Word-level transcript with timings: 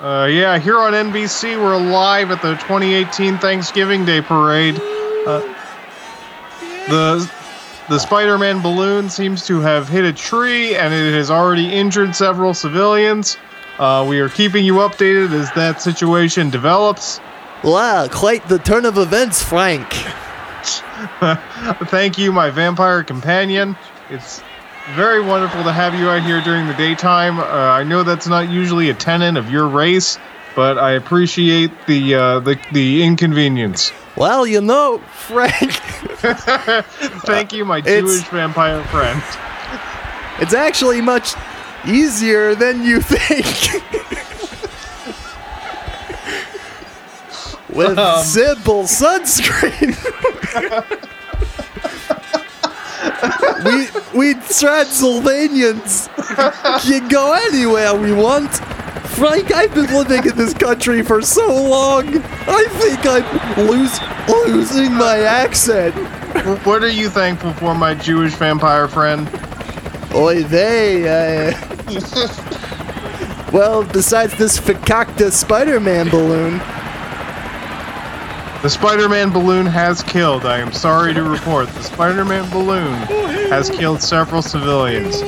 Uh, 0.00 0.28
yeah, 0.30 0.58
here 0.58 0.78
on 0.78 0.92
NBC, 0.92 1.60
we're 1.60 1.76
live 1.76 2.30
at 2.30 2.40
the 2.40 2.52
2018 2.54 3.38
Thanksgiving 3.38 4.04
Day 4.04 4.20
Parade. 4.20 4.76
Uh, 5.26 5.40
the 6.88 7.30
the 7.88 7.98
Spider-Man 7.98 8.60
balloon 8.60 9.08
seems 9.08 9.46
to 9.46 9.60
have 9.60 9.88
hit 9.88 10.04
a 10.04 10.12
tree, 10.12 10.76
and 10.76 10.92
it 10.92 11.14
has 11.14 11.30
already 11.30 11.72
injured 11.72 12.14
several 12.14 12.52
civilians. 12.52 13.38
Uh, 13.78 14.04
we 14.08 14.20
are 14.20 14.28
keeping 14.28 14.64
you 14.64 14.74
updated 14.74 15.32
as 15.32 15.50
that 15.52 15.80
situation 15.80 16.50
develops. 16.50 17.18
Wow, 17.64 18.06
quite 18.08 18.46
the 18.48 18.58
turn 18.58 18.84
of 18.84 18.98
events, 18.98 19.42
Frank. 19.42 19.90
Thank 21.88 22.18
you, 22.18 22.30
my 22.30 22.50
vampire 22.50 23.02
companion. 23.02 23.76
It's 24.10 24.42
very 24.94 25.20
wonderful 25.20 25.62
to 25.64 25.72
have 25.72 25.94
you 25.94 26.08
out 26.08 26.22
here 26.22 26.40
during 26.42 26.66
the 26.66 26.74
daytime. 26.74 27.38
Uh, 27.38 27.42
I 27.44 27.84
know 27.84 28.02
that's 28.02 28.26
not 28.26 28.48
usually 28.48 28.90
a 28.90 28.94
tenet 28.94 29.36
of 29.36 29.50
your 29.50 29.68
race, 29.68 30.18
but 30.56 30.78
I 30.78 30.92
appreciate 30.92 31.70
the 31.86 32.14
uh, 32.14 32.40
the, 32.40 32.58
the 32.72 33.02
inconvenience. 33.02 33.92
Well, 34.16 34.46
you 34.46 34.60
know, 34.60 34.98
Frank, 35.12 35.72
Thank 37.24 37.52
you, 37.52 37.64
my 37.64 37.78
It's- 37.78 38.00
Jewish 38.00 38.24
vampire 38.28 38.82
friend. 38.84 39.22
it's 40.40 40.54
actually 40.54 41.00
much 41.00 41.34
easier 41.86 42.54
than 42.56 42.82
you 42.84 43.00
think. 43.00 43.46
With 47.68 47.98
Um. 47.98 48.24
simple 48.24 48.84
sunscreen. 48.84 49.94
we 53.64 53.88
we 54.18 54.34
Transylvanians 54.34 56.08
can 56.82 57.08
go 57.08 57.32
anywhere 57.32 57.94
we 57.94 58.12
want. 58.12 58.52
Frank, 59.10 59.52
I've 59.52 59.74
been 59.74 59.92
living 59.92 60.24
in 60.30 60.36
this 60.36 60.54
country 60.54 61.02
for 61.02 61.22
so 61.22 61.46
long. 61.46 62.22
I 62.46 62.66
think 62.68 63.00
I'm 63.04 63.66
lose, 63.66 63.98
losing 64.28 64.94
my 64.94 65.18
accent. 65.18 65.94
What 66.64 66.84
are 66.84 66.88
you 66.88 67.08
thankful 67.08 67.52
for, 67.54 67.74
my 67.74 67.94
Jewish 67.94 68.34
vampire 68.34 68.86
friend? 68.86 69.28
Oy 70.14 70.44
they. 70.44 71.08
Uh, 71.08 71.52
well, 73.52 73.82
besides 73.84 74.36
this 74.38 74.58
fakakta 74.58 75.32
Spider-Man 75.32 76.10
balloon, 76.10 76.60
The 78.62 78.68
Spider-Man 78.68 79.30
balloon 79.30 79.66
has 79.66 80.02
killed. 80.02 80.44
I 80.44 80.58
am 80.58 80.72
sorry 80.72 81.14
to 81.14 81.22
report. 81.22 81.68
The 81.68 81.82
Spider-Man 81.82 82.50
balloon 82.50 82.92
has 83.50 83.70
killed 83.70 84.02
several 84.02 84.42
civilians. 84.42 85.22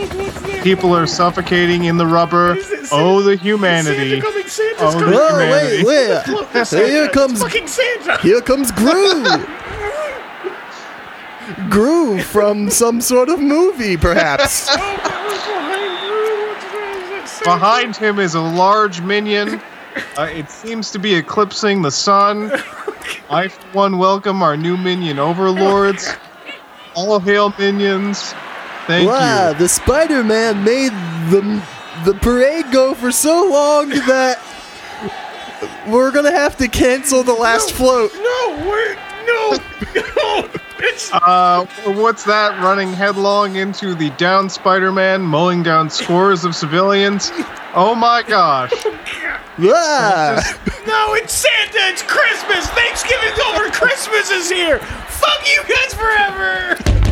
People 0.64 0.94
are 0.96 1.06
suffocating 1.06 1.84
in 1.84 1.96
the 1.96 2.06
rubber. 2.06 2.56
Oh, 2.90 3.22
the 3.22 3.36
humanity. 3.36 4.20
Santa 4.20 4.22
coming, 4.22 4.42
oh, 4.44 4.48
Santa's 4.48 4.82
Oh, 4.82 4.90
coming. 4.98 5.10
the 5.10 5.20
oh 5.20 5.38
wait, 5.38 5.84
wait, 5.84 6.28
Look, 6.28 6.88
here 6.90 7.08
comes 7.08 7.40
fucking 7.40 7.68
Santa. 7.68 8.18
here 8.20 8.40
comes 8.40 8.72
Gru. 8.72 9.24
Gru 11.70 12.20
from 12.22 12.68
some 12.68 13.00
sort 13.00 13.28
of 13.28 13.40
movie, 13.40 13.96
perhaps. 13.96 14.68
Behind 17.44 17.96
him 17.96 18.18
is 18.18 18.34
a 18.34 18.40
large 18.40 19.00
minion. 19.00 19.60
Uh, 20.16 20.28
it 20.32 20.50
seems 20.50 20.90
to 20.90 20.98
be 20.98 21.14
eclipsing 21.14 21.82
the 21.82 21.90
sun. 21.90 22.50
I, 23.30 23.48
for 23.48 23.66
one, 23.72 23.98
welcome 23.98 24.42
our 24.42 24.56
new 24.56 24.76
minion 24.76 25.18
overlords. 25.18 26.08
All 26.94 27.18
hail 27.20 27.54
minions. 27.58 28.34
Thank 28.86 29.08
wow, 29.08 29.50
you. 29.50 29.54
the 29.54 29.68
Spider-Man 29.68 30.64
made 30.64 30.92
the 31.30 31.62
the 32.04 32.14
parade 32.14 32.72
go 32.72 32.94
for 32.94 33.12
so 33.12 33.48
long 33.48 33.88
that 34.08 34.40
we're 35.88 36.10
gonna 36.10 36.32
have 36.32 36.56
to 36.56 36.68
cancel 36.68 37.22
the 37.22 37.32
last 37.32 37.72
float. 37.72 38.12
No, 38.14 38.70
wait, 38.70 38.98
no, 39.26 39.58
no. 40.16 40.48
Uh, 41.12 41.66
what's 41.94 42.24
that? 42.24 42.60
Running 42.62 42.92
headlong 42.92 43.56
into 43.56 43.94
the 43.94 44.10
down 44.10 44.48
Spider-Man, 44.48 45.22
mowing 45.22 45.62
down 45.62 45.90
scores 45.90 46.44
of 46.44 46.56
civilians. 46.56 47.30
Oh 47.74 47.94
my 47.94 48.22
gosh! 48.26 48.72
Ah, 49.62 50.40
no, 50.86 51.14
it's 51.14 51.34
Santa. 51.34 51.78
It's 51.92 52.02
Christmas. 52.02 52.66
Thanksgiving's 52.70 53.38
over. 53.48 53.68
Christmas 53.70 54.30
is 54.30 54.48
here. 54.50 54.78
Fuck 54.78 55.46
you 55.46 55.62
guys 55.68 55.94
forever. 55.94 57.09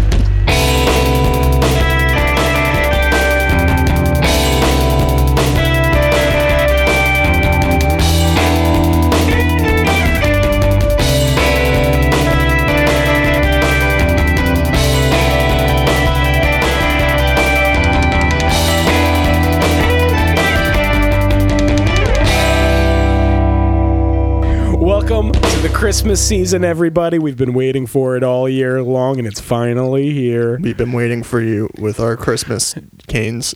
Christmas 25.78 26.20
season, 26.26 26.64
everybody. 26.64 27.20
We've 27.20 27.36
been 27.36 27.54
waiting 27.54 27.86
for 27.86 28.16
it 28.16 28.24
all 28.24 28.48
year 28.48 28.82
long, 28.82 29.20
and 29.20 29.28
it's 29.28 29.40
finally 29.40 30.12
here. 30.12 30.58
we've 30.58 30.76
been 30.76 30.90
waiting 30.90 31.22
for 31.22 31.40
you 31.40 31.70
with 31.78 32.00
our 32.00 32.16
Christmas 32.16 32.74
canes. 33.06 33.54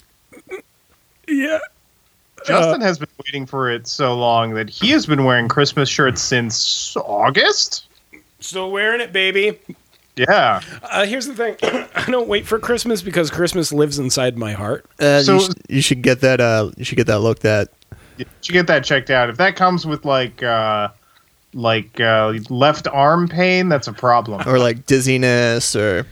Yeah. 1.27 1.59
Justin 2.47 2.81
has 2.81 3.01
been 3.01 3.09
waiting 3.27 3.45
for 3.45 3.69
it 3.73 3.89
so 3.89 4.15
long 4.17 4.55
that 4.55 4.71
he 4.71 4.91
has 4.91 5.05
been 5.05 5.25
wearing 5.25 5.49
Christmas 5.49 5.89
shirts 5.89 6.23
since 6.23 6.97
August. 6.97 7.87
Still 8.39 8.71
wearing 8.71 9.01
it, 9.01 9.13
baby. 9.13 9.59
Yeah. 10.15 10.61
Uh, 10.85 11.05
here's 11.05 11.27
the 11.27 11.35
thing 11.35 11.57
I 11.97 12.05
don't 12.09 12.29
wait 12.29 12.47
for 12.47 12.61
Christmas 12.61 13.03
because 13.03 13.33
Christmas 13.33 13.73
lives 13.73 13.99
inside 13.99 14.39
my 14.39 14.53
heart. 14.53 14.87
Uh, 15.01 15.23
So- 15.23 15.35
you, 15.35 15.41
should, 15.41 15.63
you 15.69 15.83
should 15.83 16.03
get 16.03 16.21
that. 16.21 16.41
Uh, 16.41 16.71
you 16.77 16.85
should 16.85 16.99
get 16.99 17.09
that 17.09 17.19
looked 17.19 17.45
at. 17.45 17.69
You 18.17 18.27
should 18.43 18.53
get 18.53 18.69
that 18.69 18.85
checked 18.85 19.11
out. 19.11 19.29
If 19.29 19.39
that 19.39 19.57
comes 19.57 19.85
with 19.85 20.05
like 20.05 20.41
uh 20.45 20.91
like 21.55 22.01
uh 22.01 22.35
left 22.51 22.87
arm 22.89 23.29
pain, 23.29 23.69
that's 23.69 23.89
a 23.89 23.93
problem. 23.93 24.43
or 24.49 24.59
like 24.59 24.87
dizziness 24.87 25.77
or 25.77 26.07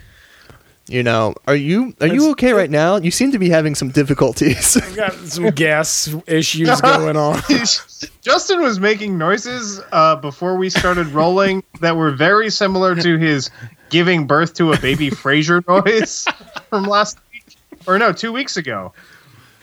you 0.89 1.03
know 1.05 1.35
are 1.47 1.55
you 1.55 1.95
are 2.01 2.09
you 2.09 2.15
It's- 2.15 2.31
okay 2.33 2.53
right 2.53 2.71
now 2.71 2.97
you 2.97 3.13
seem 3.13 3.31
to 3.31 3.39
be 3.39 3.49
having 3.49 3.77
some 3.77 3.91
difficulties 3.91 4.77
I've 4.83 4.97
got 4.97 5.13
some 5.15 5.49
gas 5.51 6.13
issues 6.27 6.81
going 6.81 7.17
on. 7.17 7.41
Justin 8.23 8.61
was 8.63 8.81
making 8.81 9.17
noises 9.17 9.81
uh 9.93 10.17
before 10.17 10.57
we 10.57 10.69
started 10.69 11.07
rolling 11.09 11.63
that 11.81 11.97
were 11.97 12.11
very 12.11 12.51
similar 12.51 12.97
to 12.97 13.19
his 13.19 13.51
giving 13.91 14.27
birth 14.27 14.55
to 14.55 14.73
a 14.73 14.79
baby 14.81 15.11
Frasier 15.11 15.63
noise 15.69 16.27
from 16.71 16.85
last 16.85 17.19
week. 17.33 17.57
Or 17.87 17.99
no, 17.99 18.13
two 18.13 18.33
weeks 18.33 18.57
ago. 18.57 18.93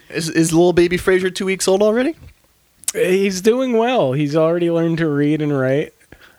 is, 0.09 0.29
is 0.29 0.53
little 0.53 0.73
baby 0.73 0.97
frasier 0.97 1.33
two 1.33 1.45
weeks 1.45 1.67
old 1.67 1.81
already 1.83 2.15
He's 2.93 3.41
doing 3.41 3.77
well. 3.77 4.13
He's 4.13 4.35
already 4.35 4.71
learned 4.71 4.97
to 4.99 5.07
read 5.09 5.41
and 5.41 5.57
write. 5.57 5.93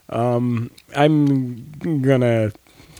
Um, 0.08 0.70
I'm 0.96 2.00
gonna 2.02 2.52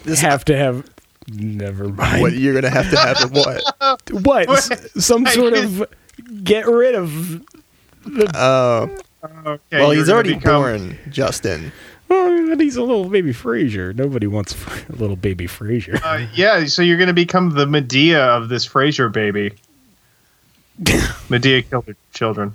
This- 0.05 0.21
have 0.21 0.45
to 0.47 0.57
have. 0.57 0.85
Never 1.31 1.89
mind. 1.89 2.23
what 2.23 2.33
you're 2.35 2.55
gonna 2.55 2.71
have 2.71 2.91
to 2.91 2.97
have 2.97 3.25
a 3.25 3.29
what 3.29 3.63
What? 4.25 4.49
S- 4.51 5.05
Some 5.05 5.27
sort 5.27 5.53
of 5.55 5.87
get 6.43 6.67
rid 6.67 6.95
of. 6.95 7.43
oh 8.35 8.89
Okay, 9.45 9.59
well 9.73 9.91
he's 9.91 10.09
already 10.09 10.35
become- 10.35 10.63
born 10.63 10.99
justin 11.11 11.71
but 12.09 12.59
he's 12.61 12.77
a 12.77 12.83
little 12.83 13.05
baby 13.11 13.35
Frasier. 13.35 13.95
Nobody 13.95 14.27
wants 14.27 14.55
a 14.89 14.93
little 14.97 15.17
baby 15.17 15.47
Frasier. 15.47 16.01
Uh, 16.03 16.27
yeah, 16.35 16.65
so 16.65 16.81
you're 16.81 16.97
gonna 16.99 17.13
become 17.13 17.51
the 17.51 17.67
Medea 17.67 18.25
of 18.25 18.49
this 18.49 18.67
Frasier 18.67 19.13
baby. 19.13 19.53
Medea 21.29 21.61
killed 21.63 21.87
her 21.87 21.97
children. 22.15 22.55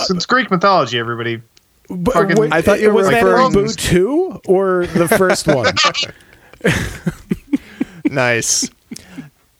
So 0.00 0.14
it's 0.14 0.26
Greek 0.26 0.50
mythology, 0.50 0.98
everybody. 0.98 1.40
But 1.88 2.14
fucking- 2.14 2.36
wait, 2.36 2.52
I 2.52 2.62
thought 2.62 2.80
you 2.80 2.88
were 2.88 2.94
was 2.94 3.08
that 3.10 3.20
in 3.20 3.26
referring- 3.26 3.52
Boo 3.52 3.68
two 3.68 4.40
or 4.46 4.86
the 4.86 5.08
first 5.08 5.46
one? 5.46 5.74
nice 8.04 8.68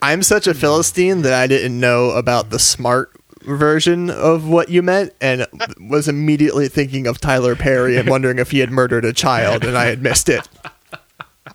i'm 0.02 0.22
such 0.22 0.46
a 0.46 0.54
philistine 0.54 1.22
that 1.22 1.32
i 1.32 1.46
didn't 1.46 1.78
know 1.78 2.10
about 2.10 2.50
the 2.50 2.58
smart 2.58 3.10
version 3.42 4.08
of 4.10 4.46
what 4.46 4.68
you 4.68 4.82
meant 4.82 5.12
and 5.20 5.46
was 5.80 6.06
immediately 6.08 6.68
thinking 6.68 7.06
of 7.06 7.20
tyler 7.20 7.56
perry 7.56 7.96
and 7.96 8.08
wondering 8.08 8.38
if 8.38 8.50
he 8.50 8.58
had 8.60 8.70
murdered 8.70 9.04
a 9.04 9.12
child 9.12 9.64
and 9.64 9.76
i 9.76 9.84
had 9.86 10.02
missed 10.02 10.28
it 10.28 10.46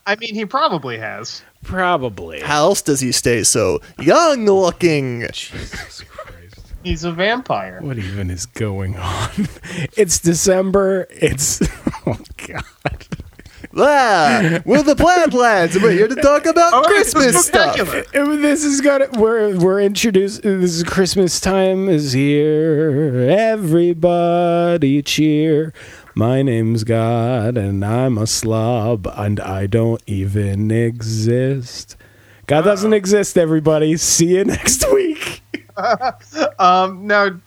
I 0.06 0.15
mean, 0.18 0.35
he 0.35 0.45
probably 0.45 0.97
has. 0.97 1.41
Probably. 1.63 2.39
how 2.41 2.63
else 2.68 2.81
does 2.81 3.00
he 3.00 3.12
stay 3.12 3.44
so 3.44 3.80
young 4.00 4.45
looking 4.45 5.21
Jesus 5.33 6.01
Christ. 6.01 6.03
He's 6.88 7.04
a 7.04 7.12
vampire. 7.12 7.80
What 7.81 7.98
even 7.98 8.31
is 8.31 8.45
going 8.45 8.95
on? 8.95 9.30
It's 9.98 10.19
December. 10.19 11.06
It's 11.10 11.62
oh 12.07 12.18
god. 12.48 12.63
Ah, 13.75 14.60
we're 14.66 14.84
the 14.84 14.95
Plaidlands, 14.95 15.74
and 15.74 15.84
we're 15.84 15.92
here 15.92 16.07
to 16.07 16.16
talk 16.16 16.45
about 16.45 16.74
Oh, 16.74 16.84
Christmas 16.88 17.45
stuff. 17.45 17.75
This 18.13 18.63
is 18.63 18.80
gonna 18.80 19.10
we're 19.18 19.57
we're 19.60 19.81
introduced. 19.81 20.44
This 20.44 20.75
is 20.75 20.84
Christmas 20.84 21.42
time 21.42 21.89
is 21.89 22.13
here. 22.13 23.28
Everybody 23.30 25.01
cheer. 25.01 25.74
My 26.16 26.42
name's 26.42 26.86
God, 26.86 27.57
and 27.57 27.83
I'm 27.83 28.18
a 28.18 28.28
slob, 28.28 29.07
and 29.13 29.42
I 29.42 29.68
don't 29.68 30.01
even 30.07 30.72
exist. 30.72 31.98
God 32.48 32.62
doesn't 32.62 32.94
exist. 32.94 33.38
Everybody, 33.38 33.98
see 33.98 34.38
you 34.38 34.45
next 34.45 34.90
week. 34.94 34.96
Um, 36.59 37.06
now, 37.06 37.39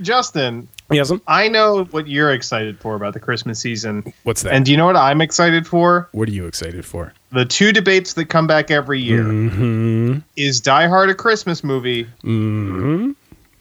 Justin, 0.00 0.68
Yes, 0.90 1.12
I 1.26 1.48
know 1.48 1.84
what 1.84 2.06
you're 2.06 2.32
excited 2.32 2.78
for 2.78 2.94
about 2.94 3.14
the 3.14 3.20
Christmas 3.20 3.58
season. 3.58 4.12
what's 4.24 4.42
that? 4.42 4.52
And 4.52 4.64
do 4.64 4.70
you 4.70 4.76
know 4.76 4.86
what 4.86 4.96
I'm 4.96 5.20
excited 5.20 5.66
for? 5.66 6.08
what 6.12 6.28
are 6.28 6.32
you 6.32 6.46
excited 6.46 6.84
for? 6.84 7.12
The 7.32 7.44
two 7.44 7.72
debates 7.72 8.14
that 8.14 8.26
come 8.26 8.46
back 8.46 8.70
every 8.70 9.00
year. 9.00 9.24
Mm-hmm. 9.24 10.18
Is 10.36 10.60
Die 10.60 10.86
Hard 10.88 11.10
a 11.10 11.14
Christmas 11.14 11.64
movie? 11.64 12.04
Mm-hmm. 12.22 13.12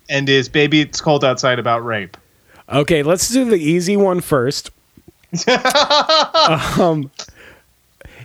And 0.09 0.29
is 0.29 0.49
Baby 0.49 0.81
It's 0.81 0.99
Cold 0.99 1.23
Outside 1.23 1.57
about 1.57 1.85
rape? 1.85 2.17
Okay, 2.67 3.03
let's 3.03 3.29
do 3.29 3.45
the 3.45 3.57
easy 3.57 3.95
one 3.95 4.19
first. 4.19 4.71
um, 6.77 7.09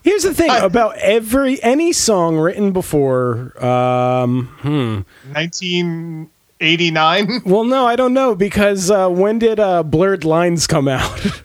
here's 0.07 0.23
the 0.23 0.33
thing 0.33 0.51
about 0.51 0.97
every 0.99 1.61
any 1.63 1.93
song 1.93 2.39
written 2.39 2.73
before. 2.73 3.53
Um, 3.63 4.47
hmm. 4.61 5.01
1989? 5.33 7.43
Well, 7.45 7.65
no, 7.65 7.85
I 7.87 7.97
don't 7.97 8.15
know 8.15 8.35
because 8.37 8.91
uh, 8.91 9.09
when 9.09 9.39
did 9.41 9.59
uh, 9.61 9.83
Blurred 9.83 10.25
Lines 10.25 10.67
come 10.67 10.89
out? 10.89 11.27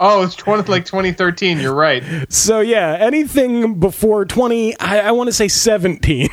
Oh, 0.00 0.24
it's 0.24 0.34
20, 0.34 0.68
like 0.68 0.84
2013. 0.84 1.60
You're 1.60 1.72
right. 1.72 2.02
so 2.28 2.58
yeah, 2.58 2.96
anything 2.98 3.78
before 3.78 4.24
twenty, 4.24 4.76
I, 4.80 5.08
I 5.08 5.12
want 5.12 5.28
to 5.28 5.32
say 5.32 5.46
seventeen, 5.46 6.28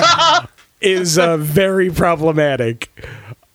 is 0.80 1.18
uh, 1.18 1.36
very 1.36 1.90
problematic. 1.90 2.90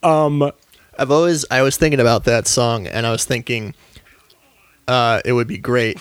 Um, 0.03 0.51
I've 1.00 1.09
always 1.09 1.45
I 1.50 1.63
was 1.63 1.77
thinking 1.77 2.00
about 2.00 2.25
that 2.25 2.45
song, 2.45 2.85
and 2.85 3.07
I 3.07 3.12
was 3.12 3.25
thinking, 3.25 3.74
uh, 4.88 5.19
it 5.25 5.33
would 5.33 5.47
be 5.47 5.57
great 5.57 6.00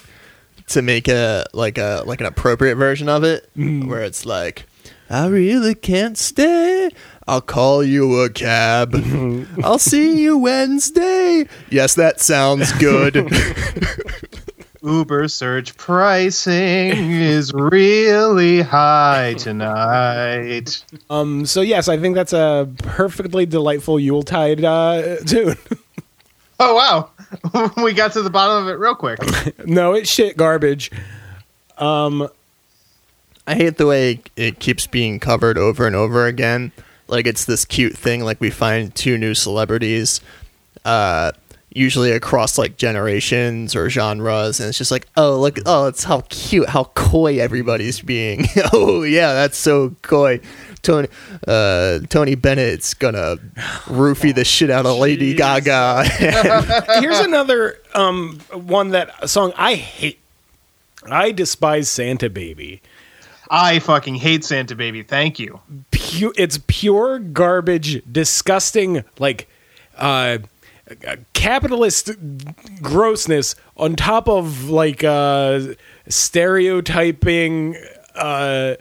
to 0.73 0.83
make 0.83 1.09
a 1.09 1.45
like 1.53 1.79
a 1.79 2.03
like 2.07 2.21
an 2.21 2.27
appropriate 2.27 2.75
version 2.77 3.09
of 3.09 3.25
it, 3.25 3.51
where 3.55 4.03
it's 4.03 4.27
like, 4.27 4.67
I 5.11 5.27
really 5.29 5.75
can't 5.75 6.17
stay. 6.19 6.91
I'll 7.29 7.41
call 7.41 7.85
you 7.85 8.21
a 8.21 8.31
cab. 8.31 8.95
I'll 9.65 9.79
see 9.79 10.21
you 10.21 10.37
Wednesday. 10.39 11.47
Yes, 11.71 11.95
that 11.95 12.21
sounds 12.21 12.73
good. 12.73 13.15
Uber 14.83 15.29
surge 15.29 15.77
pricing 15.77 17.13
is 17.13 17.53
really 17.55 18.63
high 18.63 19.35
tonight. 19.35 20.85
um, 21.09 21.47
so 21.47 21.61
yes, 21.61 21.87
I 21.89 21.97
think 21.99 22.17
that's 22.17 22.33
a 22.33 22.69
perfectly 22.79 23.47
delightful 23.47 24.01
Yuletide 24.01 24.65
uh, 24.65 25.17
tune. 25.27 25.57
Oh, 26.65 26.77
wow. 26.77 27.11
we 27.77 27.93
got 27.93 28.13
to 28.13 28.23
the 28.23 28.31
bottom 28.31 28.65
of 28.65 28.69
it 28.69 28.79
real 28.79 28.95
quick. 28.95 29.19
no, 29.67 29.93
it's 29.95 30.11
shit 30.11 30.37
garbage. 30.37 30.91
Um, 31.79 32.29
I 33.47 33.55
hate 33.55 33.77
the 33.77 33.87
way 33.87 34.21
it 34.37 34.61
keeps 34.61 34.87
being 34.87 35.19
covered 35.19 35.59
over 35.59 35.87
and 35.87 35.97
over 35.97 36.27
again. 36.27 36.73
Like 37.09 37.27
it's 37.27 37.45
this 37.45 37.65
cute 37.65 37.97
thing. 37.97 38.23
Like 38.23 38.41
we 38.41 38.51
find 38.51 38.95
two 38.95 39.19
new 39.19 39.35
celebrities, 39.35 40.21
uh, 40.85 41.33
usually 41.75 42.13
across 42.13 42.59
like 42.59 42.77
generations 42.77 43.75
or 43.75 43.91
genres, 43.91 44.61
and 44.61 44.69
it's 44.69 44.79
just 44.79 44.91
like, 44.91 45.09
oh 45.17 45.39
look, 45.39 45.59
oh 45.67 45.87
it's 45.87 46.05
how 46.05 46.23
cute, 46.29 46.69
how 46.69 46.85
coy 46.95 47.39
everybody's 47.39 48.01
being. 48.01 48.47
oh 48.73 49.03
yeah, 49.03 49.33
that's 49.33 49.59
so 49.59 49.95
coy. 50.03 50.41
Tony, 50.83 51.09
uh, 51.47 52.01
Tony 52.09 52.35
Bennett's 52.35 52.95
gonna 52.95 53.37
roofie 53.87 54.35
the 54.35 54.45
shit 54.45 54.69
out 54.71 54.85
of 54.85 54.99
Lady 54.99 55.35
Gaga. 55.35 56.05
Here's 57.01 57.21
another 57.21 57.79
um 57.95 58.41
one 58.53 58.91
that 58.91 59.29
song 59.31 59.53
I 59.57 59.75
hate. 59.75 60.19
I 61.05 61.33
despise 61.33 61.89
Santa 61.91 62.29
Baby. 62.31 62.83
I 63.51 63.79
fucking 63.79 64.17
hate 64.17 64.45
Santa 64.45 64.75
Baby. 64.75 65.03
Thank 65.03 65.39
you. 65.39 65.61
Pu- 65.91 66.33
it's 66.37 66.59
pure 66.67 67.19
garbage, 67.19 68.03
disgusting, 68.11 69.05
like 69.19 69.49
uh 69.97 70.39
capitalist 71.33 72.11
grossness 72.83 73.55
on 73.77 73.95
top 73.97 74.29
of 74.29 74.69
like 74.69 75.05
uh 75.05 75.61
stereotyping 76.09 77.77
uh 78.15 78.75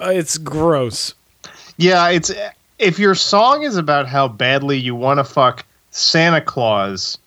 uh, 0.00 0.10
it's 0.10 0.38
gross. 0.38 1.14
Yeah, 1.76 2.08
it's 2.08 2.30
if 2.78 2.98
your 2.98 3.14
song 3.14 3.62
is 3.62 3.76
about 3.76 4.06
how 4.06 4.28
badly 4.28 4.78
you 4.78 4.94
want 4.94 5.18
to 5.18 5.24
fuck 5.24 5.64
Santa 5.90 6.40
Claus, 6.40 7.18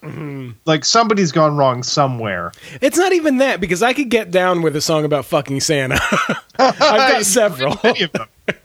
like 0.65 0.85
somebody's 0.85 1.31
gone 1.31 1.55
wrong 1.57 1.83
somewhere. 1.83 2.51
It's 2.81 2.97
not 2.97 3.13
even 3.13 3.37
that 3.37 3.59
because 3.61 3.83
I 3.83 3.93
could 3.93 4.09
get 4.09 4.31
down 4.31 4.61
with 4.61 4.75
a 4.75 4.81
song 4.81 5.05
about 5.05 5.25
fucking 5.25 5.59
Santa. 5.61 5.99
I've 6.59 6.77
got 6.79 7.25
several. 7.25 7.77
Many 7.83 8.03
of 8.03 8.11
them. 8.13 8.27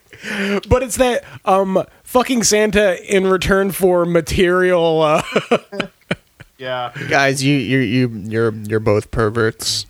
But 0.69 0.83
it's 0.83 0.99
that 0.99 1.25
um 1.47 1.83
fucking 2.03 2.43
Santa 2.43 2.99
in 3.11 3.27
return 3.27 3.71
for 3.71 4.05
material 4.05 5.01
uh 5.01 5.23
Yeah. 6.59 6.93
Guys, 7.09 7.43
you 7.43 7.55
you 7.57 7.79
you 7.79 8.09
you're 8.27 8.53
you're 8.53 8.81
both 8.81 9.11
perverts. 9.11 9.87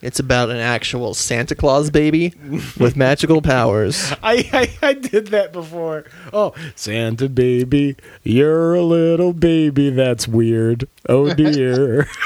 It's 0.00 0.20
about 0.20 0.50
an 0.50 0.58
actual 0.58 1.12
Santa 1.12 1.54
Claus 1.56 1.90
baby 1.90 2.32
with 2.78 2.96
magical 2.96 3.42
powers. 3.42 4.12
I, 4.22 4.48
I 4.52 4.88
I 4.88 4.92
did 4.94 5.28
that 5.28 5.52
before. 5.52 6.04
Oh, 6.32 6.54
Santa 6.76 7.28
baby, 7.28 7.96
you're 8.22 8.74
a 8.74 8.82
little 8.82 9.32
baby 9.32 9.90
that's 9.90 10.28
weird. 10.28 10.88
Oh 11.08 11.34
dear. 11.34 12.08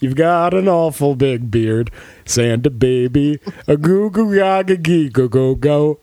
You've 0.00 0.16
got 0.16 0.52
an 0.54 0.68
awful 0.68 1.14
big 1.14 1.50
beard. 1.50 1.90
Santa 2.24 2.70
baby, 2.70 3.40
a 3.68 3.76
goo 3.76 4.10
goo 4.10 4.34
gaga 4.34 4.76
gee 4.76 5.08
go 5.08 5.28
go 5.28 5.54
go. 5.54 5.98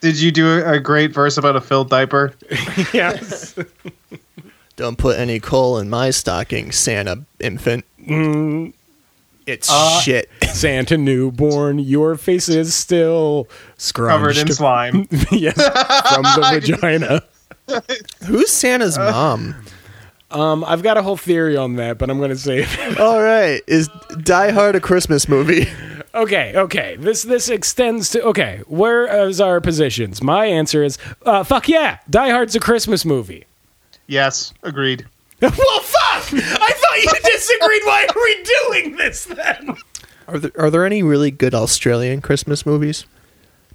Did 0.00 0.20
you 0.20 0.30
do 0.30 0.58
a, 0.58 0.72
a 0.74 0.80
great 0.80 1.12
verse 1.12 1.38
about 1.38 1.56
a 1.56 1.60
filled 1.60 1.90
diaper? 1.90 2.34
Yes. 2.92 3.54
Don't 4.76 4.98
put 4.98 5.18
any 5.18 5.38
coal 5.40 5.78
in 5.78 5.88
my 5.88 6.10
stocking, 6.10 6.72
Santa 6.72 7.24
infant. 7.40 7.84
It's 9.46 9.70
Uh, 9.70 10.00
shit. 10.00 10.28
Santa 10.48 10.96
newborn, 10.96 11.78
your 11.78 12.16
face 12.16 12.48
is 12.48 12.74
still 12.74 13.46
scrunched. 13.76 14.12
Covered 14.18 14.36
in 14.38 14.52
slime. 14.52 15.06
yes, 15.30 15.54
from 16.12 16.22
the 16.22 16.60
vagina. 16.76 17.22
Who's 18.26 18.50
Santa's 18.50 18.98
mom? 18.98 19.54
Um, 20.30 20.64
I've 20.64 20.82
got 20.82 20.96
a 20.96 21.02
whole 21.02 21.16
theory 21.16 21.56
on 21.56 21.76
that, 21.76 21.98
but 21.98 22.10
I'm 22.10 22.18
going 22.18 22.30
to 22.30 22.36
save 22.36 22.66
it. 22.80 22.98
All 23.00 23.22
right, 23.22 23.60
is 23.68 23.88
Die 24.22 24.50
Hard 24.50 24.74
a 24.74 24.80
Christmas 24.80 25.28
movie? 25.28 25.68
Okay, 26.14 26.52
okay. 26.56 26.96
This 26.98 27.22
this 27.22 27.48
extends 27.48 28.10
to 28.10 28.22
okay. 28.24 28.62
Where 28.66 29.26
is 29.28 29.40
our 29.40 29.60
positions? 29.60 30.22
My 30.22 30.46
answer 30.46 30.82
is 30.84 30.96
uh, 31.26 31.42
fuck 31.44 31.68
yeah. 31.68 31.98
Die 32.10 32.30
Hard's 32.30 32.54
a 32.56 32.60
Christmas 32.60 33.04
movie. 33.04 33.44
Yes, 34.06 34.52
agreed. 34.62 35.06
well, 35.40 35.50
fuck! 35.52 36.32
I 36.32 36.72
thought 36.72 37.02
you 37.02 37.30
disagreed. 37.32 37.82
Why 37.84 38.06
are 38.08 38.20
we 38.22 38.42
doing 38.44 38.96
this 38.96 39.24
then? 39.24 39.76
Are 40.28 40.38
there 40.38 40.52
are 40.58 40.70
there 40.70 40.86
any 40.86 41.02
really 41.02 41.30
good 41.30 41.54
Australian 41.54 42.20
Christmas 42.20 42.64
movies? 42.64 43.04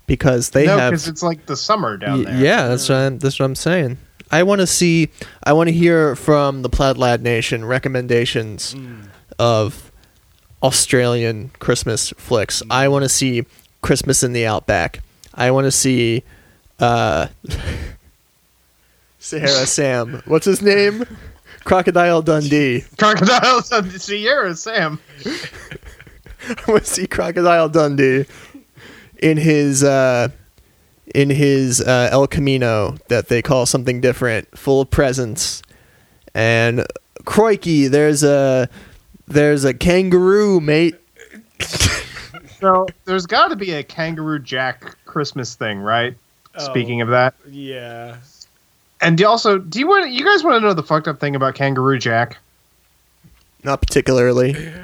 Because 0.08 0.50
they 0.52 0.66
no, 0.66 0.78
have 0.78 0.92
because 0.92 1.08
it's 1.08 1.22
like 1.22 1.46
the 1.46 1.56
summer 1.56 1.96
down 1.98 2.20
Y- 2.20 2.24
there. 2.26 2.38
Yeah, 2.38 2.68
that's 2.70 2.90
what 2.90 2.96
I'm, 2.96 3.20
that's 3.20 3.40
what 3.40 3.46
I'm 3.46 3.56
saying. 3.56 3.98
I 4.32 4.44
want 4.44 4.62
to 4.62 4.68
see. 4.68 5.10
I 5.44 5.54
want 5.54 5.68
to 5.68 5.74
hear 5.74 6.16
from 6.16 6.62
the 6.64 6.70
Plaid 6.70 6.98
Lad 6.98 7.22
Nation 7.22 7.66
recommendations 7.66 8.76
of 9.38 9.92
Australian 10.64 11.50
Christmas 11.60 12.10
flicks. 12.18 12.62
I 12.70 12.88
want 12.88 13.04
to 13.04 13.10
see 13.10 13.46
Christmas 13.82 14.24
in 14.24 14.34
the 14.34 14.46
Outback. 14.46 15.02
I 15.34 15.52
want 15.52 15.66
to 15.66 15.72
see 15.72 16.24
uh, 16.80 17.28
Sahara 19.30 19.68
Sam. 19.68 20.24
What's 20.26 20.46
his 20.46 20.60
name? 20.62 21.06
Crocodile 21.64 22.24
Dundee. 22.24 22.84
Crocodiles 22.98 23.72
of 23.72 23.94
the 23.94 24.00
Sierra, 24.00 24.56
Sam. 24.56 25.00
I 25.26 26.56
want 26.68 26.86
to 26.86 26.90
see 26.90 27.06
Crocodile 27.06 27.70
Dundee 27.70 28.26
in 29.20 29.38
his 29.38 29.84
uh, 29.84 30.30
in 31.14 31.30
his 31.30 31.80
uh, 31.80 32.10
El 32.12 32.26
Camino 32.26 32.98
that 33.10 33.28
they 33.28 33.44
call 33.44 33.68
something 33.68 34.02
different, 34.02 34.58
full 34.58 34.82
of 34.82 34.90
presents. 34.90 35.62
And 36.34 36.88
crikey, 37.26 37.88
there's 37.88 38.24
a 38.24 38.68
there's 39.28 39.64
a 39.64 39.74
kangaroo, 39.74 40.60
mate. 40.60 40.96
So 42.60 42.88
there's 43.06 43.26
got 43.26 43.48
to 43.50 43.56
be 43.56 43.72
a 43.72 43.84
Kangaroo 43.84 44.38
Jack 44.38 44.98
Christmas 45.06 45.56
thing, 45.56 45.80
right? 45.80 46.14
Speaking 46.58 47.00
of 47.00 47.08
that, 47.08 47.34
Yeah. 47.48 48.18
And 49.02 49.18
do 49.18 49.28
also, 49.28 49.58
do 49.58 49.80
you 49.80 49.88
want 49.88 50.12
you 50.12 50.26
guys 50.26 50.44
want 50.44 50.56
to 50.56 50.68
know 50.68 50.74
the 50.74 50.84
fucked 50.84 51.08
up 51.08 51.20
thing 51.20 51.36
about 51.36 51.56
Kangaroo 51.56 51.98
Jack? 51.98 52.38
Not 53.64 53.82
particularly. 53.82 54.56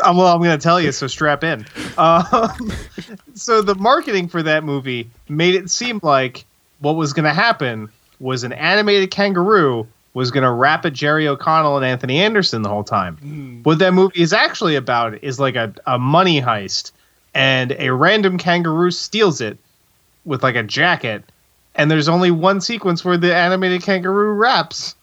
Uh, 0.00 0.14
well, 0.16 0.28
I'm 0.28 0.40
going 0.40 0.56
to 0.56 0.62
tell 0.62 0.80
you, 0.80 0.92
so 0.92 1.08
strap 1.08 1.42
in. 1.42 1.66
Um, 1.96 2.72
so 3.34 3.62
the 3.62 3.74
marketing 3.74 4.28
for 4.28 4.44
that 4.44 4.62
movie 4.62 5.10
made 5.28 5.56
it 5.56 5.70
seem 5.70 5.98
like 6.04 6.44
what 6.78 6.94
was 6.94 7.12
going 7.12 7.24
to 7.24 7.34
happen 7.34 7.88
was 8.20 8.44
an 8.44 8.52
animated 8.52 9.10
kangaroo 9.10 9.88
was 10.14 10.30
going 10.30 10.44
to 10.44 10.50
rap 10.50 10.84
at 10.84 10.92
Jerry 10.92 11.28
O'Connell 11.28 11.76
and 11.76 11.84
Anthony 11.84 12.18
Anderson 12.20 12.62
the 12.62 12.68
whole 12.68 12.84
time. 12.84 13.60
What 13.62 13.78
that 13.80 13.92
movie 13.92 14.20
is 14.20 14.32
actually 14.32 14.76
about 14.76 15.22
is 15.22 15.38
like 15.38 15.54
a, 15.54 15.72
a 15.86 15.98
money 15.98 16.40
heist, 16.40 16.92
and 17.34 17.72
a 17.78 17.92
random 17.92 18.38
kangaroo 18.38 18.90
steals 18.90 19.40
it 19.40 19.58
with 20.24 20.42
like 20.42 20.56
a 20.56 20.62
jacket, 20.62 21.24
and 21.78 21.90
there's 21.90 22.08
only 22.08 22.30
one 22.30 22.60
sequence 22.60 23.04
where 23.04 23.16
the 23.16 23.34
animated 23.34 23.82
kangaroo 23.82 24.32
raps. 24.32 24.96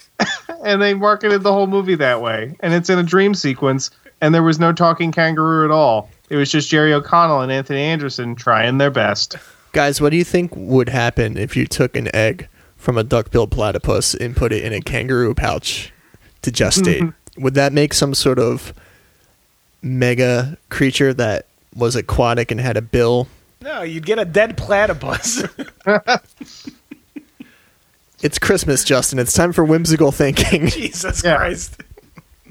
and 0.64 0.80
they 0.80 0.94
marketed 0.94 1.42
the 1.42 1.52
whole 1.52 1.66
movie 1.66 1.96
that 1.96 2.22
way. 2.22 2.56
And 2.60 2.72
it's 2.72 2.88
in 2.88 2.98
a 2.98 3.02
dream 3.02 3.34
sequence, 3.34 3.90
and 4.20 4.34
there 4.34 4.42
was 4.42 4.60
no 4.60 4.72
talking 4.72 5.10
kangaroo 5.10 5.64
at 5.64 5.72
all. 5.72 6.08
It 6.30 6.36
was 6.36 6.50
just 6.50 6.70
Jerry 6.70 6.94
O'Connell 6.94 7.40
and 7.40 7.50
Anthony 7.50 7.80
Anderson 7.80 8.36
trying 8.36 8.78
their 8.78 8.90
best. 8.90 9.36
Guys, 9.72 10.00
what 10.00 10.10
do 10.10 10.16
you 10.16 10.24
think 10.24 10.52
would 10.54 10.88
happen 10.88 11.36
if 11.36 11.56
you 11.56 11.66
took 11.66 11.96
an 11.96 12.14
egg 12.14 12.48
from 12.76 12.96
a 12.96 13.02
duck-billed 13.02 13.50
platypus 13.50 14.14
and 14.14 14.36
put 14.36 14.52
it 14.52 14.62
in 14.62 14.72
a 14.72 14.80
kangaroo 14.80 15.34
pouch 15.34 15.92
to 16.42 16.52
gestate? 16.52 17.12
would 17.36 17.54
that 17.54 17.72
make 17.72 17.92
some 17.92 18.14
sort 18.14 18.38
of 18.38 18.72
mega 19.82 20.56
creature 20.68 21.12
that 21.14 21.46
was 21.74 21.96
aquatic 21.96 22.50
and 22.50 22.60
had 22.60 22.76
a 22.76 22.82
bill? 22.82 23.26
No, 23.62 23.82
you'd 23.82 24.04
get 24.06 24.18
a 24.18 24.24
dead 24.24 24.56
platypus. 24.56 25.44
It's 28.24 28.38
Christmas, 28.38 28.84
Justin. 28.84 29.18
It's 29.18 29.32
time 29.32 29.52
for 29.52 29.64
whimsical 29.64 30.12
thinking. 30.12 30.66
Jesus 30.68 31.24
Yeah. 31.24 31.38
Christ. 31.38 31.82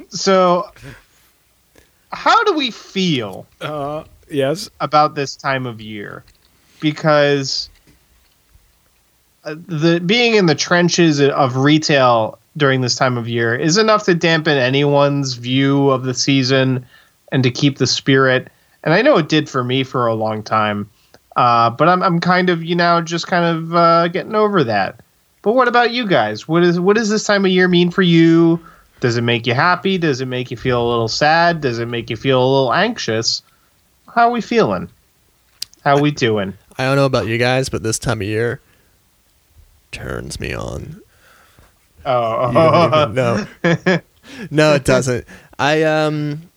So, 0.10 0.70
how 2.12 2.44
do 2.44 2.54
we 2.56 2.72
feel 2.72 3.48
Uh, 3.62 4.04
yes. 4.30 4.70
about 4.82 5.16
this 5.16 5.34
time 5.38 5.66
of 5.66 5.80
year? 5.80 6.26
Because 6.82 7.70
uh, 9.46 9.56
the 9.66 10.02
being 10.02 10.36
in 10.36 10.48
the 10.48 10.56
trenches 10.56 11.22
of 11.22 11.56
retail 11.56 12.38
during 12.58 12.82
this 12.82 12.96
time 12.96 13.18
of 13.18 13.30
year 13.30 13.56
is 13.56 13.78
enough 13.78 14.04
to 14.04 14.14
dampen 14.14 14.58
anyone's 14.58 15.36
view 15.36 15.90
of 15.90 16.04
the 16.04 16.14
season 16.14 16.86
and 17.32 17.44
to 17.44 17.50
keep 17.50 17.78
the 17.78 17.88
spirit. 17.88 18.50
And 18.84 18.94
I 18.94 19.02
know 19.02 19.16
it 19.18 19.30
did 19.30 19.50
for 19.50 19.64
me 19.64 19.86
for 19.86 20.06
a 20.06 20.14
long 20.14 20.44
time, 20.44 20.90
uh, 21.36 21.70
but 21.70 21.88
I'm 21.88 22.02
I'm 22.04 22.20
kind 22.20 22.50
of 22.50 22.64
you 22.64 22.76
know 22.76 23.02
just 23.02 23.28
kind 23.28 23.46
of 23.46 23.76
uh, 23.76 24.08
getting 24.10 24.36
over 24.36 24.64
that. 24.64 25.02
But 25.42 25.54
what 25.54 25.68
about 25.68 25.92
you 25.92 26.08
guys? 26.08 26.48
What 26.48 26.64
is 26.64 26.80
what 26.80 26.96
does 26.96 27.10
this 27.10 27.24
time 27.24 27.46
of 27.46 27.52
year 27.52 27.68
mean 27.68 27.92
for 27.92 28.02
you? 28.02 28.60
Does 29.00 29.18
it 29.18 29.24
make 29.24 29.48
you 29.48 29.56
happy? 29.56 29.98
Does 29.98 30.22
it 30.22 30.28
make 30.28 30.52
you 30.52 30.58
feel 30.58 30.86
a 30.86 30.88
little 30.88 31.08
sad? 31.08 31.62
Does 31.62 31.80
it 31.80 31.88
make 31.88 32.10
you 32.10 32.16
feel 32.16 32.40
a 32.40 32.46
little 32.46 32.74
anxious? 32.74 33.42
How 34.14 34.28
are 34.28 34.32
we 34.32 34.42
feeling? 34.42 34.90
How 35.84 35.98
are 35.98 36.02
we 36.02 36.12
doing? 36.12 36.54
I 36.78 36.84
don't 36.86 36.96
know 36.96 37.06
about 37.06 37.26
you 37.26 37.40
guys, 37.40 37.70
but 37.70 37.82
this 37.82 37.98
time 37.98 38.22
of 38.22 38.28
year 38.28 38.62
turns 39.92 40.40
me 40.40 40.54
on. 40.54 41.02
Oh, 42.06 42.48
You 42.48 43.14
don't 43.16 43.48
even 43.64 44.02
no, 44.52 44.76
it 44.76 44.86
doesn't. 44.86 45.26
I 45.58 45.84
um, 45.84 46.51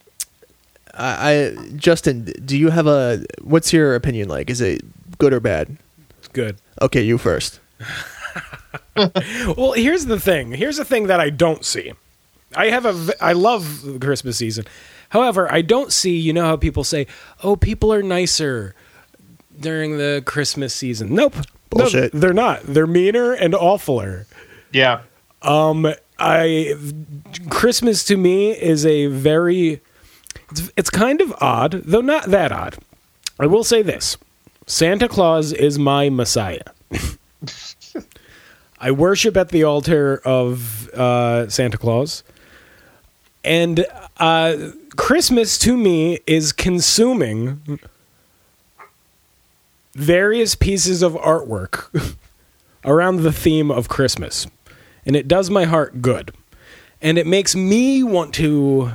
I, 0.97 1.33
I 1.33 1.57
Justin, 1.77 2.25
do 2.45 2.57
you 2.57 2.71
have 2.71 2.87
a? 2.87 3.25
What's 3.43 3.73
your 3.73 3.95
opinion 3.95 4.29
like? 4.29 4.51
Is 4.51 4.61
it 4.61 4.83
good 5.19 5.33
or 5.33 5.41
bad? 5.41 5.77
It's 6.19 6.29
good. 6.29 6.57
Okay, 6.83 7.03
you 7.03 7.19
first. 7.19 7.61
Well, 8.97 9.73
here's 9.73 10.07
the 10.07 10.21
thing. 10.21 10.53
Here's 10.53 10.77
the 10.77 10.85
thing 10.85 11.09
that 11.09 11.19
I 11.21 11.31
don't 11.31 11.65
see. 11.65 11.93
I 12.57 12.67
have 12.71 12.87
a 12.87 13.13
I 13.25 13.33
love 13.33 13.83
the 13.83 13.99
Christmas 13.99 14.37
season. 14.37 14.65
However, 15.09 15.53
I 15.53 15.63
don't 15.63 15.93
see. 15.93 16.17
You 16.17 16.33
know 16.33 16.45
how 16.45 16.57
people 16.57 16.85
say, 16.85 17.07
"Oh, 17.43 17.57
people 17.57 17.93
are 17.93 18.03
nicer 18.03 18.75
during 19.59 19.99
the 19.99 20.23
Christmas 20.25 20.73
season." 20.75 21.15
Nope. 21.15 21.35
Bullshit. 21.71 22.15
No, 22.15 22.21
they're 22.21 22.33
not. 22.33 22.63
They're 22.63 22.87
meaner 22.87 23.33
and 23.33 23.55
awfuler. 23.55 24.27
yeah. 24.73 25.01
Um 25.43 25.93
I 26.19 26.75
Christmas 27.51 28.05
to 28.05 28.17
me 28.17 28.53
is 28.53 28.87
a 28.87 29.07
very 29.07 29.81
it's, 30.55 30.71
it's 30.77 30.91
kind 30.91 31.21
of 31.21 31.35
odd, 31.41 31.83
though 31.85 32.01
not 32.01 32.27
that 32.27 32.53
odd. 32.53 32.77
I 33.41 33.47
will 33.47 33.65
say 33.65 33.83
this. 33.83 34.17
Santa 34.67 35.09
Claus 35.09 35.53
is 35.53 35.79
my 35.79 36.09
messiah. 36.09 36.63
I 38.81 38.93
worship 38.93 39.37
at 39.37 39.49
the 39.49 39.65
altar 39.65 40.21
of 40.25 40.89
uh, 40.91 41.49
Santa 41.49 41.77
Claus. 41.77 42.23
And 43.43 43.85
uh, 44.19 44.71
Christmas 44.97 45.59
to 45.59 45.77
me 45.77 46.21
is 46.27 46.53
consuming 46.53 47.81
various 49.95 50.55
pieces 50.55 51.03
of 51.03 51.15
artwork 51.15 52.17
around 52.85 53.23
the 53.23 53.33
theme 53.33 53.71
of 53.71 53.89
Christmas. 53.89 54.47
And 55.05 55.17
it 55.17 55.27
does 55.27 55.51
my 55.51 55.65
heart 55.65 56.01
good. 56.01 56.33
And 57.03 57.19
it 57.19 57.27
makes 57.27 57.57
me 57.57 58.03
want 58.03 58.33
to, 58.35 58.93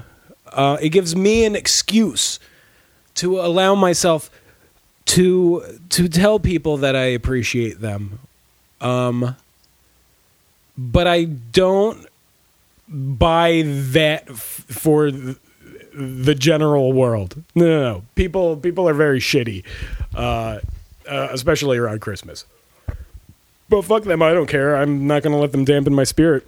uh, 0.54 0.78
it 0.82 0.90
gives 0.90 1.16
me 1.16 1.46
an 1.46 1.56
excuse 1.56 2.40
to 3.16 3.40
allow 3.40 3.76
myself 3.76 4.30
to 5.06 5.80
to 5.90 6.08
tell 6.08 6.40
people 6.40 6.78
that 6.78 6.96
I 6.96 7.06
appreciate 7.06 7.82
them. 7.82 8.20
Um, 8.80 9.36
but 10.78 11.08
I 11.08 11.26
don't 11.26 12.08
buy 12.88 13.64
that 13.66 14.30
f- 14.30 14.36
for 14.70 15.12
th- 15.12 15.38
the 15.94 16.36
general 16.36 16.94
world. 16.94 17.44
No, 17.56 17.66
no, 17.66 17.82
no. 17.94 18.04
People 18.16 18.56
people 18.58 18.88
are 18.88 18.94
very 18.94 19.20
shitty, 19.20 19.64
uh, 20.16 20.60
uh, 21.10 21.28
especially 21.32 21.78
around 21.78 22.02
Christmas. 22.02 22.46
But 23.68 23.84
fuck 23.84 24.04
them, 24.04 24.22
I 24.22 24.34
don't 24.34 24.48
care. 24.48 24.76
I'm 24.76 25.06
not 25.06 25.22
going 25.22 25.34
to 25.34 25.40
let 25.40 25.52
them 25.52 25.64
dampen 25.64 25.94
my 25.94 26.04
spirit. 26.04 26.48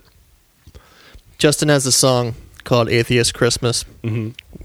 Justin 1.37 1.69
has 1.69 1.85
a 1.85 1.91
song 1.91 2.35
called 2.63 2.89
"Atheist 2.89 3.33
Christmas," 3.33 3.83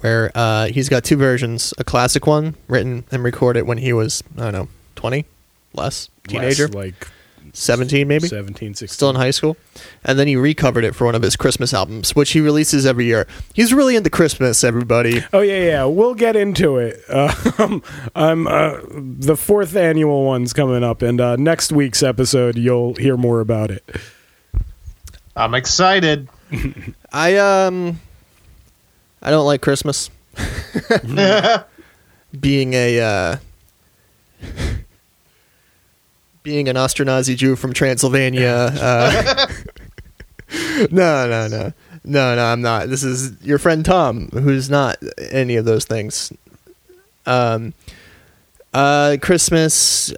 where 0.00 0.30
uh, 0.34 0.66
he's 0.66 0.88
got 0.88 1.04
two 1.04 1.16
versions: 1.16 1.72
a 1.78 1.84
classic 1.84 2.26
one 2.26 2.54
written 2.68 3.04
and 3.10 3.22
recorded 3.24 3.62
when 3.66 3.78
he 3.78 3.92
was 3.92 4.22
I 4.36 4.44
don't 4.44 4.52
know 4.52 4.68
twenty, 4.94 5.24
less 5.74 6.08
teenager, 6.28 6.66
Less, 6.68 6.74
like 6.74 7.08
seventeen 7.52 8.06
maybe, 8.08 8.28
17, 8.28 8.74
16. 8.74 8.88
still 8.92 9.08
in 9.10 9.16
high 9.16 9.30
school, 9.30 9.56
and 10.04 10.18
then 10.18 10.26
he 10.28 10.36
recovered 10.36 10.84
it 10.84 10.94
for 10.94 11.06
one 11.06 11.14
of 11.14 11.22
his 11.22 11.36
Christmas 11.36 11.72
albums, 11.72 12.14
which 12.14 12.32
he 12.32 12.40
releases 12.40 12.84
every 12.84 13.06
year. 13.06 13.26
He's 13.54 13.72
really 13.72 13.96
into 13.96 14.10
Christmas, 14.10 14.62
everybody. 14.64 15.22
Oh 15.32 15.40
yeah, 15.40 15.62
yeah. 15.62 15.84
We'll 15.84 16.14
get 16.14 16.36
into 16.36 16.76
it. 16.78 17.00
Um, 17.58 17.82
I'm 18.14 18.46
uh, 18.46 18.80
the 18.90 19.34
fourth 19.36 19.74
annual 19.76 20.24
one's 20.26 20.52
coming 20.52 20.84
up, 20.84 21.00
and 21.00 21.18
uh, 21.20 21.36
next 21.36 21.72
week's 21.72 22.02
episode 22.02 22.58
you'll 22.58 22.94
hear 22.96 23.16
more 23.16 23.40
about 23.40 23.70
it. 23.70 23.82
I'm 25.34 25.54
excited. 25.54 26.28
I 27.12 27.36
um, 27.36 28.00
I 29.22 29.30
don't 29.30 29.46
like 29.46 29.62
Christmas. 29.62 30.10
being 32.40 32.74
a 32.74 33.00
uh, 33.00 33.36
being 36.42 36.68
an 36.68 36.76
Ashkenazi 36.76 37.36
Jew 37.36 37.56
from 37.56 37.72
Transylvania. 37.72 38.70
Uh, 38.80 39.46
no, 40.90 41.26
no, 41.28 41.48
no, 41.48 41.72
no, 42.04 42.34
no. 42.34 42.44
I'm 42.44 42.60
not. 42.60 42.88
This 42.88 43.02
is 43.02 43.42
your 43.42 43.58
friend 43.58 43.84
Tom, 43.84 44.28
who's 44.28 44.70
not 44.70 44.96
any 45.30 45.56
of 45.56 45.64
those 45.64 45.84
things. 45.84 46.32
Um, 47.24 47.74
uh, 48.72 49.16
Christmas. 49.20 50.12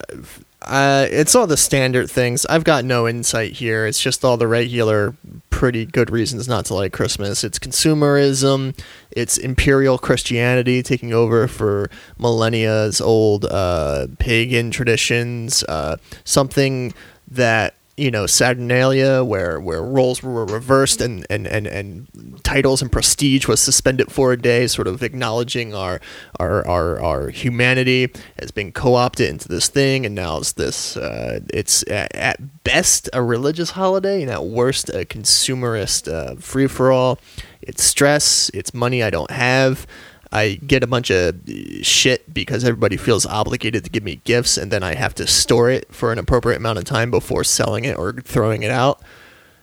Uh, 0.62 1.06
it's 1.10 1.34
all 1.34 1.46
the 1.46 1.56
standard 1.56 2.10
things. 2.10 2.44
I've 2.46 2.64
got 2.64 2.84
no 2.84 3.06
insight 3.06 3.52
here. 3.52 3.86
It's 3.86 4.00
just 4.00 4.24
all 4.24 4.36
the 4.36 4.48
regular, 4.48 5.14
pretty 5.50 5.86
good 5.86 6.10
reasons 6.10 6.48
not 6.48 6.64
to 6.66 6.74
like 6.74 6.92
Christmas. 6.92 7.44
It's 7.44 7.58
consumerism. 7.58 8.76
It's 9.12 9.38
imperial 9.38 9.98
Christianity 9.98 10.82
taking 10.82 11.12
over 11.14 11.46
for 11.46 11.90
millennia's 12.18 13.00
old 13.00 13.44
uh, 13.44 14.08
pagan 14.18 14.72
traditions. 14.72 15.62
Uh, 15.64 15.96
something 16.24 16.92
that 17.30 17.77
you 17.98 18.10
know 18.10 18.26
Saturnalia, 18.26 19.24
where 19.24 19.60
where 19.60 19.82
roles 19.82 20.22
were 20.22 20.44
reversed 20.44 21.00
and 21.00 21.26
and 21.28 21.46
and 21.46 21.66
and 21.66 22.42
titles 22.44 22.80
and 22.80 22.90
prestige 22.90 23.46
was 23.48 23.60
suspended 23.60 24.12
for 24.12 24.32
a 24.32 24.40
day, 24.40 24.66
sort 24.66 24.86
of 24.86 25.02
acknowledging 25.02 25.74
our 25.74 26.00
our 26.38 26.66
our, 26.66 27.00
our 27.00 27.28
humanity 27.30 28.10
has 28.38 28.50
been 28.50 28.72
co-opted 28.72 29.28
into 29.28 29.48
this 29.48 29.68
thing, 29.68 30.06
and 30.06 30.14
now 30.14 30.38
it's 30.38 30.52
this. 30.52 30.96
Uh, 30.96 31.40
it's 31.52 31.82
at, 31.88 32.14
at 32.14 32.64
best 32.64 33.10
a 33.12 33.22
religious 33.22 33.72
holiday, 33.72 34.22
and 34.22 34.30
at 34.30 34.44
worst 34.44 34.88
a 34.90 35.04
consumerist 35.04 36.10
uh, 36.10 36.36
free 36.36 36.68
for 36.68 36.92
all. 36.92 37.18
It's 37.60 37.82
stress. 37.82 38.50
It's 38.54 38.72
money 38.72 39.02
I 39.02 39.10
don't 39.10 39.30
have. 39.30 39.86
I 40.30 40.54
get 40.66 40.82
a 40.82 40.86
bunch 40.86 41.10
of 41.10 41.34
uh, 41.48 41.82
shit 41.82 42.32
because 42.32 42.64
everybody 42.64 42.96
feels 42.96 43.24
obligated 43.24 43.84
to 43.84 43.90
give 43.90 44.02
me 44.02 44.20
gifts, 44.24 44.56
and 44.56 44.70
then 44.70 44.82
I 44.82 44.94
have 44.94 45.14
to 45.16 45.26
store 45.26 45.70
it 45.70 45.92
for 45.92 46.12
an 46.12 46.18
appropriate 46.18 46.58
amount 46.58 46.78
of 46.78 46.84
time 46.84 47.10
before 47.10 47.44
selling 47.44 47.84
it 47.84 47.96
or 47.96 48.12
throwing 48.12 48.62
it 48.62 48.70
out. 48.70 49.02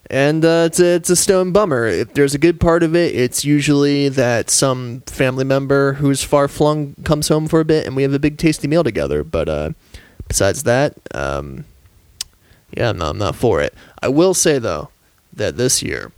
And 0.10 0.46
uh, 0.46 0.66
it's, 0.68 0.80
a, 0.80 0.96
it's 0.96 1.10
a 1.10 1.16
stone 1.16 1.52
bummer. 1.52 1.88
If 1.88 2.14
there's 2.14 2.36
a 2.36 2.38
good 2.38 2.60
part 2.60 2.84
of 2.84 2.96
it, 2.96 3.16
it's 3.16 3.44
usually 3.44 4.10
that 4.10 4.50
some 4.50 5.02
family 5.08 5.44
member 5.44 5.94
who's 5.94 6.24
far 6.24 6.48
flung 6.48 6.94
comes 7.04 7.28
home 7.28 7.48
for 7.48 7.60
a 7.60 7.66
bit 7.66 7.88
and 7.88 7.96
we 7.96 8.04
have 8.04 8.14
a 8.14 8.20
big 8.20 8.38
tasty 8.38 8.68
meal 8.68 8.84
together. 8.84 9.24
But 9.24 9.50
uh, 9.50 9.72
besides 10.28 10.62
that, 10.64 10.96
um, 11.16 11.66
yeah, 12.78 12.92
no, 12.92 13.10
I'm 13.10 13.18
not 13.18 13.36
for 13.36 13.62
it. 13.62 13.74
I 14.00 14.10
will 14.10 14.36
say, 14.36 14.60
though, 14.60 14.90
that 15.34 15.58
this 15.58 15.82
year, 15.82 16.12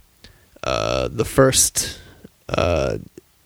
uh, 0.64 1.08
the 1.08 1.26
first. 1.26 2.00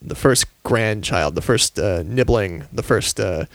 The 0.02 0.14
first 0.14 0.46
grandchild, 0.62 1.34
the 1.34 1.42
first 1.42 1.78
uh, 1.78 2.02
nibbling, 2.04 2.64
the 2.72 2.82
first 2.82 3.20
uh, 3.20 3.46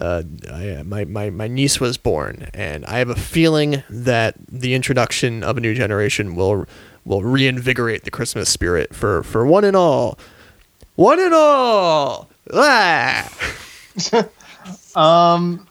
uh, 0.00 0.22
I, 0.50 0.82
my, 0.84 1.04
my, 1.04 1.30
my 1.30 1.46
niece 1.46 1.78
was 1.78 1.96
born, 1.96 2.48
and 2.52 2.84
I 2.86 2.98
have 2.98 3.10
a 3.10 3.14
feeling 3.14 3.84
that 3.88 4.34
the 4.48 4.74
introduction 4.74 5.42
of 5.44 5.56
a 5.56 5.60
new 5.60 5.74
generation 5.74 6.34
will 6.34 6.66
will 7.04 7.22
reinvigorate 7.22 8.04
the 8.04 8.10
Christmas 8.10 8.48
spirit 8.48 8.94
for, 8.94 9.22
for 9.22 9.46
one 9.46 9.62
and 9.62 9.76
all. 9.76 10.18
One 10.96 11.20
and 11.20 11.34
all! 11.34 12.28
Ah! 12.52 13.30
Um, 14.96 15.66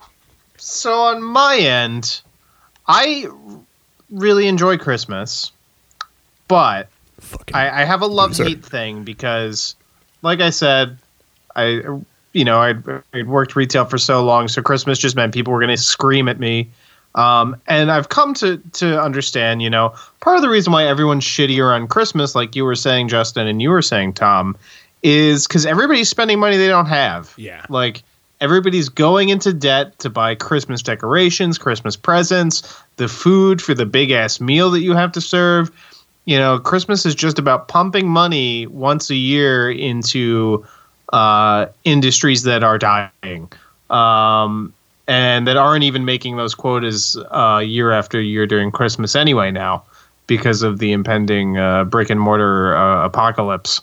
so 0.58 0.94
on 0.94 1.24
my 1.24 1.58
end, 1.58 2.22
I 2.88 3.28
really 4.10 4.48
enjoy 4.48 4.78
Christmas, 4.78 5.52
but 6.48 6.90
I, 7.54 7.82
I 7.82 7.86
have 7.86 8.02
a 8.02 8.06
love 8.06 8.38
hate 8.38 8.64
thing 8.64 9.04
because, 9.04 9.76
like 10.24 10.42
I 10.42 10.50
said, 10.50 10.98
I 11.56 11.82
you 12.34 12.44
know 12.44 12.60
I'd, 12.60 12.84
I'd 13.14 13.28
worked 13.28 13.56
retail 13.56 13.86
for 13.86 14.00
so 14.00 14.24
long, 14.24 14.48
so 14.48 14.62
Christmas 14.64 14.98
just 14.98 15.16
meant 15.16 15.34
people 15.34 15.54
were 15.54 15.60
going 15.60 15.76
to 15.76 15.82
scream 15.82 16.28
at 16.28 16.40
me. 16.40 16.70
Um, 17.16 17.62
and 17.68 17.92
I've 17.92 18.10
come 18.10 18.34
to 18.36 18.58
to 18.58 19.00
understand, 19.00 19.62
you 19.62 19.70
know, 19.70 19.94
part 20.22 20.36
of 20.36 20.42
the 20.42 20.50
reason 20.50 20.74
why 20.74 20.88
everyone's 20.88 21.24
shittier 21.24 21.76
on 21.76 21.88
Christmas, 21.88 22.34
like 22.34 22.56
you 22.56 22.66
were 22.66 22.76
saying, 22.76 23.10
Justin, 23.10 23.46
and 23.46 23.62
you 23.62 23.70
were 23.70 23.84
saying, 23.84 24.14
Tom, 24.14 24.58
is 25.04 25.46
because 25.46 25.66
everybody's 25.66 26.10
spending 26.10 26.40
money 26.40 26.58
they 26.58 26.68
don't 26.68 26.88
have. 26.88 27.34
Yeah. 27.38 27.66
Like 27.70 28.02
everybody's 28.42 28.90
going 28.90 29.30
into 29.30 29.54
debt 29.54 30.00
to 30.00 30.10
buy 30.10 30.34
Christmas 30.34 30.82
decorations, 30.82 31.58
Christmas 31.58 31.96
presents, 31.96 32.82
the 32.98 33.08
food 33.08 33.62
for 33.62 33.74
the 33.74 33.86
big 33.86 34.12
ass 34.12 34.42
meal 34.42 34.72
that 34.72 34.82
you 34.82 34.94
have 34.96 35.12
to 35.12 35.22
serve. 35.22 35.72
You 36.26 36.38
know, 36.38 36.60
Christmas 36.60 37.06
is 37.06 37.16
just 37.16 37.38
about 37.38 37.68
pumping 37.68 38.08
money 38.08 38.68
once 38.68 39.10
a 39.10 39.16
year 39.16 39.70
into 39.70 40.66
uh, 41.12 41.68
industries 41.84 42.44
that 42.44 42.64
are 42.64 42.78
dying 42.78 43.52
um, 43.90 44.74
and 45.08 45.48
that 45.48 45.58
aren't 45.58 45.84
even 45.84 46.06
making 46.06 46.38
those 46.38 46.56
quotas 46.56 47.18
uh, 47.32 47.62
year 47.64 47.92
after 47.92 48.22
year 48.22 48.48
during 48.48 48.72
Christmas 48.72 49.16
anyway 49.16 49.52
now 49.52 49.84
because 50.28 50.64
of 50.64 50.80
the 50.80 50.92
impending 50.92 51.58
uh, 51.58 51.84
brick 51.84 52.10
and 52.10 52.20
mortar 52.20 52.76
uh, 52.76 53.06
apocalypse 53.06 53.82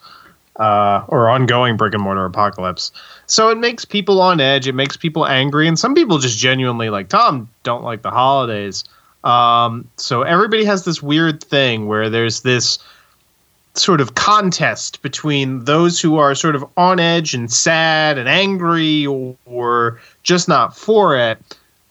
uh, 0.56 1.04
or 1.08 1.28
ongoing 1.28 1.76
brick 1.76 1.94
and 1.94 2.02
mortar 2.02 2.24
apocalypse. 2.24 2.90
So 3.26 3.48
it 3.50 3.58
makes 3.58 3.84
people 3.84 4.20
on 4.20 4.40
edge. 4.40 4.66
It 4.66 4.74
makes 4.74 4.96
people 4.96 5.26
angry, 5.26 5.68
and 5.68 5.78
some 5.78 5.94
people 5.94 6.18
just 6.18 6.38
genuinely 6.38 6.90
like 6.90 7.08
Tom 7.08 7.48
don't 7.62 7.84
like 7.84 8.02
the 8.02 8.10
holidays. 8.10 8.84
Um, 9.24 9.88
so 9.96 10.22
everybody 10.22 10.64
has 10.64 10.84
this 10.84 11.02
weird 11.02 11.42
thing 11.42 11.86
where 11.86 12.08
there's 12.08 12.40
this 12.40 12.78
sort 13.74 14.00
of 14.00 14.14
contest 14.14 15.00
between 15.02 15.64
those 15.64 16.00
who 16.00 16.16
are 16.16 16.34
sort 16.34 16.56
of 16.56 16.64
on 16.76 16.98
edge 16.98 17.34
and 17.34 17.52
sad 17.52 18.18
and 18.18 18.28
angry 18.28 19.06
or, 19.06 20.00
just 20.22 20.48
not 20.48 20.76
for 20.76 21.16
it 21.16 21.38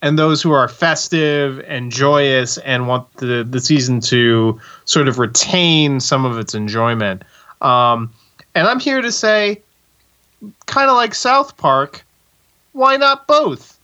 and 0.02 0.18
those 0.18 0.42
who 0.42 0.52
are 0.52 0.68
festive 0.68 1.60
and 1.68 1.92
joyous 1.92 2.58
and 2.60 2.88
want 2.88 3.12
the, 3.16 3.44
the 3.44 3.60
season 3.60 4.00
to 4.00 4.60
sort 4.86 5.08
of 5.08 5.20
retain 5.20 6.00
some 6.00 6.26
of 6.26 6.38
its 6.38 6.54
enjoyment. 6.54 7.24
Um, 7.62 8.14
and 8.56 8.68
I'm 8.68 8.80
here 8.80 9.02
to 9.02 9.12
say, 9.12 9.62
kind 10.68 10.90
of 10.90 10.96
like 10.96 11.16
South 11.16 11.58
Park, 11.58 12.06
why 12.74 12.98
not 12.98 13.28
both? 13.28 13.79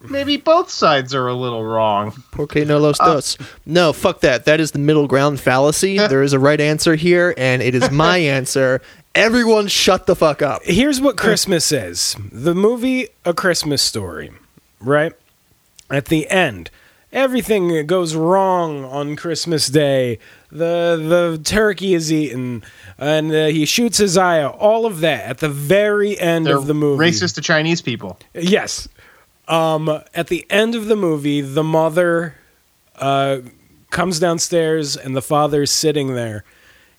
Maybe 0.00 0.36
both 0.36 0.70
sides 0.70 1.14
are 1.14 1.26
a 1.26 1.34
little 1.34 1.64
wrong. 1.64 2.22
Porque 2.30 2.64
no 2.64 2.78
los 2.78 2.98
dos. 2.98 3.36
no, 3.66 3.92
fuck 3.92 4.20
that. 4.20 4.44
That 4.44 4.60
is 4.60 4.70
the 4.70 4.78
middle 4.78 5.06
ground 5.08 5.40
fallacy. 5.40 5.96
there 6.08 6.22
is 6.22 6.32
a 6.32 6.38
right 6.38 6.60
answer 6.60 6.94
here, 6.94 7.34
and 7.36 7.62
it 7.62 7.74
is 7.74 7.90
my 7.90 8.18
answer. 8.38 8.80
Everyone 9.14 9.66
shut 9.66 10.06
the 10.06 10.14
fuck 10.14 10.40
up. 10.42 10.62
Here's 10.64 11.00
what 11.00 11.16
Christmas 11.16 11.72
is 11.72 12.14
the 12.30 12.54
movie 12.54 13.08
A 13.24 13.34
Christmas 13.34 13.82
Story, 13.82 14.30
right? 14.80 15.12
At 15.90 16.04
the 16.06 16.28
end, 16.30 16.70
everything 17.12 17.84
goes 17.86 18.14
wrong 18.14 18.84
on 18.84 19.16
Christmas 19.16 19.66
Day. 19.66 20.18
The 20.52 20.96
the 21.36 21.40
turkey 21.42 21.94
is 21.94 22.12
eaten, 22.12 22.62
and 22.98 23.32
uh, 23.32 23.46
he 23.46 23.64
shoots 23.66 23.98
his 23.98 24.16
eye 24.16 24.40
out. 24.42 24.56
All 24.58 24.86
of 24.86 25.00
that 25.00 25.24
at 25.26 25.38
the 25.38 25.48
very 25.48 26.16
end 26.18 26.46
They're 26.46 26.56
of 26.56 26.66
the 26.66 26.74
movie. 26.74 27.02
racist 27.04 27.34
to 27.34 27.40
Chinese 27.40 27.82
people. 27.82 28.18
Yes. 28.34 28.88
Um, 29.48 29.88
at 30.14 30.28
the 30.28 30.46
end 30.50 30.74
of 30.74 30.86
the 30.86 30.96
movie, 30.96 31.40
the 31.40 31.64
mother 31.64 32.34
uh, 32.96 33.38
comes 33.90 34.20
downstairs, 34.20 34.96
and 34.96 35.16
the 35.16 35.22
father's 35.22 35.70
sitting 35.70 36.14
there 36.14 36.44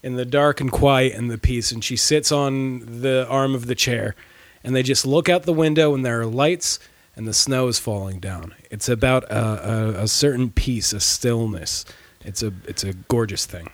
in 0.02 0.16
the 0.16 0.26
dark 0.26 0.60
and 0.60 0.72
quiet 0.72 1.14
and 1.14 1.30
the 1.30 1.38
peace, 1.38 1.72
and 1.72 1.84
she 1.84 1.96
sits 1.96 2.32
on 2.32 3.02
the 3.02 3.28
arm 3.30 3.54
of 3.54 3.68
the 3.68 3.76
chair, 3.76 4.16
and 4.64 4.76
they 4.76 4.84
just 4.84 5.06
look 5.06 5.30
out 5.30 5.44
the 5.44 5.54
window, 5.54 5.94
and 5.94 6.06
there 6.06 6.22
are 6.22 6.26
lights, 6.26 6.80
and 7.16 7.28
the 7.28 7.34
snow 7.34 7.68
is 7.68 7.80
falling 7.80 8.20
down. 8.20 8.56
It's 8.72 8.90
about 8.90 9.26
a, 9.26 10.00
a, 10.00 10.04
a 10.04 10.08
certain 10.08 10.50
peace, 10.50 10.94
a 10.94 11.00
stillness. 11.00 11.86
It's 12.22 12.42
a 12.42 12.54
it's 12.66 12.84
a 12.84 12.94
gorgeous 12.94 13.46
thing. 13.46 13.70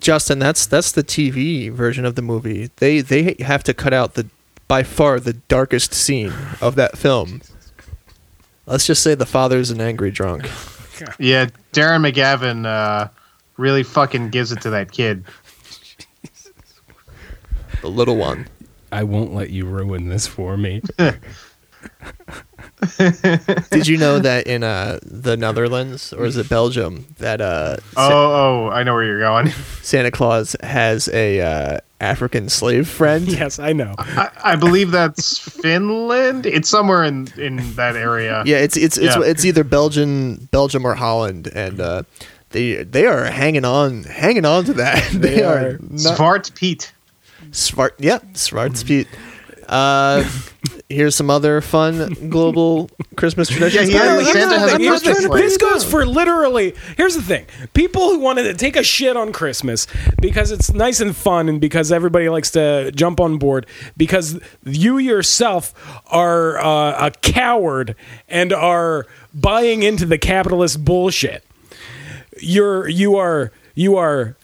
Justin, 0.00 0.38
that's 0.38 0.66
that's 0.66 0.92
the 0.92 1.02
TV 1.04 1.70
version 1.70 2.04
of 2.04 2.14
the 2.14 2.22
movie. 2.22 2.70
They 2.76 3.00
they 3.00 3.36
have 3.40 3.62
to 3.64 3.74
cut 3.74 3.92
out 3.92 4.14
the 4.14 4.28
by 4.68 4.82
far 4.82 5.18
the 5.20 5.32
darkest 5.34 5.92
scene 5.92 6.32
of 6.60 6.74
that 6.76 6.96
film. 6.96 7.42
Let's 8.70 8.86
just 8.86 9.02
say 9.02 9.16
the 9.16 9.26
father's 9.26 9.70
an 9.70 9.80
angry 9.80 10.10
drunk. 10.10 10.48
Yeah, 11.18 11.46
Darren 11.72 12.06
McGavin 12.06 12.66
uh, 12.66 13.08
really 13.56 13.82
fucking 13.84 14.28
gives 14.28 14.52
it 14.52 14.60
to 14.60 14.70
that 14.70 14.92
kid. 14.92 15.24
The 17.80 17.88
little 17.88 18.18
one. 18.18 18.48
I 18.92 19.04
won't 19.04 19.32
let 19.32 19.48
you 19.48 19.64
ruin 19.64 20.10
this 20.10 20.26
for 20.26 20.58
me. 20.58 20.82
Did 23.70 23.86
you 23.86 23.96
know 23.98 24.18
that 24.18 24.46
in 24.46 24.62
uh, 24.64 24.98
the 25.04 25.36
Netherlands 25.36 26.12
or 26.12 26.24
is 26.24 26.36
it 26.36 26.48
Belgium 26.48 27.06
that 27.18 27.40
uh, 27.40 27.76
Oh, 27.96 28.08
Sa- 28.08 28.10
oh, 28.10 28.68
I 28.70 28.82
know 28.82 28.94
where 28.94 29.04
you're 29.04 29.20
going. 29.20 29.48
Santa 29.82 30.10
Claus 30.10 30.56
has 30.62 31.08
a 31.08 31.40
uh, 31.40 31.78
African 32.00 32.48
slave 32.48 32.88
friend? 32.88 33.28
yes, 33.40 33.58
I 33.58 33.72
know. 33.72 33.94
I, 33.98 34.30
I 34.44 34.56
believe 34.56 34.90
that's 34.90 35.38
Finland. 35.38 36.46
It's 36.46 36.68
somewhere 36.68 37.04
in 37.04 37.28
in 37.36 37.74
that 37.74 37.96
area. 37.96 38.42
Yeah, 38.46 38.58
it's 38.58 38.76
it's 38.76 38.96
it's, 38.98 39.16
Yeah. 39.16 39.22
it's 39.22 39.44
either 39.44 39.64
Belgium, 39.64 40.48
Belgium 40.50 40.86
or 40.86 40.94
Holland, 40.94 41.48
and 41.54 41.80
uh, 41.80 42.02
they 42.50 42.82
they 42.84 43.06
are 43.06 43.24
hanging 43.26 43.64
on, 43.64 44.04
hanging 44.04 44.44
on 44.44 44.64
to 44.64 44.72
that. 44.74 45.02
They, 45.12 45.36
They 45.36 45.42
are, 45.42 45.58
are. 45.58 45.72
not 45.80 46.16
Svart 46.18 46.54
Pete. 46.54 46.92
smart. 47.52 47.94
Yeah, 47.98 48.18
smart 48.34 48.76
speed. 48.76 49.06
Uh, 49.68 50.24
here's 50.90 51.14
some 51.14 51.30
other 51.30 51.60
fun 51.60 52.28
global 52.28 52.90
Christmas 53.16 53.48
traditions. 53.48 53.88
Yeah, 53.88 54.18
Yeah, 54.18 54.32
Santa 54.32 54.58
has 54.58 54.72
a 54.74 54.76
Christmas. 54.76 55.40
This 55.40 55.56
goes 55.56 55.84
for 55.84 56.04
literally. 56.04 56.74
Here's 56.96 57.14
the 57.14 57.22
thing: 57.22 57.46
people 57.72 58.10
who 58.10 58.18
wanted 58.18 58.42
to 58.44 58.54
take 58.54 58.76
a 58.76 58.82
shit 58.82 59.16
on 59.16 59.32
Christmas 59.32 59.86
because 60.20 60.50
it's 60.50 60.72
nice 60.72 61.00
and 61.00 61.14
fun, 61.16 61.48
and 61.48 61.60
because 61.60 61.92
everybody 61.92 62.28
likes 62.28 62.50
to 62.52 62.90
jump 62.92 63.20
on 63.20 63.38
board, 63.38 63.66
because 63.96 64.38
you 64.64 64.98
yourself 64.98 65.72
are 66.08 66.58
uh, 66.58 67.06
a 67.06 67.10
coward 67.22 67.96
and 68.28 68.52
are 68.52 69.06
buying 69.32 69.82
into 69.82 70.04
the 70.04 70.18
capitalist 70.18 70.84
bullshit. 70.84 71.44
You're 72.40 72.88
you 72.88 73.16
are 73.16 73.52
you 73.74 73.96
are 73.96 74.36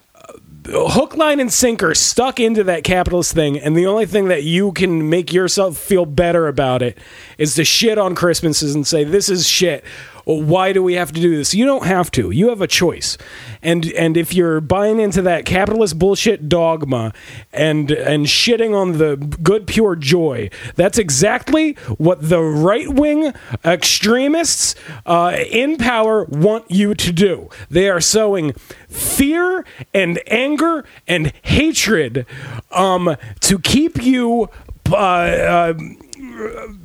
hook, 0.69 1.17
line, 1.17 1.41
and 1.41 1.53
sinker 1.53 1.95
stuck 1.95 2.41
into 2.41 2.65
that 2.65 2.85
capitalist 2.85 3.33
thing, 3.35 3.59
and 3.59 3.77
the 3.77 3.87
only 3.87 4.07
thing 4.07 4.29
that 4.29 4.43
you 4.43 4.73
can 4.73 5.09
make 5.09 5.33
yourself 5.33 5.77
feel 5.77 6.07
better 6.07 6.49
about 6.49 6.83
it 6.83 6.99
is 7.39 7.55
to 7.55 7.65
shit 7.65 7.99
on 7.99 8.15
Christmases 8.15 8.75
and 8.75 8.87
say 8.87 9.05
this 9.05 9.29
is 9.29 9.47
shit. 9.47 9.85
Well, 10.27 10.43
why 10.43 10.73
do 10.73 10.83
we 10.83 10.95
have 10.95 11.13
to 11.13 11.21
do 11.21 11.37
this? 11.37 11.55
You 11.55 11.65
don't 11.65 11.87
have 11.87 12.11
to. 12.13 12.33
You 12.33 12.49
have 12.49 12.61
a 12.61 12.67
choice, 12.67 13.17
and 13.63 13.87
and 13.93 14.17
if 14.17 14.35
you're 14.35 14.61
buying 14.61 14.99
into 14.99 15.23
that 15.23 15.47
capitalist 15.47 16.01
bullshit 16.01 16.49
dogma 16.49 17.13
and 17.53 17.93
and 17.93 18.27
shitting 18.27 18.75
on 18.75 18.99
the 18.99 19.15
good 19.17 19.69
pure 19.69 19.95
joy, 19.95 20.51
that's 20.75 20.99
exactly 20.99 21.75
what 21.97 22.29
the 22.29 22.43
right 22.43 22.89
wing 22.89 23.35
extremists 23.65 24.75
uh, 25.07 25.37
in 25.49 25.77
power 25.77 26.25
want 26.25 26.69
you 26.73 26.97
to 26.97 27.13
do. 27.13 27.49
They 27.71 27.89
are 27.89 28.01
sowing 28.01 28.53
fear 28.89 29.65
and 29.95 30.21
anger 30.27 30.85
and 31.07 31.33
hatred 31.43 32.27
um, 32.73 33.17
to 33.43 33.59
keep 33.61 34.03
you. 34.03 34.51
Uh, 34.89 34.95
uh, 34.95 35.75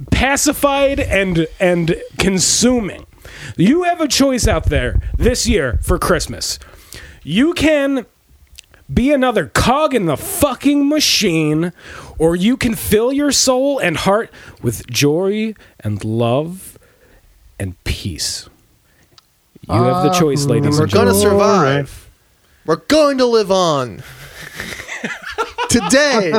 pacified 0.09 0.99
and 0.99 1.45
and 1.59 1.95
consuming. 2.17 3.05
You 3.57 3.83
have 3.83 4.01
a 4.01 4.07
choice 4.07 4.47
out 4.47 4.65
there 4.65 4.99
this 5.17 5.47
year 5.47 5.79
for 5.81 5.97
Christmas. 5.99 6.59
You 7.23 7.53
can 7.53 8.05
be 8.93 9.11
another 9.11 9.47
cog 9.47 9.93
in 9.93 10.05
the 10.05 10.17
fucking 10.17 10.87
machine, 10.89 11.71
or 12.17 12.35
you 12.35 12.57
can 12.57 12.75
fill 12.75 13.13
your 13.13 13.31
soul 13.31 13.79
and 13.79 13.95
heart 13.97 14.29
with 14.61 14.87
joy 14.87 15.53
and 15.79 16.03
love 16.03 16.77
and 17.59 17.81
peace. 17.83 18.49
You 19.69 19.75
have 19.83 20.03
the 20.03 20.11
choice, 20.11 20.45
ah, 20.45 20.49
ladies 20.49 20.77
and 20.77 20.77
gentlemen. 20.77 20.77
We're 20.77 20.83
and 20.83 20.91
gonna 20.91 21.11
gentlemen. 21.11 21.85
survive. 21.85 22.09
We're 22.65 22.75
going 22.77 23.17
to 23.19 23.25
live 23.25 23.51
on. 23.51 24.03
Today 25.69 26.33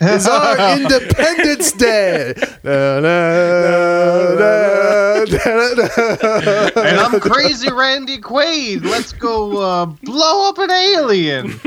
is 0.00 0.26
our 0.26 0.76
Independence 0.76 1.72
Day. 1.72 2.34
Da, 2.62 3.00
da, 3.00 4.34
da, 4.36 5.24
da, 5.24 5.74
da. 5.74 6.80
And 6.80 6.98
I'm 7.00 7.20
crazy 7.20 7.70
Randy 7.72 8.18
Quaid. 8.18 8.84
Let's 8.84 9.12
go 9.12 9.58
uh, 9.58 9.86
blow 9.86 10.48
up 10.48 10.58
an 10.58 10.70
alien. 10.70 11.60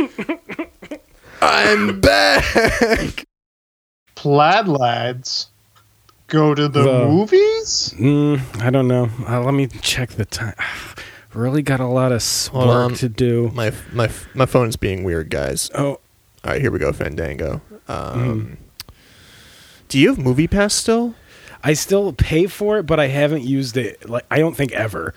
I'm 1.41 1.99
back. 2.01 3.25
Plaid 4.15 4.67
lads 4.67 5.47
go 6.27 6.53
to 6.55 6.67
the, 6.67 6.81
The- 6.83 7.05
movies? 7.07 7.93
Mm, 7.97 8.61
I 8.61 8.69
don't 8.69 8.87
know. 8.87 9.09
Uh, 9.27 9.41
let 9.43 9.53
me 9.53 9.67
check 9.67 10.09
the 10.11 10.25
time. 10.25 10.55
Really 11.33 11.61
got 11.61 11.79
a 11.79 11.85
lot 11.85 12.11
of 12.11 12.15
s- 12.15 12.51
work 12.51 12.95
to 12.95 13.09
do. 13.09 13.51
My 13.53 13.71
my 13.93 14.09
my 14.33 14.47
phone's 14.47 14.75
being 14.75 15.03
weird, 15.03 15.29
guys. 15.29 15.69
Oh, 15.75 15.85
All 15.89 15.99
right, 16.45 16.59
here 16.59 16.71
we 16.71 16.79
go, 16.79 16.91
Fandango. 16.91 17.61
Um, 17.87 18.57
Do 19.87 19.97
you 19.99 20.09
have 20.09 20.17
Movie 20.17 20.47
Pass 20.47 20.73
still? 20.73 21.15
I 21.63 21.73
still 21.73 22.13
pay 22.13 22.47
for 22.47 22.77
it, 22.79 22.83
but 22.83 22.99
I 22.99 23.07
haven't 23.07 23.43
used 23.43 23.77
it. 23.77 24.07
Like 24.09 24.25
I 24.29 24.39
don't 24.39 24.55
think 24.55 24.71
ever. 24.73 25.13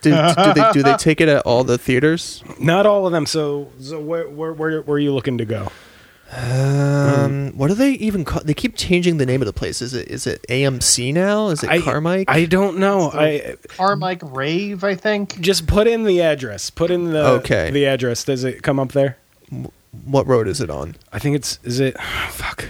Do, 0.00 0.10
do 0.10 0.52
they 0.54 0.70
do 0.72 0.82
they 0.82 0.96
take 0.96 1.20
it 1.20 1.28
at 1.28 1.42
all 1.42 1.62
the 1.64 1.78
theaters? 1.78 2.42
Not 2.60 2.86
all 2.86 3.06
of 3.06 3.12
them. 3.12 3.24
So, 3.26 3.70
so 3.80 4.00
where, 4.00 4.28
where, 4.28 4.52
where, 4.52 4.82
where 4.82 4.96
are 4.96 4.98
you 4.98 5.14
looking 5.14 5.38
to 5.38 5.44
go? 5.44 5.70
Um, 6.34 7.52
what 7.56 7.68
do 7.68 7.74
they 7.74 7.90
even 7.92 8.24
call? 8.24 8.40
They 8.42 8.54
keep 8.54 8.74
changing 8.74 9.18
the 9.18 9.26
name 9.26 9.42
of 9.42 9.46
the 9.46 9.52
place. 9.52 9.82
Is 9.82 9.92
it 9.94 10.08
is 10.08 10.26
it 10.26 10.44
AMC 10.48 11.12
now? 11.12 11.48
Is 11.48 11.62
it 11.62 11.68
I, 11.70 11.78
Carmike? 11.78 12.24
I 12.26 12.46
don't 12.46 12.78
know. 12.78 13.10
I 13.12 13.56
Carmike 13.68 14.34
Rave, 14.34 14.82
I 14.82 14.94
think. 14.94 15.38
just 15.40 15.66
put 15.66 15.86
in 15.86 16.04
the 16.04 16.22
address. 16.22 16.70
Put 16.70 16.90
in 16.90 17.12
the 17.12 17.24
Okay. 17.24 17.70
the 17.70 17.84
address. 17.86 18.24
Does 18.24 18.44
it 18.44 18.62
come 18.62 18.80
up 18.80 18.92
there? 18.92 19.18
What 20.04 20.26
road 20.26 20.48
is 20.48 20.60
it 20.60 20.70
on? 20.70 20.96
I 21.12 21.18
think 21.18 21.36
it's 21.36 21.58
is 21.62 21.80
it 21.80 22.00
fuck 22.30 22.64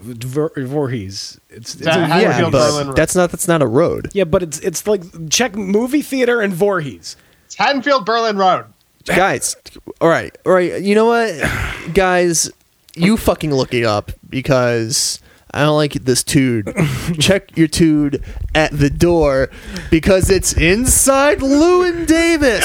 Vor- 0.00 0.52
Voorhees. 0.56 1.40
It's, 1.50 1.74
it's 1.74 1.84
That- 1.84 1.98
a- 2.00 2.06
Hatfield 2.06 2.52
yeah, 2.54 2.82
but 2.84 2.94
that's 2.94 3.16
not 3.16 3.30
that's 3.30 3.48
not 3.48 3.62
a 3.62 3.66
road, 3.66 4.10
yeah, 4.12 4.24
but 4.24 4.42
it's 4.42 4.58
it's 4.60 4.86
like 4.86 5.02
check 5.30 5.54
movie 5.56 6.02
theater 6.02 6.40
and 6.40 6.52
Voorhees. 6.54 7.16
It's 7.46 7.56
Haddonfield 7.56 8.04
Berlin 8.06 8.36
Road. 8.36 8.66
guys. 9.06 9.56
All 10.00 10.08
right, 10.08 10.36
all 10.46 10.52
right. 10.52 10.80
You 10.82 10.94
know 10.94 11.06
what, 11.06 11.32
guys? 11.94 12.50
You 12.94 13.16
fucking 13.16 13.52
look 13.54 13.74
it 13.74 13.84
up 13.84 14.12
because. 14.28 15.20
I 15.50 15.62
don't 15.62 15.76
like 15.76 15.94
this 15.94 16.22
dude. 16.24 16.70
Check 17.18 17.56
your 17.56 17.68
dude 17.68 18.22
at 18.54 18.70
the 18.70 18.90
door 18.90 19.48
because 19.90 20.28
it's 20.30 20.52
inside 20.52 21.38
Llewyn 21.38 22.06
Davis. 22.06 22.62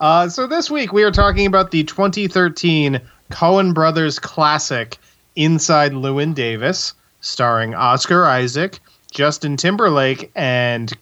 Uh, 0.00 0.28
so 0.28 0.46
this 0.46 0.70
week 0.70 0.92
we 0.92 1.02
are 1.02 1.10
talking 1.10 1.46
about 1.46 1.70
the 1.70 1.84
2013 1.84 3.00
Coen 3.30 3.74
Brothers 3.74 4.18
classic 4.18 4.98
Inside 5.36 5.92
Llewyn 5.92 6.34
Davis, 6.34 6.94
starring 7.20 7.74
Oscar 7.74 8.24
Isaac, 8.24 8.78
Justin 9.12 9.56
Timberlake, 9.56 10.30
and 10.34 10.92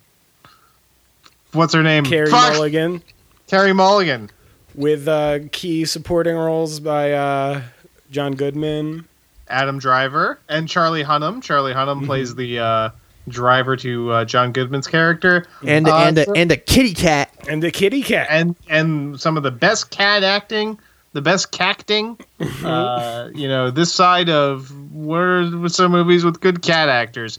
what's 1.52 1.74
her 1.74 1.82
name? 1.82 2.04
Carey 2.04 2.30
Fuck! 2.30 2.54
Mulligan 2.54 3.02
Carey 3.46 3.72
Mulligan. 3.72 4.30
with 4.74 5.06
uh, 5.08 5.40
key 5.52 5.84
supporting 5.84 6.34
roles 6.34 6.80
by 6.80 7.12
uh, 7.12 7.62
John 8.10 8.34
Goodman. 8.34 9.06
Adam 9.48 9.78
Driver 9.78 10.38
and 10.48 10.66
Charlie 10.68 11.04
Hunnam. 11.04 11.42
Charlie 11.42 11.74
Hunnam 11.74 12.06
plays 12.06 12.34
the 12.34 12.58
uh, 12.58 12.90
driver 13.28 13.76
to 13.76 14.10
uh, 14.10 14.24
John 14.24 14.52
Goodman's 14.52 14.86
character, 14.86 15.46
and 15.66 15.88
Uh, 15.88 15.96
and 15.96 16.18
a, 16.18 16.24
so- 16.24 16.32
and 16.34 16.50
a 16.52 16.56
kitty 16.56 16.94
cat. 16.94 17.30
And 17.48 17.62
the 17.62 17.70
kitty 17.70 18.02
cat. 18.02 18.26
and 18.30 18.56
and 18.68 19.20
some 19.20 19.36
of 19.36 19.42
the 19.42 19.50
best 19.50 19.90
cat 19.90 20.22
acting, 20.24 20.78
the 21.12 21.22
best 21.22 21.50
cacting. 21.52 22.18
uh, 22.64 23.28
you 23.34 23.48
know, 23.48 23.70
this 23.70 23.92
side 23.92 24.28
of 24.28 24.70
where 24.92 25.48
were 25.50 25.68
some 25.68 25.92
movies 25.92 26.24
with 26.24 26.40
good 26.40 26.62
cat 26.62 26.88
actors. 26.88 27.38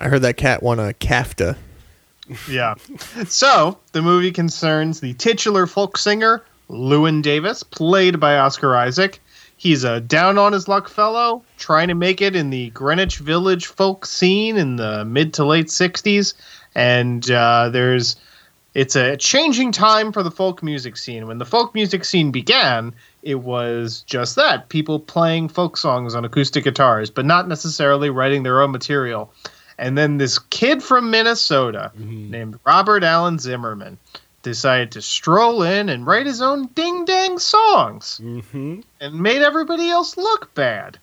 I 0.00 0.08
heard 0.08 0.22
that 0.22 0.36
cat 0.36 0.62
won 0.62 0.78
a 0.78 0.92
CAFTA. 0.94 1.56
Yeah. 2.48 2.74
So 3.26 3.76
the 3.92 4.02
movie 4.02 4.30
concerns 4.30 5.00
the 5.00 5.14
titular 5.14 5.66
folk 5.66 5.98
singer 5.98 6.42
Llewyn 6.68 7.22
Davis, 7.22 7.64
played 7.64 8.20
by 8.20 8.38
Oscar 8.38 8.76
Isaac. 8.76 9.20
He's 9.60 9.84
a 9.84 10.00
down 10.00 10.38
on 10.38 10.54
his 10.54 10.68
luck 10.68 10.88
fellow, 10.88 11.42
trying 11.58 11.88
to 11.88 11.94
make 11.94 12.22
it 12.22 12.34
in 12.34 12.48
the 12.48 12.70
Greenwich 12.70 13.18
Village 13.18 13.66
folk 13.66 14.06
scene 14.06 14.56
in 14.56 14.76
the 14.76 15.04
mid 15.04 15.34
to 15.34 15.44
late 15.44 15.66
'60s, 15.66 16.32
and 16.74 17.30
uh, 17.30 17.68
there's 17.68 18.16
it's 18.72 18.96
a 18.96 19.18
changing 19.18 19.70
time 19.70 20.12
for 20.12 20.22
the 20.22 20.30
folk 20.30 20.62
music 20.62 20.96
scene. 20.96 21.26
When 21.26 21.36
the 21.36 21.44
folk 21.44 21.74
music 21.74 22.06
scene 22.06 22.30
began, 22.30 22.94
it 23.22 23.34
was 23.34 24.00
just 24.06 24.34
that 24.36 24.70
people 24.70 24.98
playing 24.98 25.50
folk 25.50 25.76
songs 25.76 26.14
on 26.14 26.24
acoustic 26.24 26.64
guitars, 26.64 27.10
but 27.10 27.26
not 27.26 27.46
necessarily 27.46 28.08
writing 28.08 28.44
their 28.44 28.62
own 28.62 28.70
material. 28.70 29.30
And 29.76 29.98
then 29.98 30.16
this 30.16 30.38
kid 30.38 30.82
from 30.82 31.10
Minnesota 31.10 31.92
named 31.98 32.58
Robert 32.64 33.04
Allen 33.04 33.38
Zimmerman 33.38 33.98
decided 34.42 34.92
to 34.92 35.02
stroll 35.02 35.62
in 35.62 35.88
and 35.88 36.06
write 36.06 36.26
his 36.26 36.40
own 36.40 36.66
ding 36.68 37.04
dang 37.04 37.38
songs 37.38 38.18
hmm 38.18 38.80
and 39.00 39.14
made 39.14 39.42
everybody 39.42 39.90
else 39.90 40.16
look 40.16 40.54
bad. 40.54 40.98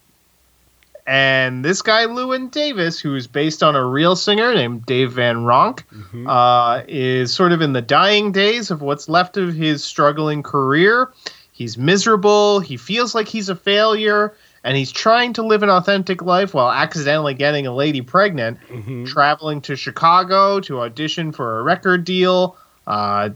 And 1.08 1.64
this 1.64 1.82
guy, 1.82 2.06
Llewyn 2.06 2.52
Davis, 2.52 3.00
who 3.00 3.16
is 3.16 3.28
based 3.28 3.64
on 3.64 3.78
a 3.78 3.86
real 3.86 4.18
singer 4.18 4.54
named 4.54 4.86
Dave 4.86 5.14
Van 5.14 5.38
Ronk, 5.38 5.84
uh, 6.28 6.84
is 6.90 7.34
sort 7.34 7.54
of 7.54 7.62
in 7.62 7.72
the 7.72 7.82
dying 7.82 8.34
days 8.34 8.72
of 8.72 8.82
what's 8.82 9.08
left 9.08 9.38
of 9.38 9.54
his 9.56 9.86
struggling 9.86 10.44
career. 10.44 11.14
He's 11.54 11.78
miserable. 11.78 12.60
He 12.60 12.76
feels 12.76 13.16
like 13.16 13.30
he's 13.30 13.48
a 13.48 13.56
failure. 13.56 14.36
And 14.66 14.76
he's 14.76 14.92
trying 14.92 15.32
to 15.34 15.44
live 15.44 15.64
an 15.64 15.70
authentic 15.70 16.22
life 16.22 16.54
while 16.54 16.70
accidentally 16.70 17.34
getting 17.34 17.66
a 17.68 17.74
lady 17.74 18.02
pregnant, 18.02 18.58
traveling 19.06 19.62
to 19.62 19.78
Chicago 19.78 20.60
to 20.60 20.82
audition 20.82 21.32
for 21.32 21.60
a 21.60 21.64
record 21.64 22.04
deal, 22.04 22.58
uh, 22.88 23.30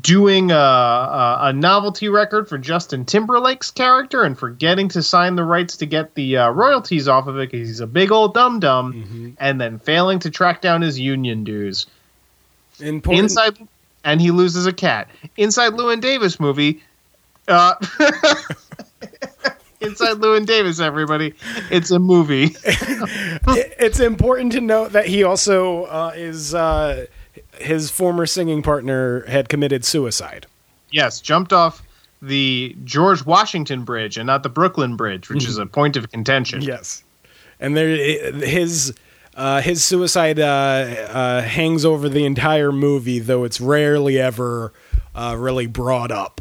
doing 0.00 0.50
a, 0.50 0.54
a, 0.54 1.38
a 1.42 1.52
novelty 1.52 2.08
record 2.08 2.48
for 2.48 2.58
Justin 2.58 3.04
Timberlake's 3.04 3.70
character 3.70 4.22
and 4.22 4.38
forgetting 4.38 4.88
to 4.90 5.02
sign 5.02 5.36
the 5.36 5.44
rights 5.44 5.76
to 5.78 5.86
get 5.86 6.14
the 6.14 6.38
uh, 6.38 6.50
royalties 6.50 7.06
off 7.08 7.26
of 7.26 7.36
it 7.38 7.50
because 7.50 7.68
he's 7.68 7.80
a 7.80 7.86
big 7.86 8.10
old 8.10 8.34
dum 8.34 8.60
dum, 8.60 9.36
and 9.38 9.60
then 9.60 9.78
failing 9.78 10.18
to 10.20 10.30
track 10.30 10.60
down 10.60 10.82
his 10.82 10.98
union 10.98 11.44
dues. 11.44 11.86
Important. 12.80 13.24
Inside, 13.24 13.68
and 14.04 14.20
he 14.20 14.30
loses 14.30 14.66
a 14.66 14.72
cat. 14.72 15.08
Inside 15.36 15.74
Llewyn 15.74 16.00
Davis 16.00 16.40
movie. 16.40 16.82
Uh, 17.46 17.74
Inside 19.80 20.16
Llewyn 20.16 20.44
Davis, 20.44 20.80
everybody. 20.80 21.34
It's 21.70 21.90
a 21.90 21.98
movie. 21.98 22.54
It's 23.80 24.00
important 24.00 24.52
to 24.52 24.60
note 24.60 24.92
that 24.92 25.06
he 25.06 25.22
also 25.22 25.84
uh, 25.84 26.12
is 26.14 26.54
uh, 26.54 27.06
his 27.60 27.90
former 27.90 28.26
singing 28.26 28.62
partner 28.62 29.24
had 29.26 29.48
committed 29.48 29.84
suicide. 29.84 30.46
Yes, 30.90 31.20
jumped 31.20 31.52
off 31.52 31.82
the 32.22 32.76
George 32.84 33.24
Washington 33.24 33.84
Bridge 33.84 34.16
and 34.16 34.26
not 34.26 34.42
the 34.42 34.48
Brooklyn 34.48 34.96
Bridge, 34.96 35.28
which 35.28 35.46
is 35.46 35.58
a 35.58 35.66
point 35.66 35.96
of 35.96 36.10
contention. 36.10 36.62
Yes, 36.62 37.02
and 37.60 37.76
there 37.76 37.88
his 37.88 38.94
uh, 39.36 39.60
his 39.60 39.84
suicide 39.84 40.40
uh, 40.40 40.42
uh, 40.42 41.42
hangs 41.42 41.84
over 41.84 42.08
the 42.08 42.24
entire 42.24 42.72
movie, 42.72 43.18
though 43.18 43.44
it's 43.44 43.60
rarely 43.60 44.18
ever 44.18 44.72
uh, 45.14 45.36
really 45.38 45.66
brought 45.66 46.10
up. 46.10 46.40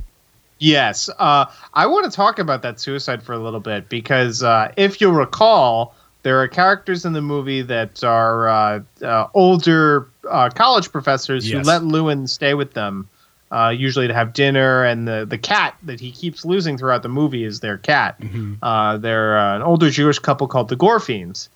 Yes, 0.60 1.10
uh, 1.20 1.46
I 1.74 1.86
want 1.86 2.10
to 2.10 2.16
talk 2.16 2.40
about 2.40 2.62
that 2.64 2.80
suicide 2.80 3.22
for 3.22 3.34
a 3.34 3.40
little 3.40 3.60
bit 3.60 3.90
because 3.90 4.42
uh, 4.42 4.72
if 4.76 5.00
you'll 5.00 5.12
recall, 5.12 5.94
there 6.24 6.42
are 6.42 6.48
characters 6.48 7.06
in 7.06 7.14
the 7.14 7.22
movie 7.22 7.62
that 7.62 8.04
are 8.04 8.50
uh, 8.50 8.80
uh, 9.04 9.28
older 9.34 10.10
uh, 10.30 10.50
college 10.50 10.92
professors 10.92 11.50
Yes. 11.50 11.58
who 11.58 11.64
let 11.72 11.82
Llewyn 11.84 12.28
stay 12.28 12.54
with 12.54 12.74
them, 12.74 13.10
uh, 13.52 13.70
usually 13.70 14.08
to 14.08 14.14
have 14.14 14.34
dinner. 14.34 14.84
And 14.84 15.08
the 15.08 15.26
the 15.28 15.38
cat 15.38 15.76
that 15.84 16.00
he 16.00 16.12
keeps 16.12 16.46
losing 16.46 16.78
throughout 16.78 17.04
the 17.04 17.10
movie 17.10 17.44
is 17.44 17.60
their 17.60 17.78
cat. 17.78 18.20
Uh, 18.62 18.98
they're 18.98 19.38
uh, 19.38 19.56
an 19.56 19.62
older 19.62 19.90
Jewish 19.90 20.20
couple 20.20 20.48
called 20.48 20.70
the 20.70 20.78
Gorfeins. 20.78 21.50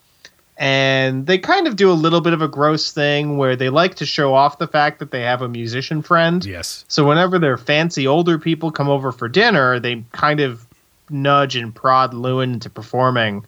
And 0.57 1.25
they 1.25 1.39
kind 1.39 1.65
of 1.65 1.75
do 1.75 1.89
a 1.91 1.93
little 1.93 2.21
bit 2.21 2.33
of 2.33 2.41
a 2.43 2.47
gross 2.47 2.91
thing 2.91 3.37
where 3.37 3.55
they 3.55 3.69
like 3.69 3.95
to 3.95 4.05
show 4.05 4.35
off 4.35 4.59
the 4.59 4.67
fact 4.67 4.99
that 4.99 5.09
they 5.09 5.21
have 5.21 5.41
a 5.41 5.47
musician 5.49 6.03
friend. 6.03 6.45
Yes, 6.45 6.85
So 6.87 7.03
whenever 7.07 7.39
their 7.39 7.57
fancy 7.57 8.05
older 8.05 8.37
people 8.37 8.69
come 8.71 8.87
over 8.87 9.11
for 9.11 9.27
dinner, 9.27 9.79
they 9.79 10.03
kind 10.11 10.39
of 10.39 10.67
nudge 11.09 11.55
and 11.55 11.73
prod 11.73 12.13
Llewyn 12.13 12.53
into 12.53 12.69
performing. 12.69 13.43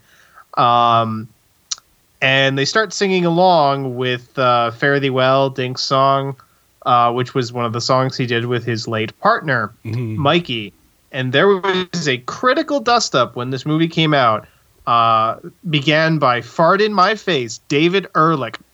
Um, 0.55 1.29
and 2.23 2.57
they 2.57 2.65
start 2.65 2.91
singing 2.93 3.25
along 3.25 3.95
with 3.95 4.37
uh, 4.39 4.71
Fare 4.71 4.99
Thee 4.99 5.11
Well, 5.11 5.51
Dink's 5.51 5.83
song. 5.83 6.35
uh, 6.85 7.11
which 7.13 7.33
was 7.33 7.53
one 7.53 7.63
of 7.65 7.71
the 7.73 7.79
songs 7.81 8.17
he 8.17 8.25
did 8.25 8.45
with 8.45 8.65
his 8.65 8.87
late 8.87 9.17
partner, 9.19 9.71
Mikey. 9.83 10.73
And 11.11 11.31
there 11.31 11.47
was 11.47 12.07
a 12.07 12.17
critical 12.17 12.79
dust 12.81 13.13
up 13.15 13.35
when 13.35 13.51
this 13.51 13.65
movie 13.65 13.87
came 13.87 14.13
out. 14.13 14.47
Uh, 14.85 15.37
began 15.69 16.17
by 16.19 16.41
fart 16.41 16.81
in 16.81 16.91
my 16.93 17.15
face, 17.15 17.59
David 17.69 18.07
Ehrlich. 18.15 18.57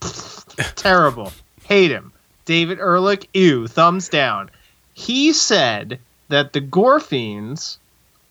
Terrible. 0.74 1.30
Hate 1.64 1.90
him. 1.92 2.12
David 2.46 2.80
Ehrlich, 2.80 3.28
ew, 3.32 3.68
thumbs 3.68 4.08
down. 4.08 4.50
He 4.94 5.32
said 5.32 6.00
that 6.30 6.52
the 6.52 6.60
Gorfeins 6.60 7.76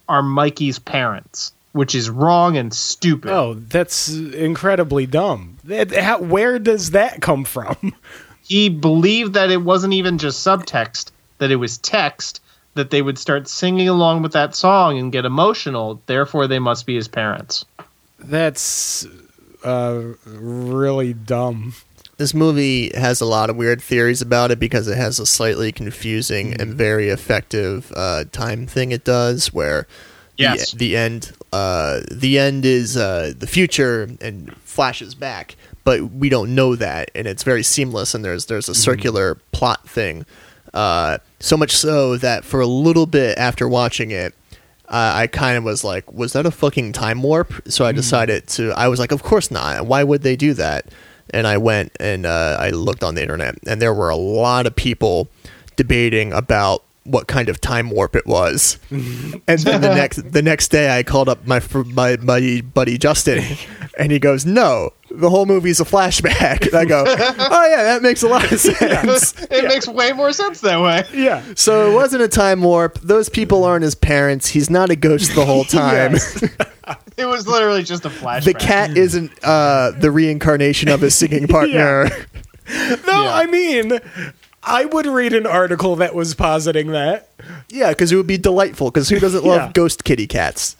are 0.09 0.21
Mikey's 0.21 0.77
parents, 0.79 1.53
which 1.71 1.95
is 1.95 2.09
wrong 2.09 2.57
and 2.57 2.73
stupid. 2.73 3.31
Oh, 3.31 3.53
that's 3.53 4.09
incredibly 4.09 5.05
dumb. 5.05 5.57
How- 5.97 6.19
where 6.19 6.59
does 6.59 6.91
that 6.91 7.21
come 7.21 7.45
from? 7.45 7.95
he 8.41 8.69
believed 8.69 9.33
that 9.33 9.51
it 9.51 9.61
wasn't 9.61 9.93
even 9.93 10.17
just 10.17 10.45
subtext, 10.45 11.11
that 11.37 11.51
it 11.51 11.57
was 11.57 11.77
text, 11.77 12.41
that 12.73 12.89
they 12.89 13.01
would 13.01 13.17
start 13.17 13.47
singing 13.47 13.89
along 13.89 14.21
with 14.21 14.33
that 14.33 14.55
song 14.55 14.97
and 14.97 15.11
get 15.11 15.25
emotional, 15.25 16.01
therefore 16.05 16.47
they 16.47 16.59
must 16.59 16.85
be 16.85 16.95
his 16.95 17.07
parents. 17.07 17.65
That's 18.19 19.05
uh, 19.63 20.01
really 20.25 21.13
dumb. 21.13 21.73
This 22.17 22.33
movie 22.33 22.91
has 22.95 23.21
a 23.21 23.25
lot 23.25 23.49
of 23.49 23.55
weird 23.55 23.81
theories 23.81 24.21
about 24.21 24.51
it 24.51 24.59
because 24.59 24.87
it 24.87 24.97
has 24.97 25.19
a 25.19 25.25
slightly 25.25 25.71
confusing 25.71 26.59
and 26.59 26.73
very 26.73 27.09
effective 27.09 27.93
uh, 27.95 28.25
time 28.31 28.67
thing 28.67 28.91
it 28.91 29.05
does, 29.05 29.53
where 29.53 29.87
Yes. 30.39 30.71
the, 30.71 30.77
the 30.77 30.97
end 30.97 31.33
uh, 31.51 32.01
the 32.11 32.39
end 32.39 32.65
is 32.65 32.95
uh, 32.95 33.33
the 33.37 33.47
future 33.47 34.09
and 34.21 34.55
flashes 34.57 35.15
back, 35.15 35.55
but 35.83 36.11
we 36.11 36.29
don't 36.29 36.53
know 36.53 36.75
that, 36.75 37.11
and 37.15 37.27
it's 37.27 37.43
very 37.43 37.63
seamless. 37.63 38.13
And 38.13 38.23
there's 38.23 38.45
there's 38.45 38.69
a 38.69 38.75
circular 38.75 39.35
plot 39.51 39.87
thing, 39.87 40.25
uh, 40.73 41.17
so 41.39 41.57
much 41.57 41.75
so 41.75 42.17
that 42.17 42.45
for 42.45 42.59
a 42.61 42.67
little 42.67 43.05
bit 43.05 43.37
after 43.37 43.67
watching 43.67 44.11
it. 44.11 44.33
Uh, 44.87 45.11
I 45.13 45.27
kind 45.27 45.55
of 45.55 45.63
was 45.63 45.83
like, 45.83 46.11
was 46.11 46.33
that 46.33 46.47
a 46.47 46.51
fucking 46.51 46.93
time 46.93 47.21
warp? 47.21 47.53
So 47.67 47.85
I 47.85 47.91
decided 47.91 48.47
to. 48.47 48.71
I 48.71 48.87
was 48.87 48.99
like, 48.99 49.11
of 49.11 49.21
course 49.21 49.51
not. 49.51 49.85
Why 49.85 50.03
would 50.03 50.23
they 50.23 50.35
do 50.35 50.55
that? 50.55 50.87
And 51.31 51.45
I 51.45 51.57
went 51.57 51.91
and 51.99 52.25
uh, 52.25 52.57
I 52.59 52.71
looked 52.71 53.03
on 53.03 53.13
the 53.13 53.21
internet, 53.21 53.55
and 53.67 53.79
there 53.79 53.93
were 53.93 54.09
a 54.09 54.15
lot 54.15 54.65
of 54.65 54.75
people 54.75 55.27
debating 55.75 56.33
about 56.33 56.83
what 57.11 57.27
kind 57.27 57.49
of 57.49 57.59
time 57.61 57.89
warp 57.89 58.15
it 58.15 58.25
was. 58.25 58.77
and 58.91 59.41
then 59.59 59.81
the 59.81 59.93
next 59.93 60.31
the 60.31 60.41
next 60.41 60.69
day, 60.69 60.97
I 60.97 61.03
called 61.03 61.29
up 61.29 61.45
my 61.47 61.61
my 61.87 62.15
buddy 62.17 62.61
buddy 62.61 62.97
Justin, 62.97 63.43
and 63.97 64.11
he 64.11 64.19
goes, 64.19 64.45
"No, 64.45 64.91
the 65.11 65.29
whole 65.29 65.45
movie's 65.45 65.79
a 65.79 65.85
flashback." 65.85 66.65
And 66.67 66.75
I 66.75 66.85
go, 66.85 67.03
"Oh 67.07 67.67
yeah, 67.69 67.83
that 67.83 68.01
makes 68.01 68.23
a 68.23 68.27
lot 68.27 68.51
of 68.51 68.59
sense." 68.59 69.33
it 69.51 69.65
makes 69.65 69.87
way 69.87 70.11
more 70.13 70.31
sense 70.33 70.61
that 70.61 70.81
way. 70.81 71.03
Yeah. 71.13 71.43
So 71.55 71.91
it 71.91 71.93
wasn't 71.95 72.23
a 72.23 72.27
time 72.27 72.61
warp. 72.61 72.99
Those 73.01 73.29
people 73.29 73.63
aren't 73.63 73.83
his 73.83 73.95
parents. 73.95 74.47
He's 74.47 74.69
not 74.69 74.89
a 74.89 74.95
ghost 74.95 75.35
the 75.35 75.45
whole 75.45 75.63
time. 75.65 76.15
It 77.17 77.25
was 77.25 77.47
literally 77.47 77.83
just 77.83 78.05
a 78.05 78.09
flashback. 78.09 78.45
the 78.45 78.53
cat 78.53 78.97
isn't 78.97 79.31
uh, 79.43 79.91
the 79.91 80.09
reincarnation 80.11 80.87
of 80.89 81.01
his 81.01 81.13
singing 81.15 81.47
partner. 81.47 82.09
No, 82.69 83.23
Yeah. 83.23 83.33
I 83.33 83.47
mean, 83.47 83.99
I 84.69 84.85
would 84.85 85.05
read 85.07 85.33
an 85.33 85.45
article 85.47 85.95
that 85.97 86.13
was 86.15 86.33
positing 86.35 86.91
that. 86.91 87.29
Yeah, 87.69 87.89
because 87.89 88.11
it 88.11 88.15
would 88.15 88.27
be 88.27 88.37
delightful. 88.37 88.91
Because 88.91 89.09
who 89.09 89.19
doesn't 89.19 89.43
love 89.43 89.61
Yeah. 89.61 89.71
ghost 89.73 90.03
kitty 90.03 90.27
cats? 90.27 90.75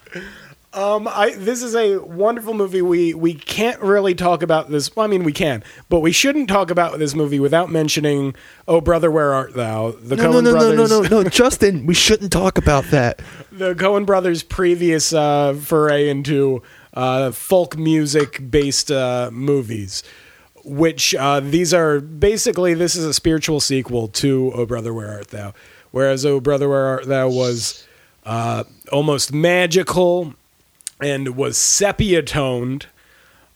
Um, 0.72 1.08
I 1.08 1.32
this 1.36 1.64
is 1.64 1.76
a 1.76 1.98
wonderful 1.98 2.54
movie. 2.54 2.84
We 2.84 3.16
we 3.16 3.34
can't 3.34 3.82
really 3.82 4.14
talk 4.14 4.44
about 4.44 4.70
this. 4.70 4.96
Well, 4.96 5.04
I 5.04 5.08
mean, 5.10 5.24
we 5.24 5.32
can, 5.34 5.64
but 5.90 6.02
we 6.02 6.12
shouldn't 6.12 6.48
talk 6.48 6.70
about 6.70 7.00
this 7.00 7.16
movie 7.16 7.40
without 7.40 7.72
mentioning 7.72 8.36
"Oh 8.68 8.80
Brother, 8.80 9.10
Where 9.10 9.34
Art 9.34 9.56
Thou?" 9.56 9.96
The 10.00 10.16
No, 10.16 10.24
no, 10.24 10.30
Coen 10.30 10.34
no, 10.34 10.40
no, 10.42 10.52
brothers. 10.52 10.90
no, 10.92 11.02
no, 11.02 11.22
no, 11.24 11.30
Justin. 11.30 11.88
We 11.88 11.96
shouldn't 11.96 12.32
talk 12.32 12.60
about 12.60 12.86
that. 12.92 13.20
the 13.52 13.74
Coen 13.74 14.06
brothers' 14.06 14.44
previous 14.44 15.12
uh, 15.12 15.56
foray 15.60 16.08
into 16.08 16.62
uh, 16.94 17.32
folk 17.32 17.76
music 17.76 18.52
based 18.52 18.92
uh, 18.92 19.32
movies, 19.34 20.04
which 20.64 21.16
uh, 21.16 21.40
these 21.40 21.74
are 21.74 22.00
basically 22.00 22.74
this 22.74 22.96
is 22.96 23.06
a 23.06 23.14
spiritual 23.14 23.60
sequel 23.60 24.08
to 24.10 24.52
"Oh 24.56 24.66
Brother, 24.66 24.94
Where 24.94 25.10
Art 25.10 25.30
Thou," 25.30 25.54
whereas 25.92 26.26
"Oh 26.26 26.40
Brother, 26.40 26.70
Where 26.70 26.86
Art 26.86 27.06
Thou" 27.08 27.30
was 27.30 27.88
uh, 28.26 28.64
almost 28.92 29.34
magical 29.34 30.34
and 31.02 31.36
was 31.36 31.58
sepia 31.58 32.22
toned, 32.22 32.88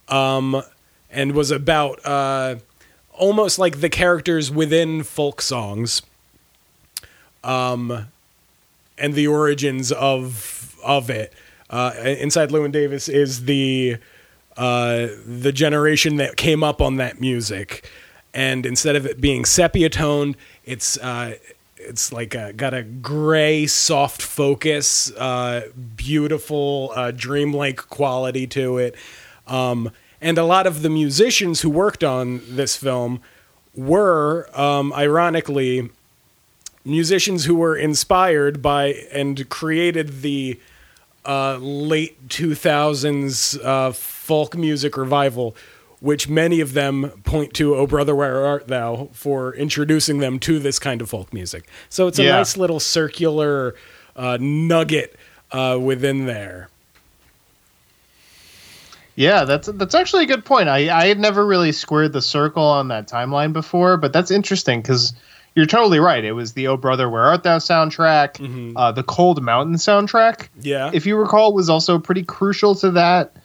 um, 0.08 0.62
and 1.12 1.34
was 1.34 1.52
about 1.52 2.06
uh, 2.06 2.56
almost 3.12 3.60
like 3.60 3.82
the 3.82 3.89
characters 3.89 4.52
within 4.52 5.04
folk 5.04 5.42
songs 5.42 6.02
and 8.98 9.13
the 9.13 9.28
origins 9.28 9.92
of 9.92 10.78
of 10.84 11.10
it. 11.10 11.34
Uh, 11.70 11.94
Inside 12.04 12.50
Llewyn 12.50 12.72
Davis 12.72 13.10
is 13.10 13.46
the 13.46 13.98
uh, 14.58 15.08
the 15.26 15.52
generation 15.52 16.18
that 16.18 16.38
came 16.38 16.63
up 16.63 16.82
on 16.82 16.98
that 16.98 17.20
music, 17.20 17.89
and 18.34 18.66
instead 18.66 18.96
of 18.96 19.06
it 19.06 19.22
being 19.22 19.46
sepia 19.46 19.89
toned, 19.89 20.36
it's 20.66 20.98
uh, 20.98 21.36
it's 21.78 22.13
like 22.13 22.34
a, 22.36 22.54
got 22.54 22.74
a 22.74 22.84
gray, 22.84 23.66
soft 23.68 24.22
focus, 24.22 25.12
uh, 25.12 25.70
beautiful, 25.96 26.92
uh, 26.96 27.12
dreamlike 27.12 27.78
quality 27.89 28.48
to 28.48 28.78
it. 28.78 28.96
Um, 29.48 29.92
and 30.22 30.38
a 30.38 30.46
lot 30.46 30.66
of 30.68 30.82
the 30.82 30.89
musicians 30.89 31.62
who 31.62 31.70
worked 31.70 32.04
on 32.04 32.42
this 32.48 32.78
film 32.78 33.22
were, 33.76 34.48
um, 34.58 34.94
ironically, 34.94 35.89
musicians 36.86 37.46
who 37.46 37.56
were 37.56 37.76
inspired 37.76 38.62
by 38.62 38.94
and 39.12 39.50
created 39.50 40.22
the 40.22 40.60
uh, 41.25 41.57
late 41.57 42.27
2000s 42.29 43.63
uh, 43.63 43.91
folk 43.91 44.57
music 44.57 44.97
revival, 44.97 45.55
which 45.99 46.27
many 46.27 46.59
of 46.59 46.73
them 46.73 47.09
point 47.23 47.53
to 47.55 47.75
"Oh 47.75 47.88
Brother, 47.88 48.13
Where 48.15 48.45
Art 48.45 48.67
Thou" 48.67 49.09
for 49.13 49.53
introducing 49.55 50.19
them 50.19 50.39
to 50.39 50.59
this 50.59 50.79
kind 50.79 51.01
of 51.01 51.09
folk 51.09 51.31
music. 51.33 51.65
So 51.89 52.07
it's 52.07 52.19
a 52.19 52.23
Yeah. 52.23 52.31
nice 52.38 52.57
little 52.57 52.79
circular 52.79 53.75
uh, 54.15 54.38
nugget 54.39 55.15
uh, 55.51 55.77
within 55.81 56.25
there. 56.25 56.69
Yeah, 59.15 59.45
that's 59.45 59.67
that's 59.71 59.93
actually 59.93 60.23
a 60.23 60.27
good 60.27 60.43
point. 60.43 60.69
I, 60.69 60.89
I 60.89 61.05
had 61.05 61.19
never 61.19 61.45
really 61.45 61.71
squared 61.71 62.13
the 62.13 62.21
circle 62.21 62.63
on 62.63 62.88
that 62.88 63.07
timeline 63.07 63.53
before, 63.53 63.95
but 63.97 64.12
that's 64.12 64.31
interesting 64.31 64.81
because 64.81 65.13
you're 65.56 65.66
totally 65.66 66.00
right. 66.00 66.24
It 66.24 66.34
was 66.34 66.54
the 66.54 66.68
"Oh 66.68 66.78
Brother, 66.78 67.10
Where 67.10 67.24
Art 67.24 67.44
Thou" 67.44 67.58
soundtrack, 67.60 68.74
uh, 68.76 68.92
the 68.92 69.04
Cold 69.04 69.42
Mountain 69.42 69.76
soundtrack. 69.76 70.50
Yeah. 70.62 70.92
if 70.94 71.06
you 71.06 71.16
recall, 71.16 71.54
was 71.54 71.70
also 71.70 72.00
pretty 72.00 72.24
crucial 72.24 72.76
to 72.76 72.92
that. 72.92 73.36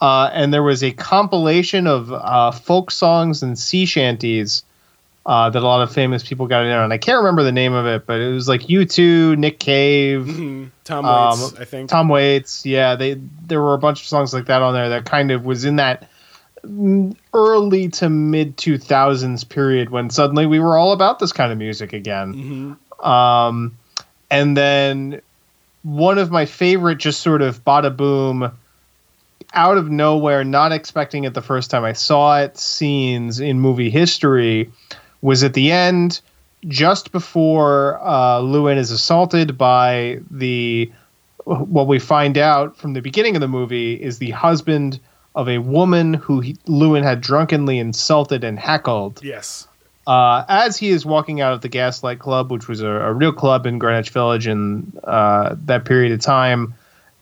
Uh, 0.00 0.28
and 0.32 0.52
there 0.52 0.62
was 0.62 0.82
a 0.82 0.90
compilation 0.92 1.86
of 1.86 2.12
uh, 2.12 2.50
folk 2.50 2.90
songs 2.90 3.42
and 3.42 3.58
sea 3.58 3.86
shanties 3.86 4.64
uh, 5.26 5.48
that 5.48 5.62
a 5.62 5.66
lot 5.66 5.82
of 5.82 5.92
famous 5.92 6.22
people 6.22 6.46
got 6.46 6.64
in 6.64 6.72
on. 6.72 6.92
I 6.92 6.98
can't 6.98 7.18
remember 7.18 7.42
the 7.42 7.52
name 7.52 7.72
of 7.72 7.86
it, 7.86 8.04
but 8.06 8.20
it 8.20 8.32
was 8.32 8.46
like 8.46 8.62
U2, 8.62 9.38
Nick 9.38 9.58
Cave, 9.58 10.26
Tom 10.84 11.04
um, 11.04 11.40
Waits, 11.40 11.54
I 11.58 11.64
think. 11.64 11.88
Tom 11.88 12.08
Waits. 12.08 12.66
Yeah, 12.66 12.96
they 12.96 13.14
there 13.46 13.62
were 13.62 13.74
a 13.74 13.78
bunch 13.78 14.02
of 14.02 14.06
songs 14.06 14.34
like 14.34 14.46
that 14.46 14.60
on 14.60 14.74
there 14.74 14.90
that 14.90 15.06
kind 15.06 15.30
of 15.30 15.44
was 15.44 15.64
in 15.64 15.76
that 15.76 16.08
early 17.32 17.88
to 17.88 18.08
mid 18.08 18.56
2000s 18.56 19.48
period 19.48 19.90
when 19.90 20.10
suddenly 20.10 20.46
we 20.46 20.58
were 20.58 20.76
all 20.76 20.92
about 20.92 21.18
this 21.18 21.32
kind 21.32 21.52
of 21.52 21.58
music 21.58 21.92
again. 21.92 22.76
Um, 23.00 23.76
and 24.30 24.56
then 24.56 25.20
one 25.82 26.18
of 26.18 26.30
my 26.30 26.46
favorite, 26.46 26.98
just 26.98 27.20
sort 27.20 27.42
of 27.42 27.64
bada 27.64 27.94
boom, 27.94 28.50
out 29.52 29.76
of 29.76 29.90
nowhere, 29.90 30.44
not 30.44 30.72
expecting 30.72 31.24
it 31.24 31.34
the 31.34 31.42
first 31.42 31.70
time 31.70 31.84
I 31.84 31.92
saw 31.92 32.40
it, 32.40 32.56
scenes 32.58 33.40
in 33.40 33.60
movie 33.60 33.90
history 33.90 34.70
was 35.22 35.44
at 35.44 35.54
the 35.54 35.70
end, 35.70 36.20
just 36.66 37.12
before 37.12 37.98
uh, 38.02 38.40
Llewyn 38.40 38.76
is 38.76 38.90
assaulted 38.90 39.58
by 39.58 40.20
the 40.30 40.90
what 41.44 41.86
we 41.86 41.98
find 41.98 42.38
out 42.38 42.76
from 42.76 42.94
the 42.94 43.00
beginning 43.00 43.36
of 43.36 43.40
the 43.40 43.48
movie 43.48 43.94
is 43.94 44.18
the 44.18 44.30
husband 44.30 44.98
of 45.34 45.48
a 45.48 45.58
woman 45.58 46.14
who 46.14 46.40
he, 46.40 46.54
Llewyn 46.66 47.02
had 47.02 47.20
drunkenly 47.20 47.78
insulted 47.78 48.44
and 48.44 48.58
heckled 48.58 49.22
yes. 49.22 49.66
uh, 50.06 50.44
as 50.48 50.76
he 50.76 50.90
is 50.90 51.04
walking 51.04 51.40
out 51.40 51.52
of 51.52 51.60
the 51.60 51.68
Gaslight 51.68 52.20
Club, 52.20 52.52
which 52.52 52.68
was 52.68 52.80
a, 52.80 52.88
a 52.88 53.12
real 53.12 53.32
club 53.32 53.66
in 53.66 53.78
Greenwich 53.78 54.10
Village 54.10 54.46
in 54.46 54.92
uh, 55.02 55.56
that 55.64 55.84
period 55.84 56.12
of 56.12 56.20
time, 56.20 56.74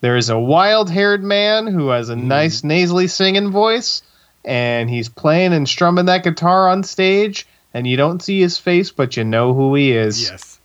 there 0.03 0.16
is 0.16 0.29
a 0.29 0.38
wild 0.38 0.90
haired 0.90 1.22
man 1.22 1.66
who 1.66 1.88
has 1.88 2.09
a 2.09 2.16
nice 2.16 2.64
nasally 2.64 3.07
singing 3.07 3.51
voice, 3.51 4.03
and 4.44 4.90
he's 4.90 5.09
playing 5.09 5.53
and 5.53 5.68
strumming 5.68 6.07
that 6.07 6.25
guitar 6.25 6.68
on 6.68 6.83
stage, 6.83 7.46
and 7.72 7.87
you 7.87 7.96
don't 7.96 8.20
see 8.20 8.40
his 8.40 8.59
face, 8.59 8.90
but 8.90 9.16
you 9.16 9.25
know 9.25 9.55
who 9.55 9.75
he 9.75 9.92
is. 9.92 10.29
Yes. 10.29 10.59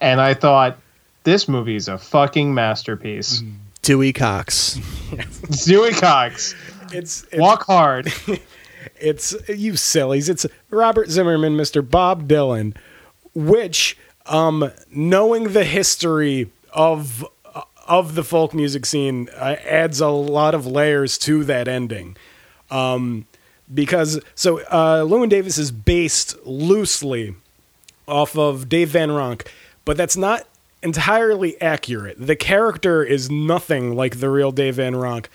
And 0.00 0.20
I 0.20 0.34
thought, 0.34 0.78
this 1.24 1.48
movie 1.48 1.76
is 1.76 1.88
a 1.88 1.96
fucking 1.96 2.52
masterpiece. 2.52 3.42
Dewey 3.82 4.12
Cox. 4.12 4.78
Dewey 5.64 5.90
Cox, 5.92 6.54
It's, 6.92 7.24
it's 7.30 7.36
walk 7.36 7.64
hard. 7.64 8.12
It's 8.96 9.34
you 9.48 9.76
sillies. 9.76 10.28
It's 10.28 10.44
Robert 10.70 11.08
Zimmerman, 11.08 11.56
Mr. 11.56 11.88
Bob 11.88 12.26
Dylan, 12.28 12.76
which 13.34 13.96
um 14.26 14.70
knowing 14.90 15.52
the 15.52 15.64
history 15.64 16.50
of 16.72 17.24
of 17.86 18.14
the 18.16 18.24
folk 18.24 18.54
music 18.54 18.84
scene 18.86 19.28
uh, 19.36 19.56
adds 19.64 20.00
a 20.00 20.08
lot 20.08 20.54
of 20.54 20.66
layers 20.66 21.16
to 21.18 21.44
that 21.44 21.68
ending. 21.68 22.16
Um 22.70 23.26
because 23.72 24.20
so 24.34 24.60
uh 24.62 25.02
Llewyn 25.04 25.28
Davis 25.28 25.58
is 25.58 25.70
based 25.70 26.36
loosely 26.44 27.34
off 28.08 28.36
of 28.36 28.68
Dave 28.68 28.90
Van 28.90 29.10
Ronk, 29.10 29.46
but 29.84 29.96
that's 29.96 30.16
not 30.16 30.46
entirely 30.82 31.60
accurate. 31.60 32.16
The 32.18 32.36
character 32.36 33.02
is 33.02 33.30
nothing 33.30 33.94
like 33.94 34.20
the 34.20 34.28
real 34.28 34.52
Dave 34.52 34.76
Van 34.76 34.94
Ronk. 34.94 35.26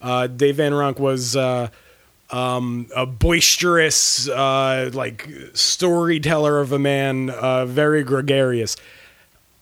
Uh, 0.00 0.26
Dave 0.26 0.56
Van 0.56 0.72
Ronk 0.72 0.98
was 0.98 1.36
uh, 1.36 1.68
um, 2.30 2.88
a 2.94 3.06
boisterous, 3.06 4.28
uh, 4.28 4.90
like 4.92 5.28
storyteller 5.54 6.60
of 6.60 6.72
a 6.72 6.78
man, 6.78 7.30
uh, 7.30 7.66
very 7.66 8.02
gregarious. 8.02 8.76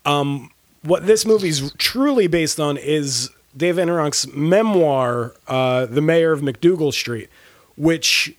Um, 0.04 0.50
what 0.82 1.06
this 1.06 1.24
movie's 1.24 1.72
truly 1.74 2.26
based 2.26 2.60
on 2.60 2.76
is 2.76 3.30
Dave 3.56 3.76
Van 3.76 3.88
Ronk's 3.88 4.26
memoir, 4.34 5.34
uh, 5.46 5.86
"The 5.86 6.00
Mayor 6.00 6.32
of 6.32 6.42
MacDougal 6.42 6.92
Street," 6.92 7.28
which 7.76 8.34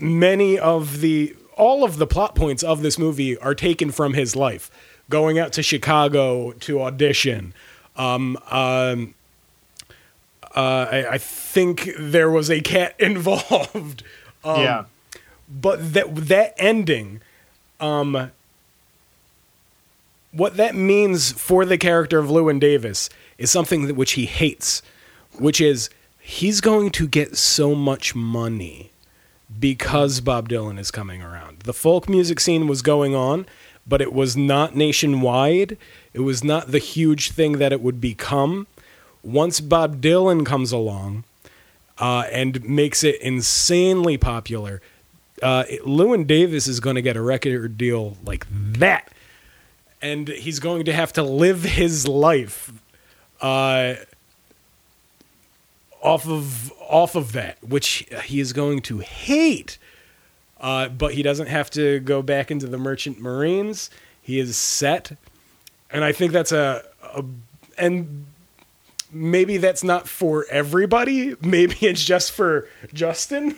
many 0.00 0.58
of 0.58 1.00
the 1.00 1.34
all 1.56 1.84
of 1.84 1.96
the 1.96 2.06
plot 2.06 2.34
points 2.34 2.62
of 2.62 2.82
this 2.82 2.98
movie 2.98 3.36
are 3.38 3.54
taken 3.54 3.90
from 3.90 4.14
his 4.14 4.36
life. 4.36 4.70
Going 5.08 5.38
out 5.38 5.52
to 5.54 5.62
Chicago 5.62 6.52
to 6.52 6.82
audition. 6.82 7.54
Um, 7.96 8.36
um, 8.50 9.14
uh, 10.54 10.86
I, 10.90 11.06
I 11.12 11.18
think 11.18 11.90
there 11.98 12.30
was 12.30 12.50
a 12.50 12.60
cat 12.60 12.94
involved. 13.00 14.02
Um, 14.44 14.62
yeah. 14.62 14.84
but 15.48 15.92
that 15.94 16.14
that 16.14 16.54
ending 16.56 17.20
um 17.80 18.30
what 20.30 20.56
that 20.56 20.76
means 20.76 21.32
for 21.32 21.64
the 21.64 21.76
character 21.76 22.20
of 22.20 22.28
Llewyn 22.28 22.60
Davis 22.60 23.10
is 23.38 23.50
something 23.50 23.86
that 23.86 23.96
which 23.96 24.12
he 24.12 24.26
hates 24.26 24.82
which 25.38 25.60
is 25.60 25.90
he's 26.20 26.60
going 26.60 26.90
to 26.90 27.06
get 27.08 27.36
so 27.36 27.74
much 27.74 28.14
money 28.14 28.90
because 29.58 30.20
Bob 30.20 30.48
Dylan 30.48 30.78
is 30.78 30.90
coming 30.90 31.22
around. 31.22 31.60
The 31.60 31.72
folk 31.72 32.08
music 32.08 32.40
scene 32.40 32.66
was 32.66 32.82
going 32.82 33.14
on, 33.14 33.46
but 33.86 34.00
it 34.00 34.12
was 34.12 34.36
not 34.36 34.74
nationwide. 34.74 35.76
It 36.12 36.20
was 36.20 36.42
not 36.42 36.72
the 36.72 36.78
huge 36.78 37.30
thing 37.30 37.58
that 37.58 37.72
it 37.72 37.80
would 37.80 38.00
become. 38.00 38.66
Once 39.22 39.60
Bob 39.60 40.00
Dylan 40.00 40.44
comes 40.44 40.72
along 40.72 41.24
uh, 41.98 42.24
and 42.32 42.64
makes 42.68 43.04
it 43.04 43.20
insanely 43.20 44.16
popular, 44.16 44.80
uh, 45.42 45.64
Llewyn 45.84 46.26
Davis 46.26 46.66
is 46.66 46.80
going 46.80 46.96
to 46.96 47.02
get 47.02 47.16
a 47.16 47.22
record 47.22 47.76
deal 47.78 48.16
like 48.24 48.46
that. 48.50 49.12
And 50.02 50.28
he's 50.28 50.58
going 50.58 50.84
to 50.84 50.92
have 50.92 51.12
to 51.14 51.22
live 51.22 51.62
his 51.64 52.06
life 52.06 52.72
uh, 53.40 53.94
off 56.02 56.28
of 56.28 56.72
off 56.80 57.14
of 57.16 57.32
that, 57.32 57.58
which 57.62 58.06
he 58.24 58.38
is 58.40 58.52
going 58.52 58.80
to 58.82 58.98
hate. 58.98 59.78
Uh, 60.60 60.88
but 60.88 61.14
he 61.14 61.22
doesn't 61.22 61.48
have 61.48 61.70
to 61.70 62.00
go 62.00 62.22
back 62.22 62.50
into 62.50 62.66
the 62.66 62.78
merchant 62.78 63.20
marines. 63.20 63.90
He 64.22 64.38
is 64.38 64.56
set, 64.56 65.16
and 65.90 66.02
I 66.02 66.12
think 66.12 66.32
that's 66.32 66.52
a, 66.52 66.82
a 67.02 67.24
and 67.78 68.26
maybe 69.12 69.56
that's 69.58 69.84
not 69.84 70.08
for 70.08 70.46
everybody. 70.50 71.34
Maybe 71.40 71.76
it's 71.80 72.04
just 72.04 72.32
for 72.32 72.68
Justin. 72.92 73.56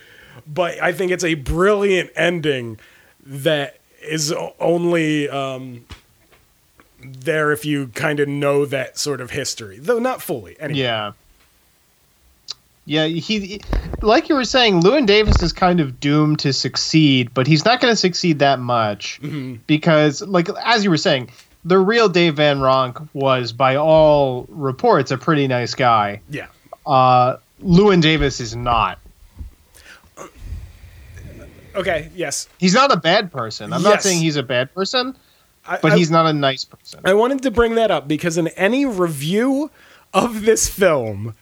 but 0.46 0.80
I 0.82 0.92
think 0.92 1.12
it's 1.12 1.24
a 1.24 1.34
brilliant 1.34 2.10
ending 2.16 2.78
that 3.24 3.78
is 4.02 4.32
only 4.58 5.28
um, 5.28 5.84
there 7.00 7.52
if 7.52 7.64
you 7.64 7.88
kind 7.88 8.20
of 8.20 8.28
know 8.28 8.64
that 8.64 8.98
sort 8.98 9.20
of 9.20 9.30
history, 9.30 9.78
though 9.78 9.98
not 9.98 10.22
fully. 10.22 10.56
Anyway. 10.60 10.80
Yeah. 10.80 11.12
Yeah, 12.88 13.04
he 13.06 13.60
like 14.00 14.28
you 14.30 14.34
were 14.34 14.44
saying, 14.46 14.80
Llewyn 14.80 15.04
Davis 15.06 15.42
is 15.42 15.52
kind 15.52 15.78
of 15.78 16.00
doomed 16.00 16.38
to 16.40 16.52
succeed, 16.54 17.34
but 17.34 17.46
he's 17.46 17.64
not 17.64 17.80
going 17.82 17.92
to 17.92 17.96
succeed 17.96 18.38
that 18.38 18.60
much 18.60 19.20
because, 19.66 20.22
like 20.22 20.48
as 20.64 20.84
you 20.84 20.90
were 20.90 20.96
saying, 20.96 21.30
the 21.64 21.78
real 21.78 22.08
Dave 22.08 22.36
Van 22.36 22.58
Ronk 22.60 23.06
was, 23.12 23.52
by 23.52 23.76
all 23.76 24.46
reports, 24.48 25.10
a 25.10 25.18
pretty 25.18 25.46
nice 25.46 25.74
guy. 25.74 26.20
Yeah. 26.30 26.46
Uh, 26.86 27.36
Llewyn 27.62 28.00
Davis 28.00 28.40
is 28.40 28.56
not. 28.56 28.98
Okay. 31.74 32.10
Yes. 32.14 32.48
He's 32.58 32.74
not 32.74 32.90
a 32.90 32.96
bad 32.96 33.30
person. 33.30 33.72
I'm 33.72 33.82
not 33.82 34.02
saying 34.02 34.20
he's 34.20 34.36
a 34.36 34.42
bad 34.42 34.72
person, 34.74 35.16
I, 35.66 35.78
but 35.80 35.92
I- 35.92 35.96
he's 35.96 36.10
not 36.10 36.26
a 36.26 36.32
nice 36.32 36.64
person. 36.64 37.00
I 37.04 37.14
wanted 37.14 37.42
to 37.42 37.50
bring 37.50 37.74
that 37.76 37.90
up 37.90 38.08
because 38.08 38.38
in 38.38 38.48
any 38.48 38.84
review 38.86 39.70
of 40.14 40.42
this 40.42 40.68
film, 40.68 41.34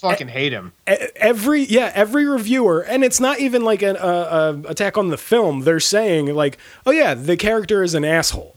fucking 0.00 0.28
hate 0.28 0.52
him. 0.52 0.72
every 0.86 1.62
yeah 1.62 1.92
every 1.94 2.26
reviewer 2.26 2.80
and 2.80 3.04
it's 3.04 3.20
not 3.20 3.38
even 3.40 3.64
like 3.64 3.82
an 3.82 3.96
uh, 3.96 4.00
uh, 4.00 4.58
attack 4.68 4.96
on 4.96 5.08
the 5.08 5.18
film. 5.18 5.60
They're 5.60 5.80
saying 5.80 6.34
like 6.34 6.58
oh 6.86 6.90
yeah 6.90 7.14
the 7.14 7.36
character 7.36 7.82
is 7.82 7.94
an 7.94 8.04
asshole. 8.04 8.56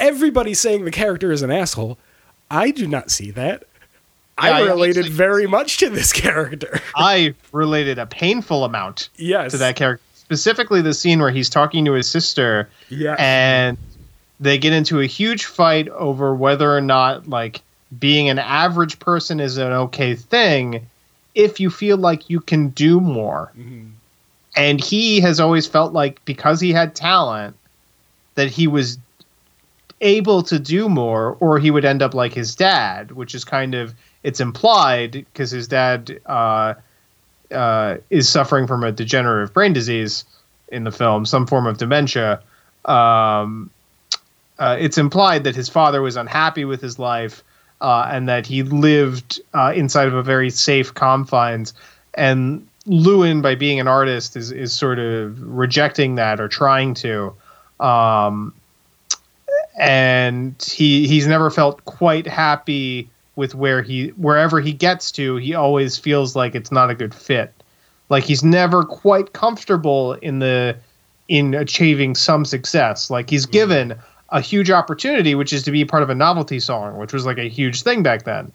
Everybody's 0.00 0.60
saying 0.60 0.84
the 0.84 0.90
character 0.90 1.32
is 1.32 1.42
an 1.42 1.50
asshole. 1.50 1.98
I 2.50 2.70
do 2.70 2.86
not 2.86 3.10
see 3.10 3.30
that. 3.32 3.64
Yeah, 4.42 4.50
i 4.50 4.62
related 4.62 5.06
very 5.06 5.48
much 5.48 5.78
to 5.78 5.90
this 5.90 6.12
character. 6.24 6.80
I 6.94 7.34
related 7.52 7.98
a 7.98 8.06
painful 8.06 8.64
amount 8.64 9.08
yes. 9.16 9.50
to 9.50 9.58
that 9.58 9.74
character, 9.74 10.02
specifically 10.14 10.80
the 10.80 10.94
scene 10.94 11.20
where 11.20 11.32
he's 11.32 11.50
talking 11.50 11.84
to 11.86 11.92
his 11.92 12.08
sister 12.08 12.68
yeah 12.88 13.16
and 13.18 13.76
they 14.40 14.58
get 14.58 14.72
into 14.72 15.00
a 15.00 15.06
huge 15.06 15.46
fight 15.46 15.88
over 15.88 16.34
whether 16.34 16.74
or 16.74 16.80
not 16.80 17.28
like 17.28 17.62
being 17.98 18.28
an 18.28 18.38
average 18.38 18.98
person 18.98 19.40
is 19.40 19.56
an 19.56 19.72
okay 19.72 20.14
thing 20.14 20.86
if 21.34 21.60
you 21.60 21.70
feel 21.70 21.96
like 21.96 22.28
you 22.28 22.40
can 22.40 22.68
do 22.70 23.00
more. 23.00 23.52
And 24.56 24.82
he 24.82 25.20
has 25.20 25.40
always 25.40 25.66
felt 25.66 25.92
like 25.92 26.24
because 26.24 26.60
he 26.60 26.72
had 26.72 26.94
talent 26.94 27.56
that 28.34 28.50
he 28.50 28.66
was 28.66 28.98
able 30.00 30.42
to 30.44 30.58
do 30.58 30.88
more 30.88 31.36
or 31.40 31.58
he 31.58 31.70
would 31.70 31.84
end 31.84 32.02
up 32.02 32.14
like 32.14 32.32
his 32.32 32.54
dad 32.54 33.10
which 33.10 33.34
is 33.34 33.44
kind 33.44 33.74
of 33.74 33.92
it's 34.22 34.38
implied 34.38 35.10
because 35.10 35.50
his 35.50 35.66
dad 35.66 36.20
uh, 36.26 36.74
uh, 37.50 37.96
is 38.10 38.28
suffering 38.28 38.66
from 38.66 38.84
a 38.84 38.92
degenerative 38.92 39.52
brain 39.52 39.72
disease 39.72 40.24
in 40.68 40.84
the 40.84 40.92
film 40.92 41.24
some 41.24 41.46
form 41.46 41.66
of 41.66 41.78
dementia. 41.78 42.40
Um, 42.84 43.70
uh, 44.58 44.76
it's 44.78 44.98
implied 44.98 45.44
that 45.44 45.54
his 45.54 45.68
father 45.68 46.02
was 46.02 46.16
unhappy 46.16 46.64
with 46.64 46.80
his 46.80 46.98
life 46.98 47.42
uh, 47.80 48.08
and 48.10 48.28
that 48.28 48.46
he 48.46 48.62
lived 48.62 49.40
uh, 49.54 49.72
inside 49.74 50.08
of 50.08 50.14
a 50.14 50.22
very 50.22 50.50
safe 50.50 50.94
confines. 50.94 51.72
And 52.14 52.66
Llewyn, 52.86 53.42
by 53.42 53.54
being 53.54 53.80
an 53.80 53.88
artist, 53.88 54.36
is, 54.36 54.50
is 54.50 54.72
sort 54.72 54.98
of 54.98 55.40
rejecting 55.42 56.16
that 56.16 56.40
or 56.40 56.48
trying 56.48 56.94
to. 56.94 57.34
Um, 57.80 58.52
and 59.78 60.54
he 60.74 61.06
he's 61.06 61.26
never 61.26 61.50
felt 61.50 61.84
quite 61.84 62.26
happy 62.26 63.08
with 63.36 63.54
where 63.54 63.82
he 63.82 64.08
wherever 64.08 64.60
he 64.60 64.72
gets 64.72 65.12
to. 65.12 65.36
He 65.36 65.54
always 65.54 65.96
feels 65.96 66.34
like 66.34 66.56
it's 66.56 66.72
not 66.72 66.90
a 66.90 66.94
good 66.94 67.14
fit. 67.14 67.54
Like 68.08 68.24
he's 68.24 68.42
never 68.42 68.82
quite 68.82 69.32
comfortable 69.32 70.14
in 70.14 70.40
the 70.40 70.76
in 71.28 71.54
achieving 71.54 72.14
some 72.14 72.44
success. 72.44 73.10
Like 73.10 73.30
he's 73.30 73.46
given 73.46 73.94
a 74.30 74.40
huge 74.40 74.70
opportunity, 74.70 75.34
which 75.34 75.52
is 75.52 75.62
to 75.64 75.70
be 75.70 75.84
part 75.84 76.02
of 76.02 76.10
a 76.10 76.14
novelty 76.14 76.60
song, 76.60 76.98
which 76.98 77.12
was 77.12 77.24
like 77.24 77.38
a 77.38 77.48
huge 77.48 77.82
thing 77.82 78.02
back 78.02 78.24
then. 78.24 78.52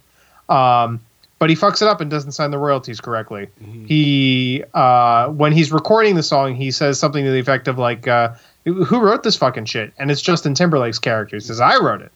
Um, 0.49 0.99
but 1.39 1.49
he 1.49 1.55
fucks 1.55 1.81
it 1.81 1.87
up 1.87 1.99
and 1.99 2.09
doesn't 2.09 2.31
sign 2.31 2.51
the 2.51 2.57
royalties 2.57 3.01
correctly. 3.01 3.49
He 3.85 4.63
uh, 4.73 5.27
when 5.29 5.51
he's 5.51 5.71
recording 5.71 6.15
the 6.15 6.23
song, 6.23 6.55
he 6.55 6.71
says 6.71 6.99
something 6.99 7.23
to 7.25 7.31
the 7.31 7.39
effect 7.39 7.67
of 7.67 7.77
like, 7.77 8.07
uh, 8.07 8.33
"Who 8.63 8.99
wrote 9.01 9.23
this 9.23 9.35
fucking 9.35 9.65
shit?" 9.65 9.93
And 9.97 10.09
it's 10.09 10.21
Justin 10.21 10.53
Timberlake's 10.53 10.99
character. 10.99 11.35
He 11.35 11.41
says, 11.41 11.59
"I 11.59 11.77
wrote 11.79 12.01
it." 12.01 12.11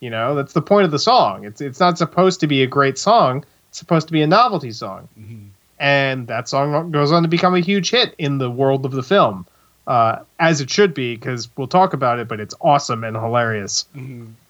You 0.00 0.10
know, 0.10 0.34
that's 0.34 0.52
the 0.52 0.62
point 0.62 0.84
of 0.84 0.90
the 0.90 0.98
song. 0.98 1.44
It's 1.44 1.60
it's 1.60 1.78
not 1.78 1.96
supposed 1.96 2.40
to 2.40 2.48
be 2.48 2.62
a 2.64 2.66
great 2.66 2.98
song. 2.98 3.44
It's 3.68 3.78
supposed 3.78 4.08
to 4.08 4.12
be 4.12 4.22
a 4.22 4.26
novelty 4.26 4.72
song. 4.72 5.08
And 5.78 6.26
that 6.26 6.48
song 6.48 6.90
goes 6.90 7.12
on 7.12 7.22
to 7.22 7.28
become 7.28 7.54
a 7.54 7.60
huge 7.60 7.90
hit 7.90 8.14
in 8.18 8.38
the 8.38 8.50
world 8.50 8.84
of 8.84 8.92
the 8.92 9.02
film, 9.02 9.46
uh, 9.86 10.20
as 10.38 10.60
it 10.60 10.70
should 10.70 10.94
be, 10.94 11.16
because 11.16 11.48
we'll 11.56 11.66
talk 11.66 11.92
about 11.92 12.18
it. 12.18 12.28
But 12.28 12.40
it's 12.40 12.54
awesome 12.60 13.04
and 13.04 13.16
hilarious. 13.16 13.86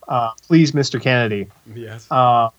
Uh, 0.08 0.30
please, 0.46 0.72
Mr. 0.72 1.00
Kennedy. 1.00 1.46
yes 1.74 2.06
Uh, 2.10 2.50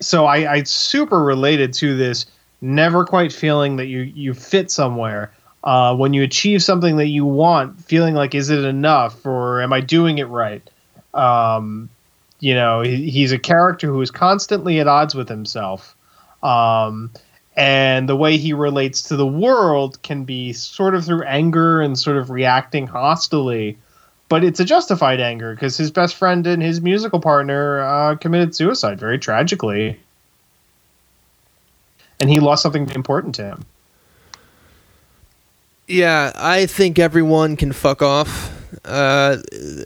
so 0.00 0.26
I, 0.26 0.52
I 0.52 0.62
super 0.62 1.22
related 1.22 1.72
to 1.74 1.96
this. 1.96 2.26
Never 2.60 3.04
quite 3.04 3.32
feeling 3.32 3.76
that 3.76 3.86
you 3.86 4.00
you 4.00 4.34
fit 4.34 4.70
somewhere. 4.70 5.32
Uh, 5.64 5.94
when 5.94 6.14
you 6.14 6.22
achieve 6.22 6.62
something 6.62 6.96
that 6.96 7.08
you 7.08 7.24
want, 7.24 7.82
feeling 7.84 8.14
like 8.14 8.34
is 8.34 8.48
it 8.50 8.64
enough 8.64 9.26
or 9.26 9.60
am 9.60 9.72
I 9.72 9.80
doing 9.80 10.18
it 10.18 10.28
right? 10.28 10.62
Um, 11.14 11.88
you 12.40 12.54
know, 12.54 12.80
he, 12.80 13.10
he's 13.10 13.32
a 13.32 13.38
character 13.38 13.88
who 13.88 14.00
is 14.00 14.10
constantly 14.10 14.78
at 14.80 14.86
odds 14.86 15.14
with 15.14 15.28
himself, 15.28 15.96
um, 16.42 17.10
and 17.58 18.08
the 18.08 18.16
way 18.16 18.38
he 18.38 18.54
relates 18.54 19.02
to 19.02 19.16
the 19.16 19.26
world 19.26 20.00
can 20.02 20.24
be 20.24 20.54
sort 20.54 20.94
of 20.94 21.04
through 21.04 21.24
anger 21.24 21.82
and 21.82 21.98
sort 21.98 22.16
of 22.16 22.30
reacting 22.30 22.86
hostilely 22.86 23.76
but 24.28 24.44
it's 24.44 24.60
a 24.60 24.64
justified 24.64 25.20
anger 25.20 25.54
because 25.54 25.76
his 25.76 25.90
best 25.90 26.14
friend 26.14 26.46
and 26.46 26.62
his 26.62 26.80
musical 26.80 27.20
partner 27.20 27.80
uh, 27.80 28.16
committed 28.16 28.54
suicide 28.54 28.98
very 28.98 29.18
tragically. 29.18 29.98
And 32.20 32.28
he 32.28 32.40
lost 32.40 32.62
something 32.62 32.90
important 32.90 33.34
to 33.36 33.44
him. 33.44 33.64
Yeah, 35.86 36.32
I 36.34 36.66
think 36.66 36.98
everyone 36.98 37.56
can 37.56 37.72
fuck 37.72 38.02
off. 38.02 38.54
Uh, 38.84 39.38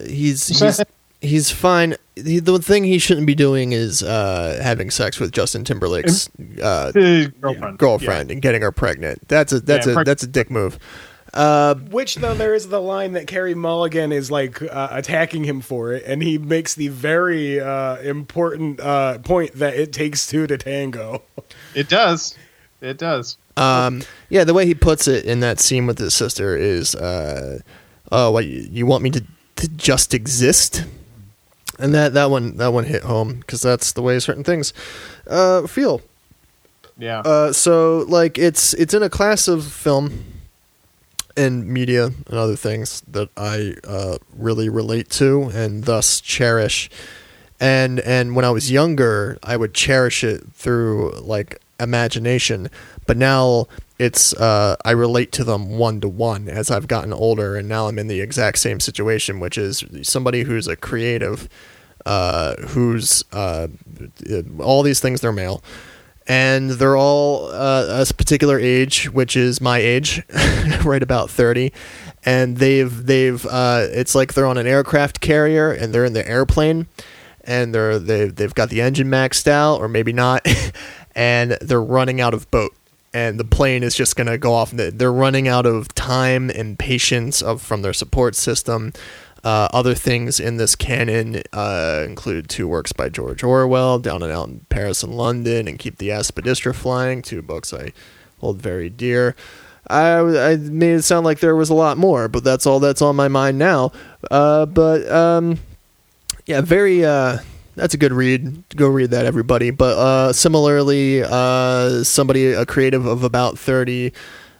he's 0.07 0.47
he's 0.47 0.81
he's 1.23 1.49
fine. 1.49 1.95
He, 2.15 2.39
the 2.39 2.59
thing 2.59 2.83
he 2.83 2.99
shouldn't 2.99 3.25
be 3.25 3.33
doing 3.35 3.71
is 3.71 4.03
uh, 4.03 4.59
having 4.61 4.91
sex 4.91 5.19
with 5.19 5.31
Justin 5.31 5.63
Timberlake's 5.63 6.29
uh, 6.61 6.91
his 6.93 7.27
girlfriend 7.29 7.77
girlfriend 7.79 8.29
and 8.31 8.41
getting 8.41 8.61
her 8.61 8.71
pregnant. 8.71 9.27
That's 9.27 9.51
a 9.51 9.59
that's 9.59 9.87
Yeah, 9.87 9.93
a 9.93 9.95
preg- 9.95 10.05
that's 10.05 10.23
a 10.23 10.27
dick 10.27 10.51
move. 10.51 10.77
Uh, 11.33 11.73
Which 11.73 12.17
though 12.17 12.35
there 12.35 12.53
is 12.53 12.67
the 12.67 12.79
line 12.79 13.13
that 13.13 13.25
Carey 13.25 13.55
Mulligan 13.55 14.11
is 14.11 14.29
like 14.29 14.61
uh, 14.61 14.89
attacking 14.91 15.43
him 15.43 15.61
for 15.61 15.91
it, 15.93 16.03
and 16.05 16.21
he 16.21 16.37
makes 16.37 16.75
the 16.75 16.89
very 16.89 17.59
uh, 17.59 17.97
important 18.01 18.79
uh, 18.79 19.17
point 19.17 19.53
that 19.55 19.73
it 19.73 19.91
takes 19.91 20.27
two 20.27 20.45
to 20.45 20.59
tango. 20.59 21.23
it 21.73 21.89
does 21.89 22.37
it 22.81 22.99
does 22.99 23.37
Um, 23.57 24.03
yeah, 24.29 24.43
the 24.43 24.53
way 24.53 24.67
he 24.67 24.75
puts 24.75 25.07
it 25.07 25.25
in 25.25 25.39
that 25.39 25.59
scene 25.59 25.87
with 25.87 25.97
his 25.97 26.13
sister 26.13 26.55
is, 26.55 26.93
uh, 26.93 27.59
"Oh, 28.11 28.29
what 28.29 28.45
you, 28.45 28.67
you 28.69 28.85
want 28.85 29.01
me 29.03 29.09
to, 29.09 29.23
to 29.55 29.67
just 29.69 30.13
exist?" 30.13 30.85
And 31.79 31.93
that 31.93 32.13
that 32.13 32.29
one 32.29 32.57
that 32.57 32.71
one 32.73 32.85
hit 32.85 33.03
home 33.03 33.35
because 33.39 33.61
that's 33.61 33.93
the 33.93 34.01
way 34.01 34.19
certain 34.19 34.43
things 34.43 34.73
uh, 35.27 35.67
feel. 35.67 36.01
yeah 36.97 37.19
Uh, 37.19 37.51
so 37.51 38.05
like 38.07 38.37
it's 38.37 38.73
it's 38.75 38.93
in 38.93 39.01
a 39.03 39.09
class 39.09 39.47
of 39.47 39.65
film 39.65 40.25
and 41.35 41.67
media 41.67 42.05
and 42.05 42.37
other 42.37 42.55
things 42.55 43.01
that 43.07 43.29
I 43.35 43.75
uh, 43.87 44.17
really 44.37 44.69
relate 44.69 45.09
to 45.11 45.49
and 45.53 45.83
thus 45.85 46.21
cherish. 46.21 46.89
And 47.59 47.99
and 48.01 48.35
when 48.35 48.45
I 48.45 48.51
was 48.51 48.71
younger, 48.71 49.37
I 49.41 49.57
would 49.57 49.73
cherish 49.73 50.23
it 50.23 50.43
through 50.53 51.11
like 51.21 51.59
imagination, 51.79 52.69
but 53.07 53.17
now 53.17 53.67
it's 54.03 54.33
uh, 54.33 54.75
I 54.83 54.91
relate 54.91 55.31
to 55.33 55.43
them 55.43 55.77
one 55.77 56.01
to 56.01 56.09
one 56.09 56.49
as 56.49 56.69
I've 56.69 56.87
gotten 56.87 57.13
older, 57.13 57.55
and 57.55 57.67
now 57.69 57.87
I'm 57.87 57.97
in 57.97 58.07
the 58.07 58.21
exact 58.21 58.59
same 58.59 58.79
situation, 58.79 59.39
which 59.39 59.57
is 59.57 59.83
somebody 60.01 60.43
who's 60.43 60.67
a 60.67 60.75
creative, 60.75 61.47
uh, 62.05 62.55
who's 62.67 63.23
uh, 63.31 63.67
all 64.59 64.83
these 64.83 64.99
things 64.99 65.21
they're 65.21 65.31
male 65.31 65.63
and 66.27 66.71
they're 66.71 66.95
all 66.95 67.47
uh, 67.47 68.05
a 68.09 68.13
particular 68.13 68.59
age, 68.59 69.09
which 69.11 69.35
is 69.35 69.59
my 69.59 69.79
age, 69.79 70.23
right 70.83 71.03
about 71.03 71.29
thirty. 71.29 71.73
And 72.25 72.57
they've 72.57 73.05
they've 73.05 73.45
uh, 73.45 73.87
it's 73.91 74.15
like 74.15 74.33
they're 74.33 74.45
on 74.45 74.57
an 74.57 74.67
aircraft 74.67 75.19
carrier 75.19 75.71
and 75.71 75.93
they're 75.93 76.05
in 76.05 76.13
the 76.13 76.27
airplane, 76.27 76.87
and 77.43 77.75
they're 77.75 77.99
they 77.99 78.27
they've 78.27 78.53
got 78.53 78.69
the 78.69 78.81
engine 78.81 79.07
maxed 79.07 79.47
out 79.47 79.81
or 79.81 79.87
maybe 79.87 80.13
not, 80.13 80.45
and 81.15 81.57
they're 81.61 81.81
running 81.81 82.21
out 82.21 82.33
of 82.33 82.49
boat. 82.51 82.73
And 83.13 83.39
the 83.39 83.45
plane 83.45 83.83
is 83.83 83.95
just 83.95 84.15
gonna 84.15 84.37
go 84.37 84.53
off. 84.53 84.71
They're 84.71 85.11
running 85.11 85.47
out 85.47 85.65
of 85.65 85.93
time 85.93 86.49
and 86.49 86.77
patience 86.79 87.41
of 87.41 87.61
from 87.61 87.81
their 87.81 87.93
support 87.93 88.35
system. 88.35 88.93
Uh, 89.43 89.67
other 89.73 89.93
things 89.93 90.39
in 90.39 90.55
this 90.55 90.73
canon 90.73 91.43
uh, 91.51 92.03
include 92.05 92.49
two 92.49 92.65
works 92.65 92.93
by 92.93 93.09
George 93.09 93.43
Orwell, 93.43 93.99
Down 93.99 94.23
and 94.23 94.31
Out 94.31 94.47
in 94.47 94.65
Paris 94.69 95.03
and 95.03 95.15
London, 95.15 95.67
and 95.67 95.77
Keep 95.77 95.97
the 95.97 96.09
Aspidistra 96.09 96.73
Flying, 96.73 97.21
two 97.21 97.41
books 97.41 97.73
I 97.73 97.91
hold 98.39 98.61
very 98.61 98.89
dear. 98.89 99.35
I, 99.87 100.19
I 100.19 100.55
made 100.55 100.93
it 100.93 101.01
sound 101.03 101.25
like 101.25 101.39
there 101.39 101.57
was 101.57 101.69
a 101.69 101.73
lot 101.73 101.97
more, 101.97 102.29
but 102.29 102.45
that's 102.45 102.65
all 102.65 102.79
that's 102.79 103.01
on 103.01 103.17
my 103.17 103.27
mind 103.27 103.59
now. 103.59 103.91
Uh, 104.31 104.65
but 104.65 105.09
um, 105.11 105.59
yeah, 106.45 106.61
very. 106.61 107.03
That's 107.75 107.93
a 107.93 107.97
good 107.97 108.13
read. 108.13 108.63
Go 108.75 108.87
read 108.87 109.11
that, 109.11 109.25
everybody. 109.25 109.71
But 109.71 109.97
uh, 109.97 110.33
similarly, 110.33 111.23
uh, 111.23 112.03
somebody 112.03 112.53
a 112.53 112.65
creative 112.65 113.05
of 113.05 113.23
about 113.23 113.57
thirty 113.57 114.13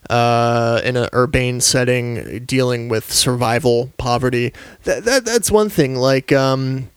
uh, 0.09 0.81
in 0.83 0.97
an 0.97 1.09
urbane 1.13 1.61
setting, 1.61 2.43
dealing 2.45 2.89
with 2.89 3.11
survival, 3.11 3.91
poverty. 3.97 4.53
That, 4.83 5.05
that 5.05 5.25
that's 5.25 5.51
one 5.51 5.69
thing. 5.69 5.95
Like 5.95 6.31
um, 6.31 6.89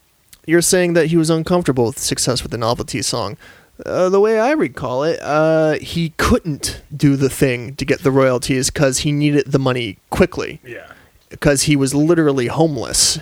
you're 0.46 0.62
saying 0.62 0.94
that 0.94 1.06
he 1.06 1.16
was 1.16 1.30
uncomfortable 1.30 1.86
with 1.86 1.98
success 1.98 2.42
with 2.42 2.52
the 2.52 2.58
novelty 2.58 3.02
song. 3.02 3.36
Uh, 3.84 4.08
the 4.08 4.20
way 4.20 4.40
I 4.40 4.52
recall 4.52 5.04
it, 5.04 5.20
uh, 5.20 5.74
he 5.74 6.10
couldn't 6.16 6.80
do 6.96 7.14
the 7.14 7.28
thing 7.28 7.74
to 7.76 7.84
get 7.84 8.02
the 8.02 8.10
royalties 8.10 8.70
because 8.70 9.00
he 9.00 9.12
needed 9.12 9.52
the 9.52 9.58
money 9.58 9.98
quickly. 10.08 10.60
Yeah. 10.64 10.90
Because 11.28 11.64
he 11.64 11.76
was 11.76 11.94
literally 11.94 12.46
homeless. 12.46 13.18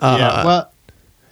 Uh, 0.00 0.16
yeah 0.18 0.44
well 0.44 0.71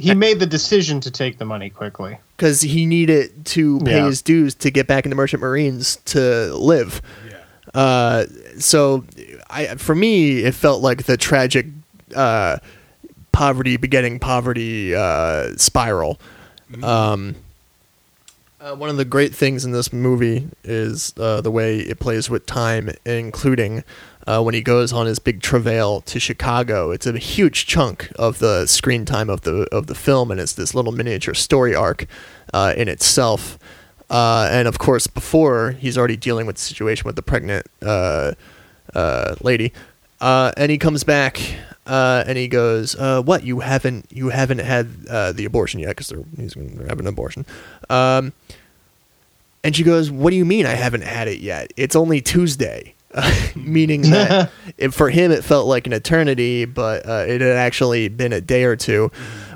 he 0.01 0.14
made 0.14 0.40
the 0.40 0.46
decision 0.46 1.01
to 1.01 1.11
take 1.11 1.38
the 1.38 1.44
money 1.44 1.70
quickly 1.70 2.18
because 2.36 2.61
he 2.62 2.86
needed 2.86 3.44
to 3.46 3.78
pay 3.80 3.96
Yeah. 3.98 4.07
his 4.07 4.22
dues 4.22 4.55
to 4.57 4.70
get 4.70 4.86
back 4.86 5.05
into 5.05 5.14
merchant 5.16 5.42
marines 5.42 5.96
to 6.07 6.55
live. 6.55 7.03
Yeah. 7.28 7.36
Uh, 7.80 8.24
so, 8.59 9.05
I 9.51 9.74
for 9.76 9.94
me, 9.94 10.38
it 10.44 10.55
felt 10.55 10.82
like 10.82 11.05
the 11.05 11.16
tragic 11.16 11.66
uh, 12.16 12.59
poverty 13.32 13.76
begetting 13.76 14.18
poverty 14.18 14.94
uh, 14.94 15.57
spiral. 15.57 16.18
Um, 16.82 17.36
uh, 18.61 18.74
one 18.74 18.90
of 18.90 18.96
the 18.96 19.05
great 19.05 19.34
things 19.34 19.64
in 19.64 19.72
this 19.72 19.92
movie 19.92 20.48
is 20.64 21.12
uh, 21.18 21.40
the 21.40 21.51
way 21.51 21.78
it 21.78 21.98
plays 21.98 22.28
with 22.28 22.44
time, 22.46 22.90
including 23.05 23.82
uh, 24.27 24.43
when 24.43 24.55
he 24.55 24.61
goes 24.61 24.93
on 24.93 25.07
his 25.07 25.18
big 25.18 25.41
travail 25.41 26.01
to 26.03 26.21
Chicago. 26.21 26.91
It's 26.91 27.07
a 27.07 27.18
huge 27.18 27.66
chunk 27.66 28.11
of 28.16 28.39
the 28.39 28.66
screen 28.66 29.05
time 29.05 29.31
of 29.31 29.43
the 29.43 29.66
of 29.73 29.87
the 29.87 29.95
film, 29.95 30.31
and 30.31 30.41
it's 30.41 30.53
this 30.53 30.75
little 30.75 30.93
miniature 30.93 31.35
story 31.35 31.75
arc 31.75 32.07
uh, 32.53 32.75
in 32.77 32.89
itself. 32.89 33.59
Uh, 34.09 34.49
and 34.51 34.66
of 34.66 34.79
course, 34.79 35.07
before 35.07 35.73
he's 35.73 35.97
already 35.97 36.16
dealing 36.16 36.47
with 36.47 36.57
the 36.57 36.62
situation 36.62 37.05
with 37.07 37.16
the 37.16 37.23
pregnant 37.23 37.66
uh, 37.83 38.33
uh, 38.95 39.37
lady, 39.41 39.73
uh, 40.21 40.53
and 40.57 40.71
he 40.71 40.79
comes 40.79 41.05
back 41.05 41.41
and 41.87 42.37
he 42.37 42.49
goes, 42.49 42.97
"What? 42.99 43.45
You 43.45 43.61
haven't 43.61 44.07
you 44.11 44.29
haven't 44.29 44.59
had 44.59 45.05
the 45.05 45.45
abortion 45.45 45.81
yet? 45.81 45.97
Because 45.97 46.12
he's 46.37 46.55
going 46.55 46.79
to 46.79 46.89
have 46.89 47.01
an 47.01 47.07
abortion." 47.07 47.47
Um, 47.89 48.33
and 49.62 49.77
she 49.77 49.83
goes, 49.83 50.11
"What 50.11 50.31
do 50.31 50.37
you 50.37 50.45
mean 50.45 50.66
I 50.66 50.75
haven't 50.75 51.05
had 51.05 51.29
it 51.29 51.41
yet? 51.41 51.73
It's 51.77 51.97
only 51.97 52.21
Tuesday." 52.21 52.95
Meaning 53.57 54.03
that 54.03 54.51
it, 54.77 54.91
for 54.95 55.11
him 55.11 55.31
it 55.33 55.45
felt 55.45 55.67
like 55.67 55.87
an 55.87 55.93
eternity, 55.93 56.65
but 56.65 57.07
uh, 57.09 57.25
it 57.27 57.41
had 57.41 57.57
actually 57.57 58.09
been 58.09 58.33
a 58.33 58.41
day 58.41 58.65
or 58.65 58.77
two. 58.77 59.11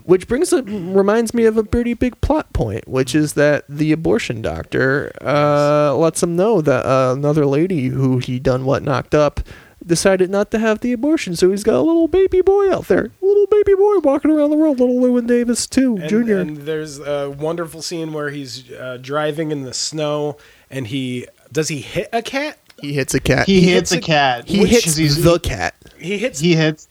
Which 0.04 0.28
brings 0.28 0.52
up, 0.52 0.66
reminds 0.66 1.32
me 1.32 1.44
of 1.46 1.56
a 1.56 1.64
pretty 1.64 1.94
big 1.94 2.20
plot 2.20 2.52
point, 2.52 2.86
which 2.86 3.14
is 3.14 3.32
that 3.34 3.64
the 3.70 3.90
abortion 3.92 4.42
doctor 4.42 5.12
uh, 5.22 5.94
lets 5.96 6.22
him 6.22 6.36
know 6.36 6.60
that 6.60 6.84
uh, 6.84 7.14
another 7.16 7.46
lady 7.46 7.86
who 7.86 8.18
he 8.18 8.38
done 8.38 8.66
what 8.66 8.82
knocked 8.82 9.14
up 9.14 9.40
decided 9.86 10.28
not 10.30 10.50
to 10.50 10.58
have 10.58 10.80
the 10.80 10.92
abortion, 10.92 11.36
so 11.36 11.50
he's 11.50 11.64
got 11.64 11.76
a 11.76 11.80
little 11.80 12.08
baby 12.08 12.40
boy 12.42 12.70
out 12.70 12.88
there, 12.88 13.04
a 13.04 13.24
little 13.24 13.46
baby 13.46 13.74
boy 13.74 13.98
walking 13.98 14.30
around 14.30 14.50
the 14.50 14.56
world, 14.56 14.78
little 14.80 14.96
Llewyn 15.00 15.26
Davis 15.26 15.66
too, 15.66 15.96
And, 15.96 16.08
Junior. 16.08 16.38
and 16.40 16.56
there's 16.58 16.98
a 16.98 17.30
wonderful 17.30 17.80
scene 17.82 18.12
where 18.12 18.30
he's 18.30 18.70
uh, 18.72 18.98
driving 19.00 19.52
in 19.52 19.62
the 19.62 19.74
snow, 19.74 20.36
and 20.70 20.86
he 20.88 21.26
does 21.52 21.68
he 21.68 21.80
hit 21.80 22.08
a 22.12 22.20
cat? 22.22 22.58
He 22.80 22.92
hits 22.92 23.14
a 23.14 23.20
cat. 23.20 23.46
he, 23.46 23.60
He 23.60 23.70
hits, 23.72 23.90
hits 23.90 24.04
a 24.04 24.06
cat 24.06 24.48
He 24.48 24.60
which 24.60 24.70
hits 24.70 24.86
is- 24.86 24.96
he's- 24.96 25.16
the 25.22 25.38
cat. 25.38 25.74
He 25.98 26.18
hits. 26.18 26.40
he 26.40 26.54
hits 26.54 26.88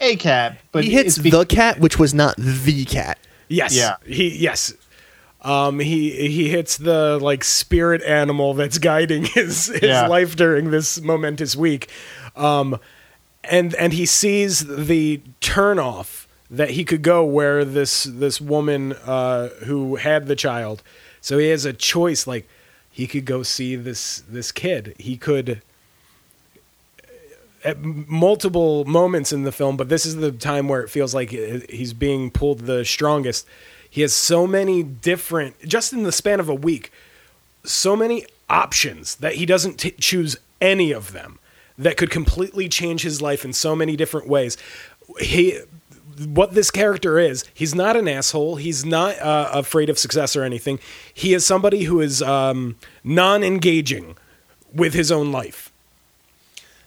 a 0.00 0.16
cat 0.16 0.58
but 0.72 0.84
he 0.84 0.90
hits 0.90 1.16
it's 1.16 1.18
be- 1.18 1.30
the 1.30 1.44
cat, 1.44 1.78
which 1.80 1.98
was 1.98 2.12
not 2.14 2.34
the 2.38 2.84
cat. 2.84 3.18
yes. 3.48 3.74
Yeah. 3.76 3.96
He 4.06 4.36
yes. 4.36 4.72
Um, 5.42 5.78
he 5.80 6.10
he 6.28 6.50
hits 6.50 6.76
the 6.76 7.18
like 7.20 7.44
spirit 7.44 8.02
animal 8.02 8.52
that's 8.54 8.76
guiding 8.78 9.24
his 9.34 9.66
his 9.68 9.82
Yeah. 9.82 10.06
life 10.06 10.36
during 10.36 10.70
this 10.70 11.00
momentous 11.00 11.56
week, 11.56 11.88
um, 12.36 12.78
and 13.44 13.74
and 13.76 13.94
he 13.94 14.04
sees 14.04 14.60
the 14.66 15.22
turnoff 15.40 16.26
that 16.50 16.70
he 16.72 16.84
could 16.84 17.00
go 17.00 17.24
where 17.24 17.64
this 17.64 18.04
this 18.04 18.38
woman 18.38 18.92
uh, 19.06 19.48
who 19.64 19.96
had 19.96 20.26
the 20.26 20.36
child, 20.36 20.82
so 21.22 21.38
he 21.38 21.46
has 21.48 21.64
a 21.64 21.72
choice. 21.72 22.26
Like 22.26 22.46
he 23.00 23.06
could 23.06 23.24
go 23.24 23.42
see 23.42 23.76
this 23.76 24.22
this 24.28 24.52
kid. 24.52 24.94
He 24.98 25.16
could 25.16 25.62
at 27.64 27.82
multiple 27.82 28.84
moments 28.84 29.32
in 29.32 29.44
the 29.44 29.52
film, 29.52 29.78
but 29.78 29.88
this 29.88 30.04
is 30.04 30.16
the 30.16 30.30
time 30.30 30.68
where 30.68 30.82
it 30.82 30.90
feels 30.90 31.14
like 31.14 31.30
he's 31.30 31.94
being 31.94 32.30
pulled 32.30 32.60
the 32.60 32.84
strongest. 32.84 33.46
He 33.88 34.02
has 34.02 34.12
so 34.12 34.46
many 34.46 34.82
different, 34.82 35.66
just 35.66 35.94
in 35.94 36.02
the 36.02 36.12
span 36.12 36.40
of 36.40 36.50
a 36.50 36.54
week, 36.54 36.92
so 37.64 37.96
many 37.96 38.26
options 38.50 39.14
that 39.16 39.36
he 39.36 39.46
doesn't 39.46 39.78
t- 39.78 39.92
choose 39.92 40.36
any 40.60 40.92
of 40.92 41.12
them 41.12 41.38
that 41.78 41.96
could 41.96 42.10
completely 42.10 42.68
change 42.68 43.00
his 43.00 43.22
life 43.22 43.46
in 43.46 43.54
so 43.54 43.74
many 43.74 43.96
different 43.96 44.28
ways. 44.28 44.58
He 45.20 45.58
what 46.26 46.52
this 46.52 46.70
character 46.70 47.18
is. 47.18 47.44
He's 47.54 47.74
not 47.74 47.96
an 47.96 48.08
asshole. 48.08 48.56
He's 48.56 48.84
not 48.84 49.18
uh, 49.18 49.50
afraid 49.52 49.88
of 49.88 49.98
success 49.98 50.36
or 50.36 50.42
anything. 50.42 50.78
He 51.12 51.34
is 51.34 51.46
somebody 51.46 51.84
who 51.84 52.00
is 52.00 52.22
um, 52.22 52.76
non-engaging 53.04 54.16
with 54.74 54.94
his 54.94 55.10
own 55.10 55.32
life. 55.32 55.70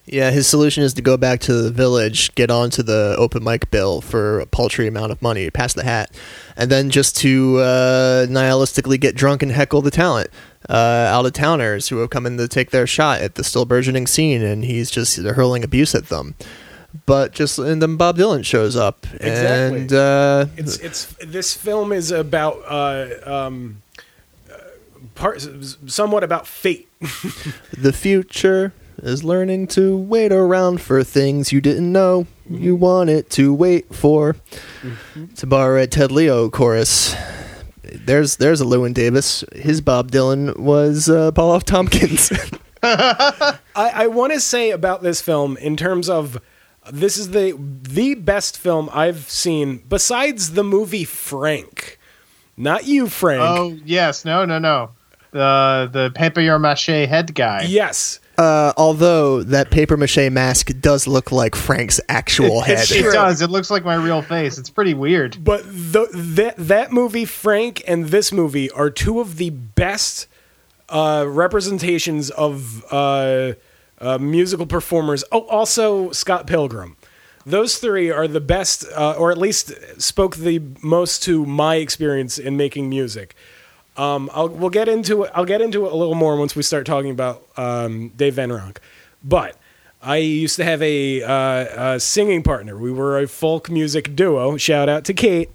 Yeah, 0.06 0.32
his 0.32 0.48
solution 0.48 0.84
is 0.84 0.94
to 0.96 1.02
go 1.02 1.16
back 1.16 1.40
to 1.42 1.54
the 1.54 1.72
village, 1.72 2.36
get 2.36 2.52
onto 2.52 2.84
the 2.84 3.16
open 3.18 3.42
mic 3.42 3.72
bill 3.72 4.02
for 4.02 4.42
a 4.42 4.46
paltry 4.46 4.86
amount 4.86 5.14
of 5.14 5.22
money, 5.22 5.50
pass 5.50 5.74
the 5.74 5.84
hat, 5.84 6.12
and 6.58 6.70
then 6.70 6.90
just 6.90 7.16
to 7.18 7.60
uh, 7.60 8.26
nihilistically 8.26 9.00
get 9.00 9.16
drunk 9.16 9.42
and 9.42 9.54
heckle 9.54 9.82
the 9.82 9.92
talent, 9.92 10.30
uh, 10.70 10.74
out 11.10 11.26
of 11.26 11.32
towners 11.32 11.88
who 11.88 12.00
have 12.00 12.10
come 12.10 12.26
in 12.26 12.38
to 12.38 12.50
take 12.50 12.72
their 12.72 12.86
shot 12.86 13.22
at 13.22 13.36
the 13.36 13.46
still 13.46 13.64
burgeoning 13.64 14.06
scene, 14.06 14.42
and 14.42 14.66
he's 14.66 14.92
just 14.92 15.16
hurling 15.18 15.64
abuse 15.64 15.96
at 15.96 16.08
them. 16.08 16.36
But 17.06 17.34
just 17.34 17.58
and 17.58 17.82
then 17.82 17.98
Bob 17.98 18.18
Dylan 18.18 18.46
shows 18.46 18.76
up, 18.76 19.06
Exactly. 19.16 19.82
and 19.82 19.94
uh, 19.94 20.46
It's 20.58 20.78
it's 20.78 21.06
this 21.26 21.54
film 21.56 21.92
is 21.92 22.12
about 22.12 22.62
uh, 22.68 23.08
um, 23.26 23.82
uh, 24.52 24.56
part 25.16 25.46
somewhat 25.88 26.24
about 26.24 26.46
fate. 26.48 26.88
the 27.78 27.92
future 27.92 28.74
is 29.02 29.24
learning 29.24 29.66
to 29.68 29.98
wait 29.98 30.32
around 30.32 30.82
for 30.82 31.04
things 31.04 31.52
you 31.52 31.60
didn't 31.62 31.92
know 31.92 32.28
you 32.48 32.76
wanted 32.76 33.30
to 33.32 33.54
wait 33.54 33.94
for. 33.94 34.36
To 35.38 35.48
borrow 35.48 35.82
a 35.82 35.88
Ted 35.88 36.12
Leo 36.12 36.48
chorus, 36.50 37.16
there's 37.84 38.36
there's 38.38 38.62
a 38.62 38.66
Llewyn 38.66 38.94
Davis. 38.94 39.44
His 39.56 39.82
Bob 39.82 40.12
Dylan 40.12 40.58
was 40.60 41.10
uh, 41.10 41.32
Paul 41.32 41.56
F. 41.56 41.64
Tompkins. 41.66 42.32
I, 42.84 43.58
I 43.76 44.08
want 44.08 44.34
to 44.34 44.40
say 44.40 44.70
about 44.72 45.02
this 45.02 45.22
film 45.22 45.58
in 45.58 45.76
terms 45.76 46.08
of 46.10 46.40
this 46.92 47.18
is 47.18 47.32
the 47.32 47.58
the 47.60 48.16
best 48.16 48.58
film 48.58 48.90
I've 48.94 49.30
seen 49.30 49.84
besides 49.88 50.52
the 50.54 50.64
movie 50.64 51.06
Frank. 51.06 52.00
Not 52.58 52.86
you, 52.86 53.08
Frank. 53.08 53.42
Oh 53.42 53.78
yes, 53.86 54.26
no, 54.26 54.46
no, 54.46 54.60
no. 54.60 54.92
The 55.32 55.90
the 55.92 56.12
papier 56.14 56.60
mache 56.60 56.86
head 56.86 57.34
guy. 57.34 57.64
Yes. 57.64 58.20
uh, 58.38 58.74
although 58.78 59.44
that 59.44 59.72
paper 59.72 59.98
mache 59.98 60.30
mask 60.32 60.72
does 60.80 61.08
look 61.08 61.32
like 61.32 61.56
Frank's 61.56 62.00
actual 62.10 62.62
head. 62.62 62.80
It's 62.80 62.92
It 62.92 63.12
does. 63.12 63.42
It 63.42 63.50
looks 63.50 63.72
like 63.72 63.84
my 63.84 63.96
real 63.96 64.22
face. 64.22 64.58
It's 64.58 64.70
pretty 64.70 64.94
weird. 64.94 65.44
But 65.44 65.64
the, 65.66 66.08
that 66.14 66.56
that 66.58 66.92
movie, 66.92 67.26
Frank, 67.26 67.84
and 67.88 68.06
this 68.06 68.32
movie 68.32 68.70
are 68.72 68.90
two 68.90 69.20
of 69.20 69.38
the 69.38 69.50
best 69.52 70.28
uh, 70.90 71.26
representations 71.28 72.30
of 72.30 72.84
uh, 72.92 73.54
uh, 74.04 74.18
musical 74.18 74.66
performers. 74.66 75.24
Oh, 75.32 75.46
also 75.48 76.12
Scott 76.12 76.46
Pilgrim. 76.46 76.98
Those 77.46 77.78
three 77.78 78.10
are 78.10 78.28
the 78.28 78.40
best, 78.40 78.86
uh, 78.96 79.16
or 79.18 79.32
at 79.32 79.38
least 79.38 79.74
spoke 80.02 80.36
the 80.36 80.62
most 80.82 81.24
to 81.24 81.46
my 81.46 81.76
experience 81.76 82.38
in 82.38 82.56
making 82.56 82.90
music. 82.90 83.36
Um, 83.98 84.30
I'll 84.34 84.50
we'll 84.50 84.70
get 84.70 84.88
into 84.88 85.24
it. 85.24 85.32
I'll 85.36 85.46
get 85.46 85.62
into 85.62 85.86
it 85.86 85.92
a 85.92 85.96
little 85.96 86.16
more 86.16 86.38
once 86.38 86.56
we 86.56 86.64
start 86.64 86.86
talking 86.86 87.12
about 87.12 87.46
um, 87.58 88.10
Dave 88.10 88.36
Van 88.36 88.50
Ronk. 88.50 88.78
But 89.24 89.58
I 90.02 90.18
used 90.18 90.56
to 90.58 90.64
have 90.64 90.82
a, 90.82 91.22
uh, 91.22 91.94
a 91.94 92.00
singing 92.00 92.44
partner. 92.44 92.78
We 92.78 92.92
were 92.92 93.20
a 93.20 93.28
folk 93.28 93.70
music 93.70 94.16
duo. 94.16 94.58
Shout 94.58 94.90
out 94.90 95.06
to 95.06 95.14
Kate. 95.14 95.50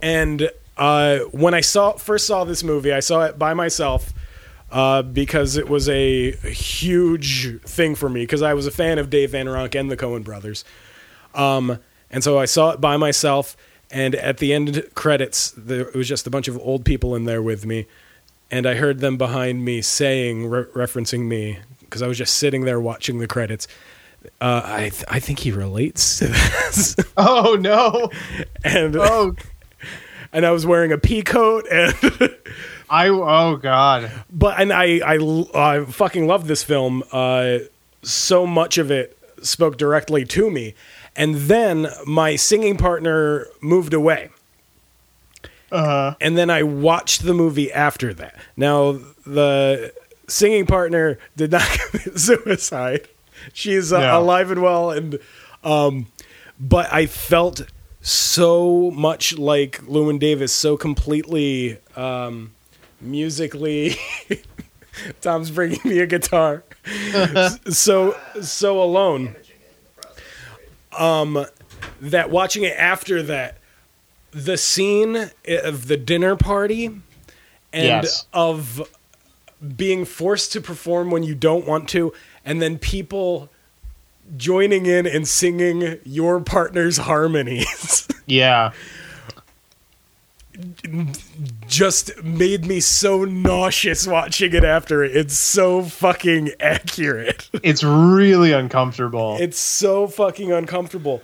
And 0.00 0.50
uh, 0.76 1.18
when 1.30 1.54
I 1.54 1.60
saw 1.60 1.92
first 1.92 2.26
saw 2.26 2.44
this 2.44 2.64
movie, 2.64 2.92
I 2.92 3.00
saw 3.00 3.24
it 3.24 3.38
by 3.38 3.54
myself 3.54 4.12
uh, 4.72 5.02
because 5.02 5.56
it 5.56 5.68
was 5.68 5.88
a 5.88 6.32
huge 6.32 7.60
thing 7.60 7.94
for 7.94 8.08
me 8.08 8.22
because 8.22 8.42
I 8.42 8.54
was 8.54 8.66
a 8.66 8.70
fan 8.70 8.98
of 8.98 9.10
Dave 9.10 9.30
Van 9.32 9.46
Ronk 9.46 9.78
and 9.78 9.90
the 9.90 9.96
Coen 9.96 10.24
Brothers. 10.24 10.64
Um, 11.34 11.78
and 12.10 12.24
so 12.24 12.38
I 12.38 12.46
saw 12.46 12.70
it 12.70 12.80
by 12.80 12.96
myself. 12.96 13.56
And 13.90 14.14
at 14.14 14.38
the 14.38 14.54
end 14.54 14.82
credits, 14.94 15.52
there 15.54 15.82
it 15.82 15.94
was 15.94 16.08
just 16.08 16.26
a 16.26 16.30
bunch 16.30 16.48
of 16.48 16.58
old 16.58 16.86
people 16.86 17.14
in 17.14 17.26
there 17.26 17.42
with 17.42 17.66
me. 17.66 17.86
And 18.50 18.66
I 18.66 18.74
heard 18.74 19.00
them 19.00 19.18
behind 19.18 19.64
me 19.64 19.82
saying, 19.82 20.46
re- 20.48 20.64
referencing 20.64 21.26
me, 21.26 21.58
because 21.80 22.00
I 22.00 22.06
was 22.06 22.16
just 22.16 22.36
sitting 22.36 22.64
there 22.64 22.80
watching 22.80 23.18
the 23.18 23.26
credits. 23.26 23.68
Uh, 24.40 24.62
I 24.64 24.80
th- 24.88 25.04
I 25.08 25.20
think 25.20 25.40
he 25.40 25.50
relates 25.52 26.18
to 26.20 26.28
this, 26.28 26.96
Oh 27.18 27.58
no. 27.60 28.10
and 28.64 28.96
Oh, 28.96 29.34
and 30.32 30.46
I 30.46 30.52
was 30.52 30.64
wearing 30.64 30.92
a 30.92 30.98
pea 30.98 31.22
coat, 31.22 31.66
and 31.70 31.94
I. 32.92 33.08
Oh 33.08 33.56
god. 33.56 34.10
but 34.30 34.60
and 34.60 34.72
I 34.72 35.00
I, 35.04 35.16
I 35.54 35.84
fucking 35.86 36.26
love 36.26 36.46
this 36.46 36.62
film. 36.62 37.02
Uh, 37.10 37.58
so 38.02 38.46
much 38.46 38.78
of 38.78 38.90
it 38.90 39.16
spoke 39.42 39.76
directly 39.78 40.24
to 40.26 40.50
me, 40.50 40.74
and 41.16 41.34
then 41.34 41.88
my 42.06 42.36
singing 42.36 42.76
partner 42.76 43.46
moved 43.60 43.94
away. 43.94 44.30
Uh-huh. 45.70 46.14
and 46.20 46.36
then 46.36 46.50
I 46.50 46.62
watched 46.64 47.22
the 47.24 47.32
movie 47.32 47.72
after 47.72 48.12
that. 48.14 48.34
Now 48.58 48.98
the 49.26 49.94
singing 50.28 50.66
partner 50.66 51.18
did 51.34 51.50
not 51.50 51.62
commit 51.90 52.18
suicide. 52.18 53.08
She's 53.54 53.90
uh, 53.90 54.00
No. 54.00 54.20
alive 54.20 54.50
and 54.50 54.60
well, 54.60 54.90
and 54.90 55.18
um, 55.64 56.08
but 56.60 56.92
I 56.92 57.06
felt 57.06 57.62
so 58.02 58.90
much 58.90 59.38
like 59.38 59.78
Llewyn 59.86 60.18
Davis, 60.18 60.52
so 60.52 60.76
completely 60.76 61.78
um, 61.96 62.52
musically. 63.02 63.96
Tom's 65.20 65.50
bringing 65.50 65.80
me 65.84 65.98
a 66.00 66.06
guitar, 66.06 66.64
so 67.68 68.16
so 68.42 68.82
alone. 68.82 69.34
Um, 70.96 71.46
that 72.00 72.30
watching 72.30 72.64
it 72.64 72.76
after 72.76 73.22
that 73.22 73.56
the 74.32 74.56
scene 74.56 75.30
of 75.46 75.88
the 75.88 75.96
dinner 75.96 76.36
party 76.36 76.86
and 76.86 78.04
Yes. 78.04 78.26
of 78.32 78.88
being 79.76 80.04
forced 80.04 80.52
to 80.52 80.60
perform 80.60 81.10
when 81.10 81.22
you 81.22 81.34
don't 81.34 81.66
want 81.66 81.88
to 81.90 82.12
and 82.44 82.60
then 82.60 82.78
people 82.78 83.48
joining 84.36 84.86
in 84.86 85.06
and 85.06 85.26
singing 85.28 85.98
your 86.04 86.40
partner's 86.40 86.96
harmonies 86.98 88.08
yeah. 88.26 88.72
Just 91.66 92.22
made 92.22 92.66
me 92.66 92.80
so 92.80 93.24
nauseous 93.24 94.06
watching 94.06 94.52
it 94.54 94.64
after 94.64 95.02
it. 95.02 95.16
It's 95.16 95.34
so 95.38 95.82
fucking 95.82 96.52
accurate. 96.60 97.48
It's 97.62 97.84
really 97.84 98.52
uncomfortable. 98.52 99.36
It's 99.40 99.58
so 99.58 100.06
fucking 100.08 100.50
uncomfortable. 100.52 101.22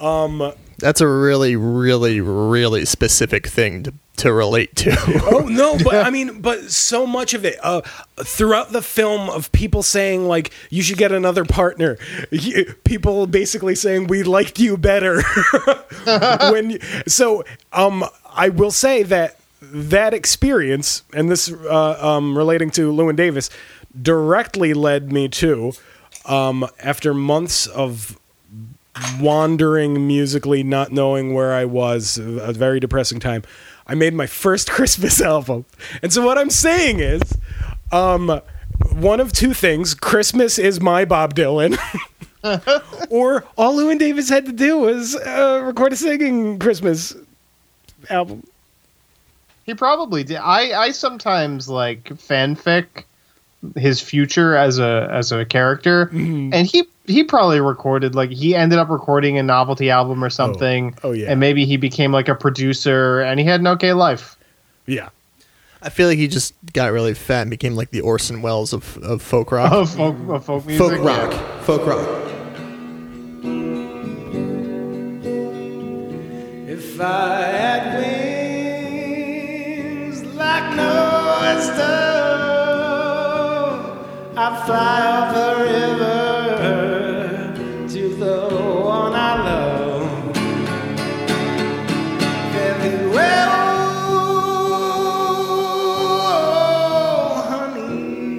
Um 0.00 0.52
That's 0.78 1.00
a 1.00 1.08
really, 1.08 1.56
really, 1.56 2.20
really 2.20 2.84
specific 2.84 3.46
thing 3.46 3.84
to, 3.84 3.94
to 4.18 4.32
relate 4.32 4.74
to. 4.76 4.90
Oh 5.30 5.46
no, 5.48 5.78
but 5.82 5.94
I 6.06 6.10
mean, 6.10 6.40
but 6.40 6.70
so 6.70 7.06
much 7.06 7.34
of 7.34 7.44
it 7.44 7.56
uh, 7.62 7.80
throughout 8.18 8.72
the 8.72 8.82
film 8.82 9.30
of 9.30 9.50
people 9.52 9.82
saying 9.82 10.26
like 10.26 10.50
you 10.70 10.82
should 10.82 10.98
get 10.98 11.12
another 11.12 11.44
partner. 11.44 11.96
Y- 12.32 12.64
People 12.84 13.26
basically 13.26 13.74
saying 13.74 14.08
we 14.08 14.22
liked 14.22 14.58
you 14.58 14.76
better. 14.76 15.22
when 16.52 16.70
you- 16.70 16.80
so, 17.06 17.44
um, 17.72 18.04
I 18.36 18.50
will 18.50 18.70
say 18.70 19.02
that 19.04 19.38
that 19.62 20.14
experience 20.14 21.02
and 21.12 21.30
this 21.30 21.50
uh, 21.50 21.98
um, 22.00 22.36
relating 22.36 22.70
to 22.72 22.92
Llewyn 22.92 23.16
Davis 23.16 23.50
directly 24.00 24.74
led 24.74 25.10
me 25.10 25.28
to 25.28 25.72
um, 26.26 26.68
after 26.80 27.14
months 27.14 27.66
of 27.66 28.18
wandering 29.20 30.06
musically, 30.06 30.62
not 30.62 30.92
knowing 30.92 31.34
where 31.34 31.52
I 31.52 31.64
was, 31.64 32.18
a 32.18 32.52
very 32.52 32.80
depressing 32.80 33.20
time. 33.20 33.42
I 33.86 33.94
made 33.94 34.14
my 34.14 34.26
first 34.26 34.70
Christmas 34.76 35.20
album. 35.20 35.64
And 36.02 36.12
so 36.12 36.24
what 36.24 36.38
I'm 36.38 36.50
saying 36.50 37.00
is, 37.00 37.22
um, 37.92 38.40
one 38.92 39.20
of 39.20 39.32
two 39.32 39.54
things 39.54 39.94
Christmas 39.94 40.58
is 40.58 40.80
my 40.80 41.04
Bob 41.04 41.34
Dylan, 41.34 41.78
or 43.10 43.44
all 43.56 43.74
Llewyn 43.74 43.98
Davis 43.98 44.28
had 44.28 44.46
to 44.46 44.52
do 44.52 44.78
was 44.78 45.16
uh, 45.16 45.62
record 45.64 45.92
a 45.92 45.96
singing 45.96 46.58
Christmas 46.58 47.14
album. 48.10 48.46
He 49.64 49.74
probably 49.74 50.22
did. 50.24 50.36
I 50.36 50.78
I 50.80 50.90
sometimes 50.92 51.68
like 51.68 52.04
fanfic 52.04 52.86
his 53.76 54.00
future 54.00 54.54
as 54.56 54.78
a 54.78 55.08
as 55.10 55.32
a 55.32 55.44
character, 55.44 56.06
Mm-hmm. 56.06 56.54
and 56.54 56.66
he 56.66 56.84
he 57.06 57.24
probably 57.24 57.60
recorded 57.60 58.14
like 58.14 58.30
he 58.30 58.54
ended 58.54 58.78
up 58.78 58.88
recording 58.88 59.38
a 59.38 59.42
novelty 59.42 59.90
album 59.90 60.22
or 60.24 60.30
something. 60.30 60.94
Oh, 61.02 61.12
yeah. 61.12 61.30
and 61.30 61.40
maybe 61.40 61.64
he 61.64 61.76
became 61.76 62.12
like 62.12 62.28
a 62.28 62.34
producer, 62.34 63.20
and 63.20 63.40
he 63.40 63.46
had 63.46 63.60
an 63.60 63.66
okay 63.68 63.92
life. 63.92 64.36
Yeah. 64.86 65.08
I 65.82 65.88
feel 65.88 66.08
like 66.08 66.18
he 66.18 66.26
just 66.26 66.54
got 66.72 66.90
really 66.90 67.14
fat 67.14 67.42
and 67.42 67.50
became 67.50 67.74
like 67.76 67.90
the 67.90 68.00
Orson 68.00 68.42
Welles 68.42 68.72
of, 68.72 68.96
of 68.98 69.22
folk 69.22 69.52
rock. 69.52 69.70
Of 69.72 69.90
folk, 69.94 70.16
of 70.28 70.44
folk 70.44 70.66
music, 70.66 70.98
folk 70.98 71.04
rock. 71.04 71.32
Folk 71.62 71.86
rock. 71.86 72.22
If 76.68 77.00
I 77.00 77.35
Fly 84.46 85.00
off 85.06 85.34
the 85.34 85.54
river 85.64 86.46
to 87.88 88.02
the 88.16 88.36
one 88.84 89.12
I 89.12 89.42
love. 89.44 90.36
Oh, 96.08 97.46
honey. 97.48 98.30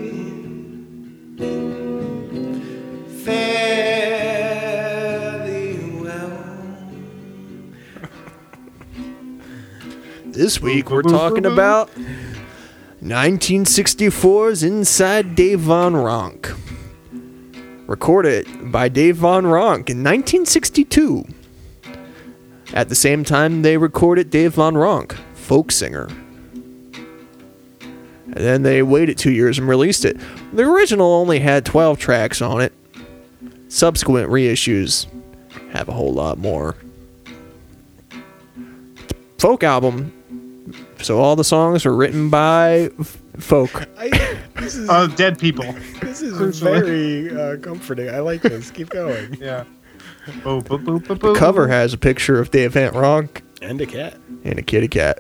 This 10.26 10.62
week 10.62 10.90
we're 10.90 11.02
talking 11.02 11.46
about 11.46 11.90
1964's 13.08 14.64
Inside 14.64 15.34
Dave 15.34 15.62
Van 15.62 15.94
Ronk. 15.94 16.54
Recorded 17.88 18.46
by 18.70 18.90
Dave 18.90 19.18
Van 19.18 19.44
Ronk 19.44 19.90
in 19.90 20.04
1962. 20.04 21.26
At 22.74 22.90
the 22.90 22.96
same 22.96 23.24
time, 23.24 23.62
they 23.62 23.78
recorded 23.78 24.30
Dave 24.30 24.56
Van 24.56 24.74
Ronk, 24.74 25.14
folk 25.36 25.72
singer. 25.72 26.10
And 27.80 28.34
then 28.34 28.64
they 28.64 28.84
waited 28.84 29.18
two 29.18 29.32
years 29.32 29.58
and 29.58 29.70
released 29.70 30.04
it. 30.04 30.18
The 30.52 30.64
original 30.64 31.14
only 31.14 31.40
had 31.40 31.66
12 31.66 31.98
tracks 31.98 32.42
on 32.42 32.60
it. 32.60 32.74
Subsequent 33.70 34.30
reissues 34.30 35.08
have 35.72 35.88
a 35.88 35.94
whole 35.94 36.14
lot 36.14 36.38
more. 36.38 36.76
Folk 39.38 39.64
album. 39.64 40.12
So 41.02 41.20
all 41.20 41.36
the 41.36 41.44
songs 41.44 41.86
were 41.86 41.94
written 41.96 42.30
by 42.30 42.90
f- 43.00 43.18
folk. 43.38 43.88
I, 43.98 44.10
this 44.60 44.76
is 44.76 44.90
Uh, 44.90 45.08
dead 45.08 45.40
people. 45.40 45.72
this 46.02 46.22
is 46.22 46.60
very 46.60 47.30
uh, 47.36 47.58
comforting. 47.58 48.10
I 48.10 48.20
like 48.20 48.42
this. 48.42 48.72
Keep 48.72 48.90
going. 48.90 49.38
Yeah. 49.42 49.64
Boo, 50.44 50.62
boo, 50.62 50.78
boo, 50.78 51.00
boo, 51.00 51.16
boo. 51.16 51.36
Cover 51.36 51.70
has 51.70 51.94
a 51.94 51.98
picture 51.98 52.38
of 52.42 52.52
Dave 52.52 52.74
Van 52.74 52.92
Ronk 52.94 53.42
And 53.62 53.80
a 53.80 53.86
cat. 53.86 54.18
and 54.44 54.60
a 54.60 54.62
kitty 54.62 54.90
cat. 54.90 55.20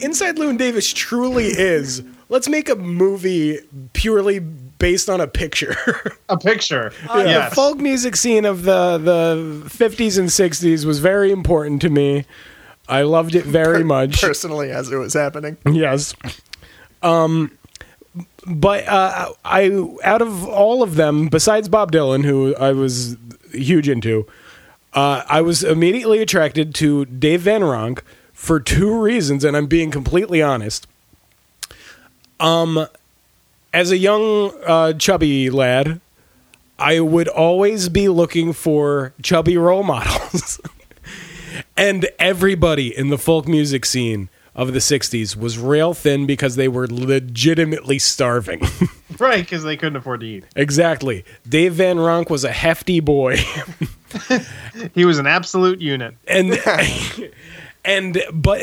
Inside 0.00 0.36
Llewyn 0.36 0.56
Davis 0.56 0.92
truly 0.92 1.46
is. 1.46 2.02
Let's 2.28 2.48
make 2.48 2.68
a 2.68 2.76
movie 2.76 3.58
purely 3.92 4.38
based 4.38 5.08
on 5.10 5.20
a 5.20 5.26
picture. 5.26 5.74
a 6.28 6.36
picture. 6.36 6.92
The 7.12 7.24
yes. 7.24 7.54
folk 7.54 7.78
music 7.78 8.14
scene 8.14 8.44
of 8.44 8.62
the 8.62 8.98
the 8.98 9.62
50s 9.68 10.18
and 10.18 10.28
60s 10.28 10.84
was 10.84 11.00
very 11.00 11.32
important 11.32 11.80
to 11.82 11.88
me. 11.90 12.24
I 12.88 13.02
loved 13.02 13.34
it 13.34 13.44
very 13.44 13.84
much. 13.84 14.20
Personally, 14.20 14.70
as 14.70 14.90
it 14.90 14.96
was 14.96 15.14
happening. 15.14 15.56
Yes. 15.70 16.14
Um, 17.02 17.56
but 18.46 18.86
uh, 18.88 19.32
I 19.44 19.66
out 20.02 20.22
of 20.22 20.46
all 20.46 20.82
of 20.82 20.96
them, 20.96 21.28
besides 21.28 21.68
Bob 21.68 21.92
Dylan, 21.92 22.24
who 22.24 22.56
I 22.56 22.72
was 22.72 23.16
huge 23.52 23.88
into, 23.88 24.26
uh, 24.94 25.22
I 25.28 25.42
was 25.42 25.62
immediately 25.62 26.20
attracted 26.20 26.74
to 26.76 27.04
Dave 27.04 27.42
Van 27.42 27.60
Ronk 27.62 28.00
for 28.32 28.58
two 28.58 28.98
reasons, 28.98 29.44
and 29.44 29.56
I'm 29.56 29.66
being 29.66 29.90
completely 29.90 30.40
honest. 30.40 30.86
Um, 32.40 32.86
as 33.72 33.90
a 33.90 33.98
young 33.98 34.52
uh, 34.64 34.92
chubby 34.94 35.50
lad, 35.50 36.00
I 36.78 37.00
would 37.00 37.28
always 37.28 37.88
be 37.88 38.08
looking 38.08 38.52
for 38.52 39.12
chubby 39.22 39.56
role 39.56 39.82
models. 39.82 40.60
and 41.76 42.08
everybody 42.18 42.96
in 42.96 43.08
the 43.08 43.18
folk 43.18 43.46
music 43.48 43.84
scene 43.84 44.28
of 44.54 44.72
the 44.72 44.78
60s 44.80 45.36
was 45.36 45.56
rail 45.58 45.94
thin 45.94 46.26
because 46.26 46.56
they 46.56 46.66
were 46.68 46.86
legitimately 46.88 47.98
starving. 47.98 48.60
Right, 49.18 49.42
because 49.42 49.64
they 49.64 49.76
couldn't 49.76 49.96
afford 49.96 50.20
to 50.20 50.26
eat. 50.26 50.44
exactly. 50.54 51.24
Dave 51.48 51.72
Van 51.74 51.96
Ronk 51.96 52.30
was 52.30 52.44
a 52.44 52.52
hefty 52.52 53.00
boy. 53.00 53.38
He 54.94 55.04
was 55.04 55.18
an 55.18 55.26
absolute 55.26 55.80
unit. 55.80 56.14
and 56.28 56.52
and 57.84 58.22
but 58.32 58.60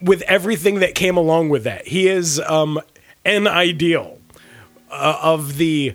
with 0.00 0.22
everything 0.22 0.76
that 0.80 0.94
came 0.94 1.16
along 1.18 1.50
with 1.50 1.64
that, 1.64 1.86
he 1.86 2.08
is 2.08 2.40
um 2.40 2.80
an 3.26 3.46
ideal 3.46 4.18
uh, 4.90 5.18
of 5.22 5.58
the 5.58 5.94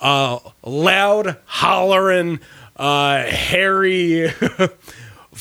uh 0.00 0.38
loud 0.64 1.36
hollering 1.44 2.40
uh 2.76 3.22
hairy 3.26 4.32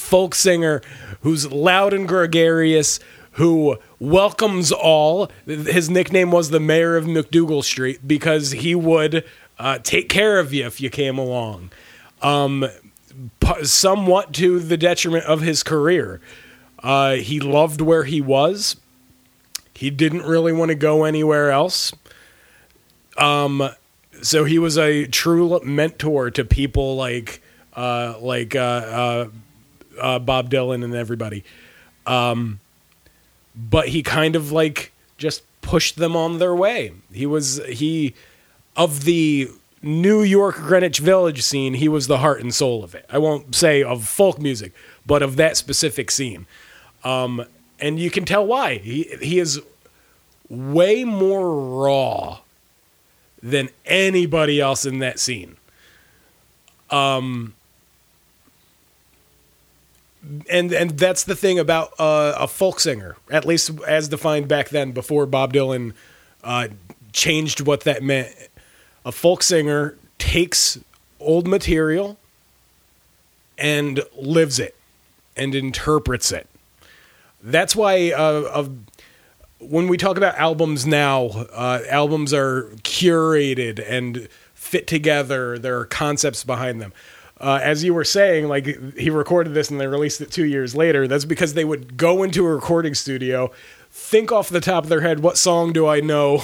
folk 0.05 0.35
singer 0.35 0.81
who's 1.21 1.51
loud 1.51 1.93
and 1.93 2.07
gregarious 2.07 2.99
who 3.31 3.77
welcomes 3.99 4.71
all. 4.71 5.29
His 5.45 5.89
nickname 5.89 6.31
was 6.31 6.49
the 6.49 6.59
mayor 6.59 6.95
of 6.95 7.05
MacDougal 7.05 7.63
street 7.63 8.07
because 8.07 8.51
he 8.51 8.75
would 8.75 9.25
uh, 9.59 9.79
take 9.79 10.07
care 10.07 10.39
of 10.39 10.53
you 10.53 10.65
if 10.65 10.79
you 10.79 10.89
came 10.89 11.17
along. 11.17 11.71
Um, 12.21 12.65
somewhat 13.63 14.33
to 14.33 14.59
the 14.59 14.77
detriment 14.77 15.25
of 15.25 15.41
his 15.41 15.63
career. 15.63 16.21
Uh, 16.81 17.15
he 17.15 17.39
loved 17.39 17.81
where 17.81 18.03
he 18.03 18.21
was. 18.21 18.77
He 19.73 19.89
didn't 19.89 20.23
really 20.23 20.53
want 20.53 20.69
to 20.69 20.75
go 20.75 21.03
anywhere 21.03 21.51
else. 21.51 21.93
Um, 23.17 23.69
so 24.21 24.45
he 24.45 24.59
was 24.59 24.77
a 24.77 25.05
true 25.07 25.59
mentor 25.63 26.31
to 26.31 26.45
people 26.45 26.95
like 26.95 27.41
uh, 27.75 28.15
like 28.21 28.55
uh, 28.55 29.27
uh, 29.99 30.19
Bob 30.19 30.49
Dylan 30.49 30.83
and 30.83 30.95
everybody. 30.95 31.43
Um, 32.05 32.59
but 33.55 33.89
he 33.89 34.03
kind 34.03 34.35
of 34.35 34.51
like 34.51 34.91
just 35.17 35.43
pushed 35.61 35.95
them 35.95 36.15
on 36.15 36.39
their 36.39 36.55
way. 36.55 36.93
He 37.11 37.25
was 37.25 37.61
he 37.65 38.13
of 38.75 39.05
the 39.05 39.49
New 39.81 40.21
York 40.21 40.55
Greenwich 40.55 40.99
Village 40.99 41.41
scene. 41.41 41.75
He 41.75 41.87
was 41.87 42.07
the 42.07 42.17
heart 42.19 42.41
and 42.41 42.53
soul 42.53 42.83
of 42.83 42.95
it. 42.95 43.05
I 43.09 43.17
won't 43.17 43.55
say 43.55 43.83
of 43.83 44.07
folk 44.07 44.39
music, 44.39 44.73
but 45.05 45.21
of 45.23 45.35
that 45.37 45.57
specific 45.57 46.11
scene. 46.11 46.45
Um, 47.03 47.45
and 47.79 47.99
you 47.99 48.09
can 48.09 48.25
tell 48.25 48.45
why 48.45 48.77
he 48.77 49.03
he 49.21 49.39
is 49.39 49.61
way 50.49 51.03
more 51.03 51.83
raw 51.83 52.39
than 53.41 53.69
anybody 53.85 54.59
else 54.59 54.85
in 54.85 54.99
that 54.99 55.19
scene. 55.19 55.57
Um, 56.89 57.53
and 60.49 60.71
and 60.71 60.91
that's 60.91 61.23
the 61.23 61.35
thing 61.35 61.59
about 61.59 61.93
uh, 61.99 62.33
a 62.37 62.47
folk 62.47 62.79
singer, 62.79 63.15
at 63.29 63.45
least 63.45 63.71
as 63.87 64.07
defined 64.07 64.47
back 64.47 64.69
then, 64.69 64.91
before 64.91 65.25
Bob 65.25 65.53
Dylan 65.53 65.93
uh, 66.43 66.67
changed 67.13 67.61
what 67.61 67.81
that 67.81 68.03
meant. 68.03 68.33
A 69.05 69.11
folk 69.11 69.43
singer 69.43 69.97
takes 70.17 70.79
old 71.19 71.47
material 71.47 72.17
and 73.57 74.01
lives 74.15 74.59
it 74.59 74.75
and 75.37 75.53
interprets 75.55 76.31
it. 76.31 76.47
That's 77.41 77.75
why 77.75 78.11
uh, 78.11 78.67
when 79.59 79.87
we 79.87 79.97
talk 79.97 80.17
about 80.17 80.35
albums 80.35 80.85
now, 80.85 81.25
uh, 81.53 81.81
albums 81.89 82.33
are 82.33 82.63
curated 82.83 83.83
and 83.87 84.27
fit 84.53 84.87
together. 84.87 85.57
There 85.57 85.77
are 85.79 85.85
concepts 85.85 86.43
behind 86.43 86.81
them. 86.81 86.93
Uh, 87.45 87.59
as 87.61 87.83
you 87.83 87.93
were 87.93 88.03
saying, 88.03 88.47
like 88.47 88.65
he 88.97 89.11
recorded 89.11 89.53
this 89.53 89.69
and 89.69 89.79
they 89.79 89.85
released 89.85 90.19
it 90.19 90.31
two 90.31 90.45
years 90.45 90.75
later. 90.75 91.07
That's 91.07 91.25
because 91.25 91.53
they 91.53 91.63
would 91.63 91.95
go 91.95 92.23
into 92.23 92.43
a 92.43 92.55
recording 92.55 92.95
studio, 92.95 93.51
think 93.91 94.31
off 94.31 94.49
the 94.49 94.59
top 94.59 94.85
of 94.85 94.89
their 94.89 95.01
head, 95.01 95.19
what 95.19 95.37
song 95.37 95.71
do 95.71 95.85
I 95.85 95.99
know, 95.99 96.41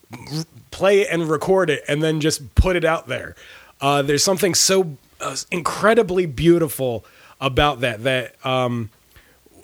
play 0.70 1.00
it 1.00 1.08
and 1.10 1.30
record 1.30 1.70
it, 1.70 1.82
and 1.88 2.02
then 2.02 2.20
just 2.20 2.54
put 2.54 2.76
it 2.76 2.84
out 2.84 3.08
there. 3.08 3.36
Uh, 3.80 4.02
there's 4.02 4.22
something 4.22 4.54
so 4.54 4.98
uh, 5.22 5.34
incredibly 5.50 6.26
beautiful 6.26 7.06
about 7.40 7.80
that 7.80 8.02
that 8.02 8.34
um, 8.44 8.90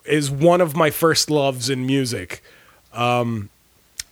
is 0.06 0.30
one 0.30 0.62
of 0.62 0.74
my 0.74 0.88
first 0.88 1.28
loves 1.28 1.68
in 1.68 1.84
music. 1.84 2.42
Um, 2.94 3.50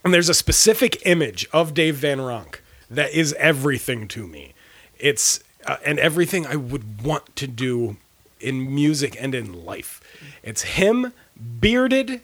and 0.05 0.13
there's 0.13 0.29
a 0.29 0.35
specific 0.35 1.01
image 1.03 1.47
of 1.51 1.73
Dave 1.73 1.95
Van 1.95 2.19
Ronk 2.19 2.59
that 2.91 3.11
is 3.11 3.33
everything 3.39 4.07
to 4.09 4.27
me. 4.27 4.53
It's 4.99 5.43
uh, 5.65 5.77
and 5.85 5.99
everything 5.99 6.45
I 6.45 6.55
would 6.55 7.03
want 7.03 7.35
to 7.37 7.47
do 7.47 7.97
in 8.39 8.73
music 8.73 9.15
and 9.19 9.33
in 9.33 9.65
life. 9.65 10.01
It's 10.43 10.63
him 10.63 11.13
bearded, 11.59 12.21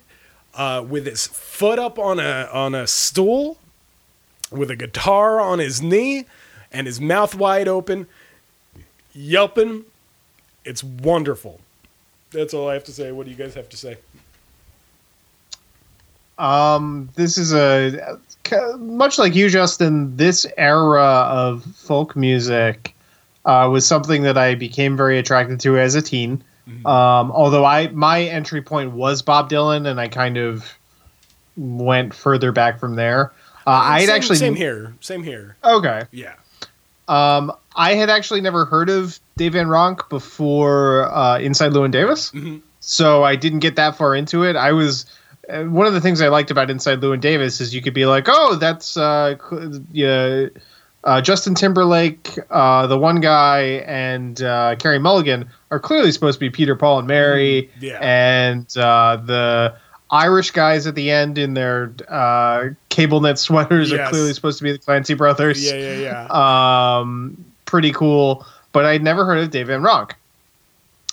uh, 0.53 0.83
with 0.87 1.05
his 1.05 1.27
foot 1.27 1.79
up 1.79 1.97
on 1.97 2.19
a 2.19 2.49
on 2.51 2.75
a 2.75 2.85
stool, 2.87 3.57
with 4.51 4.69
a 4.69 4.75
guitar 4.75 5.39
on 5.39 5.59
his 5.59 5.81
knee, 5.81 6.25
and 6.71 6.87
his 6.87 6.99
mouth 6.99 7.35
wide 7.35 7.67
open, 7.67 8.07
yelping. 9.13 9.85
It's 10.65 10.83
wonderful. 10.83 11.59
That's 12.31 12.53
all 12.53 12.67
I 12.67 12.73
have 12.73 12.83
to 12.85 12.91
say. 12.91 13.11
What 13.11 13.25
do 13.25 13.31
you 13.31 13.37
guys 13.37 13.53
have 13.55 13.69
to 13.69 13.77
say? 13.77 13.97
Um, 16.37 17.09
this 17.15 17.37
is 17.37 17.53
a 17.53 18.19
much 18.77 19.17
like 19.17 19.35
you, 19.35 19.49
Justin. 19.49 20.15
This 20.15 20.45
era 20.57 21.25
of 21.29 21.63
folk 21.75 22.15
music 22.15 22.95
uh, 23.49 23.69
was 23.69 23.85
something 23.87 24.23
that 24.23 24.37
I 24.37 24.55
became 24.55 24.95
very 24.97 25.17
attracted 25.19 25.59
to 25.61 25.77
as 25.77 25.95
a 25.95 26.01
teen. 26.01 26.43
Um, 26.85 27.31
although 27.31 27.65
I 27.65 27.87
my 27.87 28.21
entry 28.23 28.61
point 28.61 28.91
was 28.91 29.23
Bob 29.23 29.49
Dylan, 29.49 29.87
and 29.89 29.99
I 29.99 30.07
kind 30.07 30.37
of 30.37 30.71
went 31.57 32.13
further 32.13 32.51
back 32.51 32.79
from 32.79 32.95
there. 32.95 33.31
Uh, 33.65 33.71
I 33.71 34.01
had 34.01 34.09
actually 34.09 34.35
same 34.37 34.55
here. 34.55 34.93
Same 35.01 35.23
here. 35.23 35.55
okay. 35.63 36.03
Yeah. 36.11 36.35
Um, 37.07 37.51
I 37.75 37.95
had 37.95 38.09
actually 38.11 38.41
never 38.41 38.65
heard 38.65 38.89
of 38.91 39.19
Dave 39.35 39.53
Van 39.53 39.65
Ronk 39.67 40.09
before 40.09 41.11
uh, 41.11 41.39
Inside 41.39 41.71
Llewyn 41.71 41.89
Davis, 41.91 42.29
Mhm. 42.31 42.61
so 42.81 43.23
I 43.23 43.35
didn't 43.35 43.59
get 43.59 43.75
that 43.77 43.97
far 43.97 44.15
into 44.15 44.43
it. 44.43 44.55
I 44.55 44.73
was 44.73 45.05
uh, 45.49 45.63
one 45.63 45.87
of 45.87 45.93
the 45.93 46.01
things 46.01 46.21
I 46.21 46.27
liked 46.27 46.51
about 46.51 46.69
Inside 46.69 47.01
Llewyn 47.01 47.19
Davis 47.19 47.61
is 47.61 47.73
you 47.73 47.81
could 47.81 47.95
be 47.95 48.05
like, 48.05 48.25
oh, 48.27 48.55
that's 48.55 48.95
uh, 48.95 49.35
yeah, 49.91 50.47
uh, 51.03 51.21
Justin 51.21 51.55
Timberlake, 51.55 52.37
uh, 52.49 52.87
the 52.87 52.97
one 52.97 53.21
guy, 53.21 53.83
and 53.85 54.41
uh, 54.41 54.75
Carey 54.75 54.99
Mulligan 54.99 55.49
are 55.71 55.79
clearly 55.79 56.11
supposed 56.11 56.35
to 56.35 56.39
be 56.39 56.49
Peter, 56.49 56.75
Paul, 56.75 56.99
and 56.99 57.07
Mary. 57.07 57.69
Mm, 57.77 57.81
yeah. 57.81 57.99
And 58.01 58.77
uh, 58.77 59.17
the 59.17 59.75
Irish 60.11 60.51
guys 60.51 60.87
at 60.87 60.95
the 60.95 61.11
end 61.11 61.37
in 61.37 61.53
their 61.53 61.93
uh, 62.09 62.69
cable 62.89 63.21
knit 63.21 63.37
sweaters 63.37 63.93
are 63.93 64.09
clearly 64.09 64.33
supposed 64.33 64.57
to 64.57 64.63
be 64.63 64.71
the 64.71 64.79
Clancy 64.79 65.13
brothers. 65.13 65.63
Yeah, 65.63 65.75
yeah, 65.75 66.27
yeah. 66.29 66.97
Um, 66.99 67.45
pretty 67.65 67.91
cool. 67.91 68.45
But 68.71 68.85
I'd 68.85 69.03
never 69.03 69.25
heard 69.25 69.39
of 69.39 69.51
Dave 69.51 69.67
Van 69.67 69.81
Ronk 69.81 70.11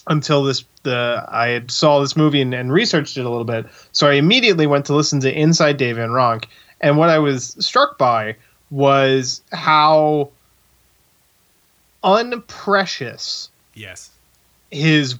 until 0.09 0.43
this. 0.43 0.65
The 0.83 1.25
I 1.29 1.49
had 1.49 1.71
saw 1.71 2.01
this 2.01 2.17
movie 2.17 2.41
and, 2.41 2.55
and 2.55 2.73
researched 2.73 3.17
it 3.17 3.25
a 3.25 3.31
little 3.31 3.45
bit. 3.45 3.67
So 3.93 4.09
I 4.09 4.15
immediately 4.15 4.67
went 4.67 4.85
to 4.87 4.95
listen 4.95 5.21
to 5.21 5.33
Inside 5.33 5.77
Dave 5.79 5.97
Van 5.97 6.11
Ronk, 6.11 6.47
and 6.81 6.97
what 6.97 7.09
I 7.09 7.19
was 7.19 7.57
struck 7.59 7.99
by 7.99 8.37
was 8.71 9.43
how 9.53 10.31
unprecious 12.03 13.51
yes. 13.75 14.11
his 14.71 15.17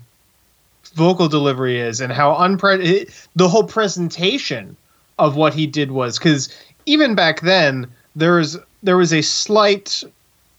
vocal 0.95 1.29
delivery 1.29 1.79
is 1.79 2.01
and 2.01 2.13
how 2.13 2.35
unpre 2.35 3.29
the 3.35 3.49
whole 3.49 3.65
presentation 3.65 4.77
of 5.19 5.37
what 5.37 5.53
he 5.53 5.67
did 5.67 5.91
was 5.91 6.19
because 6.19 6.55
even 6.87 7.15
back 7.15 7.41
then 7.41 7.87
there 8.15 8.37
was 8.37 8.59
there 8.83 8.97
was 8.97 9.13
a 9.13 9.23
slight 9.23 10.03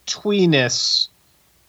tweeness 0.06 1.08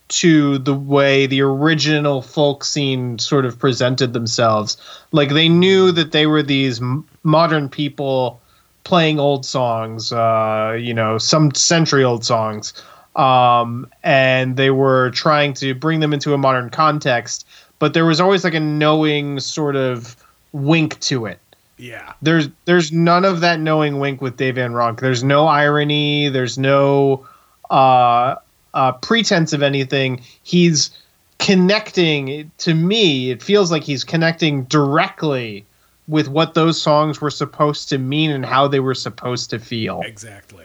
to 0.08 0.58
the 0.58 0.74
way 0.74 1.26
the 1.26 1.40
original 1.40 2.22
folk 2.22 2.64
scene 2.64 3.18
sort 3.18 3.44
of 3.44 3.58
presented 3.58 4.12
themselves 4.12 4.76
like 5.12 5.30
they 5.30 5.48
knew 5.48 5.92
that 5.92 6.12
they 6.12 6.26
were 6.26 6.42
these 6.42 6.80
m- 6.80 7.06
modern 7.22 7.68
people 7.68 8.40
playing 8.88 9.20
old 9.20 9.44
songs 9.44 10.12
uh 10.12 10.74
you 10.80 10.94
know 10.94 11.18
some 11.18 11.52
century 11.54 12.02
old 12.02 12.24
songs 12.24 12.72
um 13.16 13.86
and 14.02 14.56
they 14.56 14.70
were 14.70 15.10
trying 15.10 15.52
to 15.52 15.74
bring 15.74 16.00
them 16.00 16.14
into 16.14 16.32
a 16.32 16.38
modern 16.38 16.70
context 16.70 17.46
but 17.78 17.92
there 17.92 18.06
was 18.06 18.18
always 18.18 18.44
like 18.44 18.54
a 18.54 18.60
knowing 18.60 19.38
sort 19.40 19.76
of 19.76 20.16
wink 20.52 20.98
to 21.00 21.26
it 21.26 21.38
Yeah. 21.76 22.14
there's 22.22 22.48
there's 22.64 22.90
none 22.90 23.26
of 23.26 23.40
that 23.42 23.60
knowing 23.60 23.98
wink 24.00 24.22
with 24.22 24.38
Dave 24.38 24.54
Van 24.54 24.72
Ronk. 24.72 25.00
There's 25.00 25.22
no 25.22 25.46
irony. 25.46 26.30
There's 26.30 26.56
no 26.56 27.26
uh, 27.70 28.36
uh, 28.72 28.92
pretense 28.92 29.52
of 29.52 29.62
anything. 29.62 30.22
He's 30.42 30.90
connecting 31.38 32.50
to 32.58 32.74
me. 32.74 33.30
It 33.30 33.42
feels 33.42 33.70
like 33.70 33.82
he's 33.84 34.02
connecting 34.04 34.64
directly 34.64 35.66
with 36.08 36.28
what 36.28 36.54
those 36.54 36.80
songs 36.80 37.20
were 37.20 37.30
supposed 37.30 37.90
to 37.90 37.98
mean 37.98 38.30
and 38.30 38.44
how 38.44 38.66
they 38.66 38.80
were 38.80 38.94
supposed 38.94 39.50
to 39.50 39.58
feel. 39.58 40.00
Exactly. 40.04 40.64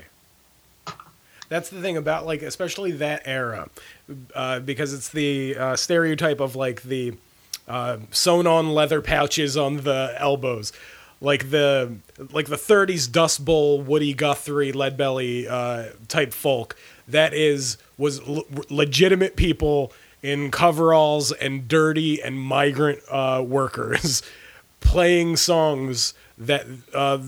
That's 1.50 1.70
the 1.70 1.82
thing 1.82 1.98
about 1.98 2.26
like 2.26 2.42
especially 2.42 2.94
that 2.94 3.22
era, 3.26 3.70
uh, 4.34 4.60
because 4.62 4.94
it's 4.94 5.10
the 5.10 5.56
uh, 5.56 5.76
stereotype 5.76 6.40
of 6.40 6.56
like 6.56 6.82
the 6.82 7.14
uh, 7.68 7.98
sewn 8.10 8.48
on 8.48 8.74
leather 8.74 9.02
pouches 9.02 9.56
on 9.56 9.78
the 9.78 10.16
elbows, 10.18 10.74
like 11.22 11.52
the 11.52 11.94
like 12.32 12.48
the 12.48 12.56
'30s 12.56 13.12
Dust 13.12 13.46
Bowl 13.46 13.82
Woody 13.82 14.14
Guthrie 14.16 14.72
Lead 14.72 14.98
Belly 14.98 15.48
uh, 15.48 15.90
type 16.08 16.34
folk. 16.34 16.76
That 17.08 17.34
is 17.36 17.78
was 18.00 18.20
l- 18.28 18.46
legitimate 18.70 19.36
people 19.36 19.92
in 20.24 20.50
coveralls 20.50 21.32
and 21.34 21.68
dirty 21.68 22.22
and 22.24 22.40
migrant 22.40 23.00
uh, 23.12 23.44
workers 23.46 24.24
playing 24.84 25.38
songs 25.38 26.14
that 26.38 26.66
uh, 26.94 27.20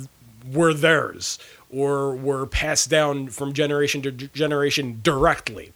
were 0.52 0.74
theirs 0.74 1.40
or 1.72 2.16
were 2.16 2.46
passed 2.46 2.90
down 2.90 3.28
from 3.30 3.54
generation 3.54 4.02
to 4.02 4.12
generation 4.12 5.00
directly. 5.04 5.74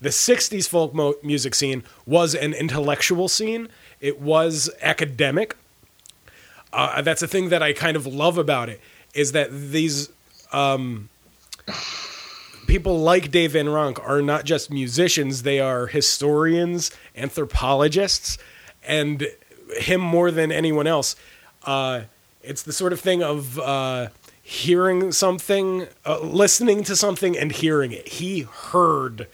The 0.00 0.10
60s 0.10 0.68
folk 0.68 0.94
mo- 0.94 1.14
music 1.22 1.54
scene 1.54 1.82
was 2.06 2.34
an 2.34 2.54
intellectual 2.54 3.28
scene, 3.28 3.68
it 4.00 4.20
was 4.20 4.70
academic. 4.80 5.56
Uh, 6.72 7.02
that's 7.02 7.22
a 7.22 7.26
thing 7.26 7.48
that 7.48 7.62
I 7.62 7.72
kind 7.72 7.96
of 7.96 8.06
love 8.06 8.38
about 8.38 8.68
it 8.68 8.80
is 9.12 9.32
that 9.32 9.50
these 9.50 10.08
um, 10.52 11.08
people 12.66 13.00
like 13.00 13.30
Dave 13.30 13.52
Van 13.52 13.66
Ronk 13.66 13.98
are 14.06 14.22
not 14.22 14.44
just 14.44 14.70
musicians, 14.70 15.42
they 15.42 15.58
are 15.58 15.88
historians, 15.88 16.92
anthropologists, 17.16 18.38
and 18.84 19.26
him 19.76 20.00
more 20.00 20.30
than 20.30 20.52
anyone 20.52 20.86
else. 20.86 21.16
Uh, 21.64 22.02
it's 22.42 22.62
the 22.62 22.72
sort 22.72 22.92
of 22.92 23.00
thing 23.00 23.22
of 23.22 23.58
uh, 23.58 24.08
hearing 24.42 25.12
something, 25.12 25.86
uh, 26.06 26.20
listening 26.20 26.82
to 26.84 26.96
something, 26.96 27.36
and 27.36 27.52
hearing 27.52 27.92
it. 27.92 28.08
He 28.08 28.40
heard 28.40 29.28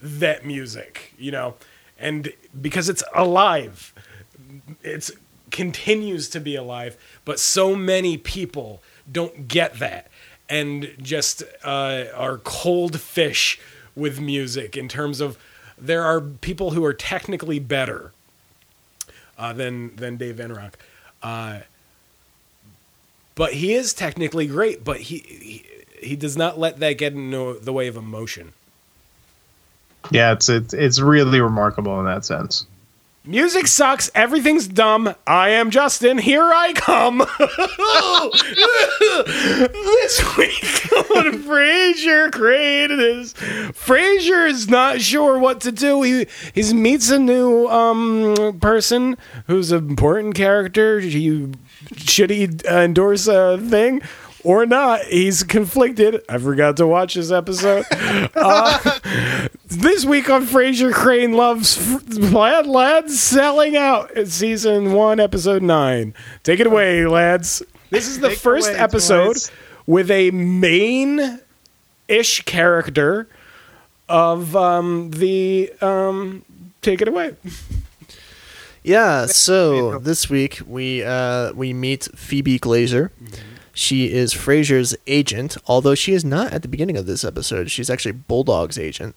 that 0.00 0.44
music, 0.44 1.12
you 1.18 1.30
know, 1.30 1.54
and 1.98 2.32
because 2.60 2.88
it's 2.88 3.04
alive, 3.14 3.94
it's 4.82 5.12
continues 5.50 6.28
to 6.30 6.40
be 6.40 6.56
alive, 6.56 6.96
but 7.24 7.38
so 7.38 7.76
many 7.76 8.16
people 8.16 8.82
don't 9.10 9.46
get 9.46 9.78
that 9.78 10.08
and 10.48 10.94
just 11.00 11.42
uh, 11.62 12.04
are 12.14 12.38
cold 12.38 12.98
fish 13.00 13.60
with 13.94 14.20
music 14.20 14.76
in 14.76 14.88
terms 14.88 15.20
of 15.20 15.38
there 15.78 16.02
are 16.02 16.20
people 16.20 16.70
who 16.70 16.84
are 16.84 16.94
technically 16.94 17.58
better 17.58 18.12
uh, 19.42 19.52
than 19.52 19.94
than 19.96 20.16
Dave 20.16 20.36
Van 20.36 20.52
Ronk. 20.52 20.74
Uh, 21.22 21.60
but 23.34 23.54
he 23.54 23.74
is 23.74 23.92
technically 23.92 24.46
great, 24.46 24.84
but 24.84 25.00
he, 25.00 25.18
he 25.18 25.64
he 26.00 26.16
does 26.16 26.36
not 26.36 26.58
let 26.58 26.78
that 26.78 26.92
get 26.92 27.12
in 27.12 27.30
the 27.32 27.58
the 27.60 27.72
way 27.72 27.88
of 27.88 27.96
emotion. 27.96 28.52
Yeah, 30.10 30.32
it's 30.32 30.48
it's 30.48 30.72
it's 30.72 31.00
really 31.00 31.40
remarkable 31.40 31.98
in 31.98 32.06
that 32.06 32.24
sense. 32.24 32.66
Music 33.24 33.68
sucks. 33.68 34.10
Everything's 34.16 34.66
dumb. 34.66 35.14
I 35.28 35.50
am 35.50 35.70
Justin. 35.70 36.18
Here 36.18 36.42
I 36.42 36.72
come. 36.72 37.18
this 39.72 40.36
week 40.36 40.92
on 41.16 41.42
Frasier 41.44 42.32
created 42.32 42.98
is 42.98 43.32
Frasier 43.34 44.48
is 44.50 44.68
not 44.68 45.00
sure 45.00 45.38
what 45.38 45.60
to 45.60 45.70
do. 45.70 46.02
He 46.02 46.26
he 46.52 46.74
meets 46.74 47.10
a 47.10 47.18
new 47.20 47.68
um 47.68 48.58
person 48.60 49.16
who's 49.46 49.70
an 49.70 49.88
important 49.88 50.34
character. 50.34 50.98
He 50.98 51.52
should 51.96 52.30
he 52.30 52.48
uh, 52.68 52.80
endorse 52.80 53.28
a 53.28 53.56
thing 53.56 54.02
or 54.42 54.66
not? 54.66 55.02
He's 55.04 55.44
conflicted. 55.44 56.22
I 56.28 56.38
forgot 56.38 56.76
to 56.78 56.88
watch 56.88 57.14
this 57.14 57.30
episode. 57.30 57.86
Uh, 58.34 59.48
this 59.76 60.04
week 60.04 60.28
on 60.30 60.44
Frasier, 60.46 60.92
Crane 60.92 61.32
loves 61.32 61.78
f- 61.78 62.32
Lad 62.32 62.66
Lads 62.66 63.18
selling 63.20 63.76
out 63.76 64.10
in 64.16 64.26
season 64.26 64.92
one, 64.92 65.20
episode 65.20 65.62
nine. 65.62 66.14
Take 66.42 66.60
it 66.60 66.66
away, 66.66 67.06
lads. 67.06 67.62
This 67.90 68.08
is 68.08 68.20
the 68.20 68.30
Take 68.30 68.38
first 68.38 68.70
away, 68.70 68.78
episode 68.78 69.26
boys. 69.34 69.50
with 69.86 70.10
a 70.10 70.30
main 70.30 71.40
ish 72.08 72.42
character 72.42 73.28
of 74.08 74.54
um, 74.56 75.10
the. 75.10 75.72
Um, 75.80 76.44
take 76.80 77.00
it 77.02 77.08
away. 77.08 77.36
Yeah, 78.82 79.26
so 79.26 79.98
this 79.98 80.28
week 80.28 80.60
we 80.66 81.04
uh, 81.04 81.52
we 81.52 81.72
meet 81.72 82.08
Bebe 82.28 82.58
Glazer. 82.58 83.10
She 83.74 84.12
is 84.12 84.34
Frasier's 84.34 84.94
agent, 85.06 85.56
although 85.66 85.94
she 85.94 86.12
is 86.12 86.24
not 86.24 86.52
at 86.52 86.62
the 86.62 86.68
beginning 86.68 86.96
of 86.96 87.06
this 87.06 87.24
episode. 87.24 87.70
She's 87.70 87.88
actually 87.88 88.12
Bulldog's 88.12 88.78
agent. 88.78 89.14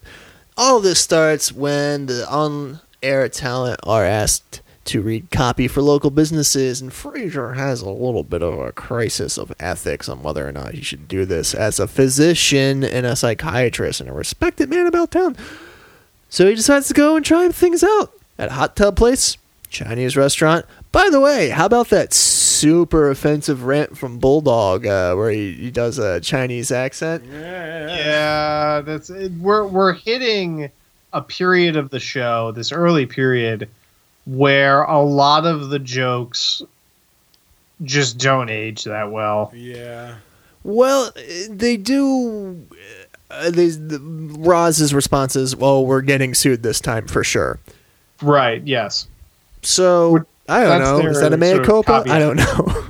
All 0.58 0.80
this 0.80 1.00
starts 1.00 1.52
when 1.52 2.06
the 2.06 2.26
on-air 2.30 3.28
talent 3.28 3.78
are 3.82 4.06
asked 4.06 4.62
to 4.86 5.02
read 5.02 5.30
copy 5.30 5.68
for 5.68 5.82
local 5.82 6.08
businesses, 6.10 6.80
and 6.80 6.90
Frasier 6.90 7.56
has 7.56 7.82
a 7.82 7.90
little 7.90 8.22
bit 8.22 8.42
of 8.42 8.58
a 8.58 8.72
crisis 8.72 9.36
of 9.36 9.52
ethics 9.60 10.08
on 10.08 10.22
whether 10.22 10.48
or 10.48 10.52
not 10.52 10.72
he 10.72 10.80
should 10.80 11.08
do 11.08 11.26
this 11.26 11.52
as 11.52 11.78
a 11.78 11.86
physician 11.86 12.82
and 12.84 13.04
a 13.04 13.16
psychiatrist 13.16 14.00
and 14.00 14.08
a 14.08 14.14
respected 14.14 14.70
man 14.70 14.86
about 14.86 15.10
town. 15.10 15.36
So 16.30 16.48
he 16.48 16.54
decides 16.54 16.88
to 16.88 16.94
go 16.94 17.16
and 17.16 17.24
try 17.24 17.46
things 17.50 17.84
out 17.84 18.12
at 18.38 18.48
a 18.48 18.54
hot 18.54 18.76
tub 18.76 18.96
place, 18.96 19.36
Chinese 19.68 20.16
restaurant. 20.16 20.64
By 20.96 21.10
the 21.10 21.20
way, 21.20 21.50
how 21.50 21.66
about 21.66 21.90
that 21.90 22.14
super 22.14 23.10
offensive 23.10 23.64
rant 23.64 23.98
from 23.98 24.18
Bulldog 24.18 24.86
uh, 24.86 25.14
where 25.14 25.30
he, 25.30 25.52
he 25.52 25.70
does 25.70 25.98
a 25.98 26.22
Chinese 26.22 26.70
accent? 26.70 27.22
Yeah, 27.30 28.80
that's 28.80 29.10
it, 29.10 29.32
we're 29.32 29.66
we're 29.66 29.92
hitting 29.92 30.70
a 31.12 31.20
period 31.20 31.76
of 31.76 31.90
the 31.90 32.00
show, 32.00 32.50
this 32.52 32.72
early 32.72 33.04
period, 33.04 33.68
where 34.24 34.84
a 34.84 34.98
lot 35.02 35.44
of 35.44 35.68
the 35.68 35.78
jokes 35.78 36.62
just 37.82 38.16
don't 38.16 38.48
age 38.48 38.84
that 38.84 39.12
well. 39.12 39.52
Yeah. 39.54 40.14
Well, 40.64 41.12
uh, 41.14 41.20
they 41.50 41.76
do. 41.76 42.66
Uh, 43.30 43.50
they, 43.50 43.68
the, 43.68 43.98
Roz's 44.00 44.94
response 44.94 45.36
is, 45.36 45.54
"Well, 45.54 45.84
we're 45.84 46.00
getting 46.00 46.32
sued 46.32 46.62
this 46.62 46.80
time 46.80 47.06
for 47.06 47.22
sure." 47.22 47.58
Right? 48.22 48.62
Yes. 48.62 49.06
So 49.60 50.24
I 50.48 50.60
don't 50.60 50.68
That's 50.80 51.04
know. 51.04 51.10
Is 51.10 51.20
that 51.20 51.32
a 51.32 51.36
mea 51.36 51.64
culpa? 51.64 52.04
I 52.06 52.18
don't 52.18 52.36
know. 52.36 52.84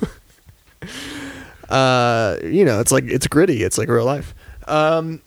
uh, 1.75 2.37
you 2.43 2.65
know, 2.65 2.81
it's 2.81 2.93
like 2.93 3.05
it's 3.05 3.27
gritty. 3.27 3.63
It's 3.63 3.79
like 3.79 3.89
real 3.89 4.05
life. 4.05 4.35
Um, 4.67 5.23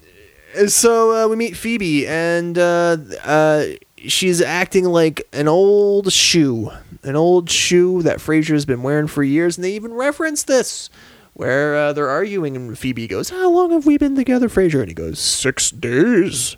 so 0.68 1.26
uh, 1.26 1.28
we 1.28 1.36
meet 1.36 1.62
Bebe, 1.62 2.08
and 2.08 2.58
uh, 2.58 2.98
uh, 3.24 3.66
she's 3.98 4.42
acting 4.42 4.86
like 4.86 5.28
an 5.34 5.48
old 5.48 6.12
shoe, 6.12 6.72
an 7.04 7.16
old 7.16 7.50
shoe 7.50 8.02
that 8.04 8.20
Frasier's 8.20 8.66
been 8.66 8.84
wearing 8.84 9.08
for 9.08 9.24
years, 9.24 9.58
and 9.58 9.64
they 9.64 9.74
even 9.74 9.94
reference 9.94 10.44
this. 10.44 10.90
Where 11.34 11.76
uh, 11.76 11.94
they're 11.94 12.10
arguing, 12.10 12.58
and 12.58 12.78
Bebe 12.78 13.08
goes, 13.08 13.30
"How 13.30 13.50
long 13.50 13.72
have 13.72 13.86
we 13.86 13.98
been 13.98 14.16
together, 14.16 14.50
Frasier?" 14.50 14.82
And 14.82 14.90
he 14.90 14.94
goes, 14.94 15.20
six 15.20 15.72
days. 15.72 16.58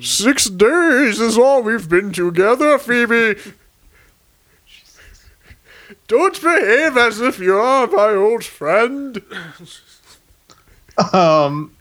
Six 0.00 0.44
days 0.46 1.20
is 1.20 1.38
all 1.38 1.62
we've 1.62 1.88
been 1.88 2.12
together, 2.12 2.78
Bebe. 2.78 3.40
Don't 6.08 6.40
behave 6.40 6.96
as 6.96 7.20
if 7.20 7.38
you 7.38 7.56
are 7.56 7.86
my 7.86 8.10
old 8.10 8.44
friend. 8.44 9.22
Um, 11.12 11.74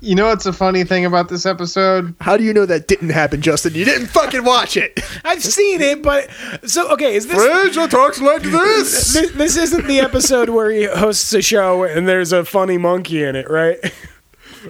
you 0.00 0.14
know 0.14 0.26
what's 0.28 0.46
a 0.46 0.52
funny 0.52 0.84
thing 0.84 1.04
about 1.04 1.28
this 1.28 1.44
episode? 1.44 2.14
How 2.20 2.36
do 2.36 2.44
you 2.44 2.54
know 2.54 2.64
that 2.66 2.86
didn't 2.88 3.10
happen, 3.10 3.42
Justin? 3.42 3.74
You 3.74 3.84
didn't 3.84 4.06
fucking 4.06 4.44
watch 4.44 4.76
it. 4.76 4.98
I've 5.24 5.42
seen 5.42 5.80
it, 5.82 6.02
but 6.02 6.28
so 6.64 6.90
okay. 6.92 7.14
Is 7.16 7.26
this 7.26 7.36
Frasier 7.36 7.90
talks 7.90 8.20
like 8.20 8.42
this. 8.42 9.12
this, 9.12 9.32
this 9.32 9.56
isn't 9.56 9.86
the 9.86 10.00
episode 10.00 10.48
where 10.48 10.70
he 10.70 10.84
hosts 10.84 11.32
a 11.34 11.42
show 11.42 11.82
and 11.84 12.08
there's 12.08 12.32
a 12.32 12.44
funny 12.44 12.78
monkey 12.78 13.22
in 13.22 13.36
it, 13.36 13.50
right? 13.50 13.78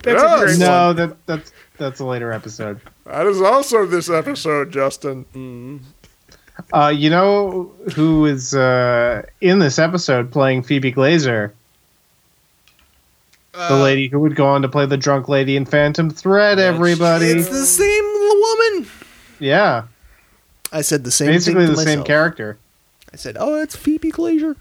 That's 0.03 0.23
a 0.23 0.39
great 0.45 0.59
No, 0.59 0.87
one. 0.89 0.97
that 0.97 1.27
that's 1.27 1.53
that's 1.77 2.01
a 2.01 2.05
later 2.05 2.33
episode. 2.33 2.81
That 3.05 3.27
is 3.27 3.41
also 3.41 3.87
this 3.87 4.11
episode, 4.11 4.73
Justin. 4.73 5.81
Uh, 6.73 6.89
you 6.95 7.09
know 7.11 7.73
who 7.95 8.27
is 8.27 8.55
uh, 8.55 9.23
in 9.41 9.59
this 9.59 9.79
episode 9.79 10.31
playing 10.31 10.63
Bebe 10.63 10.93
Glazer? 10.93 11.53
the 13.53 13.75
lady 13.75 14.07
who 14.07 14.21
would 14.21 14.37
go 14.37 14.47
on 14.47 14.63
to 14.63 14.69
play 14.69 14.87
the 14.87 14.97
drunk 14.97 15.29
lady 15.29 15.57
in 15.57 15.65
Phantom 15.65 16.11
Thread. 16.11 16.61
Everybody, 16.61 17.27
It's 17.27 17.49
the 17.49 17.67
same 17.67 18.05
woman. 18.05 18.89
yeah, 19.41 19.85
I 20.73 20.83
said 20.83 21.03
the 21.03 21.11
same. 21.11 21.27
basically 21.29 21.67
the 21.67 21.75
to 21.75 21.83
same 21.83 22.05
character. 22.05 22.57
I 23.13 23.17
said, 23.17 23.37
"Oh, 23.41 23.61
it's 23.61 23.75
Bebe 23.75 24.13
Glazer." 24.13 24.55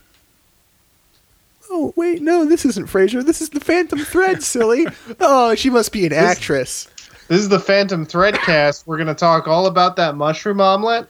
Oh 1.69 1.93
wait, 1.95 2.21
no, 2.23 2.45
this 2.45 2.65
isn't 2.65 2.87
Frasier. 2.87 3.23
This 3.23 3.39
is 3.41 3.49
the 3.49 3.59
Phantom 3.59 3.99
Thread, 3.99 4.41
silly. 4.55 4.87
Oh, 5.19 5.53
she 5.53 5.69
must 5.69 5.91
be 5.91 6.05
an 6.07 6.13
actress. 6.13 6.87
This 7.27 7.41
is 7.41 7.49
the 7.49 7.59
Phantom 7.59 8.03
Thread 8.05 8.33
cast. 8.35 8.87
We're 8.87 8.97
gonna 8.97 9.13
talk 9.13 9.47
all 9.47 9.67
about 9.67 9.95
that 9.97 10.15
mushroom 10.15 10.59
omelet. 10.59 11.07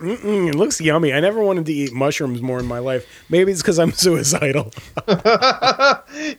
Mm-mm, 0.00 0.48
it 0.48 0.54
looks 0.54 0.80
yummy. 0.80 1.12
I 1.12 1.20
never 1.20 1.42
wanted 1.42 1.66
to 1.66 1.72
eat 1.72 1.92
mushrooms 1.92 2.40
more 2.40 2.58
in 2.58 2.66
my 2.66 2.78
life. 2.78 3.06
Maybe 3.28 3.52
it's 3.52 3.60
because 3.62 3.78
I'm 3.78 3.92
suicidal. 4.04 4.72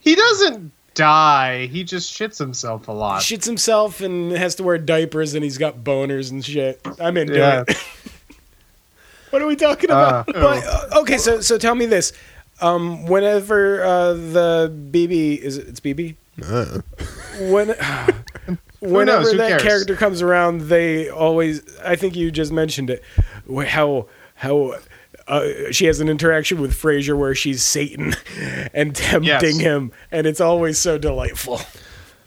he 0.02 0.16
doesn't 0.16 0.72
die. 0.94 1.68
He 1.68 1.84
just 1.84 2.12
shits 2.14 2.38
himself 2.38 2.88
a 2.88 2.92
lot. 2.92 3.22
Shits 3.22 3.46
himself 3.46 4.02
and 4.02 4.32
has 4.32 4.56
to 4.56 4.64
wear 4.64 4.78
diapers 4.78 5.34
and 5.36 5.44
he's 5.44 5.58
got 5.58 5.84
boners 5.84 6.32
and 6.32 6.44
shit. 6.44 6.82
I'm 7.00 7.18
into 7.18 7.36
Yeah. 7.38 7.64
it. 7.68 7.78
what 9.30 9.42
are 9.42 9.48
we 9.48 9.56
talking 9.56 9.90
Uh, 9.92 9.94
about? 9.94 10.26
but, 10.28 10.64
uh, 10.66 11.00
okay, 11.02 11.18
so 11.18 11.40
so 11.42 11.58
tell 11.58 11.76
me 11.76 11.86
this. 11.86 12.14
Um, 12.62 13.06
whenever 13.06 13.84
uh, 13.84 14.14
the 14.14 14.74
Bebe 14.92 15.34
is 15.36 15.58
it, 15.58 15.68
it's 15.68 15.80
Bebe 15.80 16.16
when 17.40 17.70
whenever 18.82 19.24
knows? 19.24 19.38
That 19.38 19.50
cares? 19.50 19.64
character 19.64 19.96
comes 19.96 20.22
around, 20.22 20.62
they 20.62 21.10
always. 21.10 21.62
I 21.84 21.96
think 21.96 22.16
you 22.16 22.32
just 22.32 22.52
mentioned 22.52 22.90
it. 22.90 23.04
How 23.68 24.08
how. 24.36 24.76
Uh, 25.28 25.72
she 25.72 25.86
has 25.86 26.02
an 26.02 26.10
interaction 26.10 26.60
with 26.60 26.74
Frasier 26.74 27.18
where 27.18 27.34
she's 27.36 27.64
Satan 27.64 28.16
and 28.74 28.94
tempting 28.96 29.24
Yes. 29.28 29.58
him, 29.60 29.92
and 30.12 30.28
it's 30.28 30.42
always 30.42 30.78
so 30.78 30.98
delightful. 30.98 31.62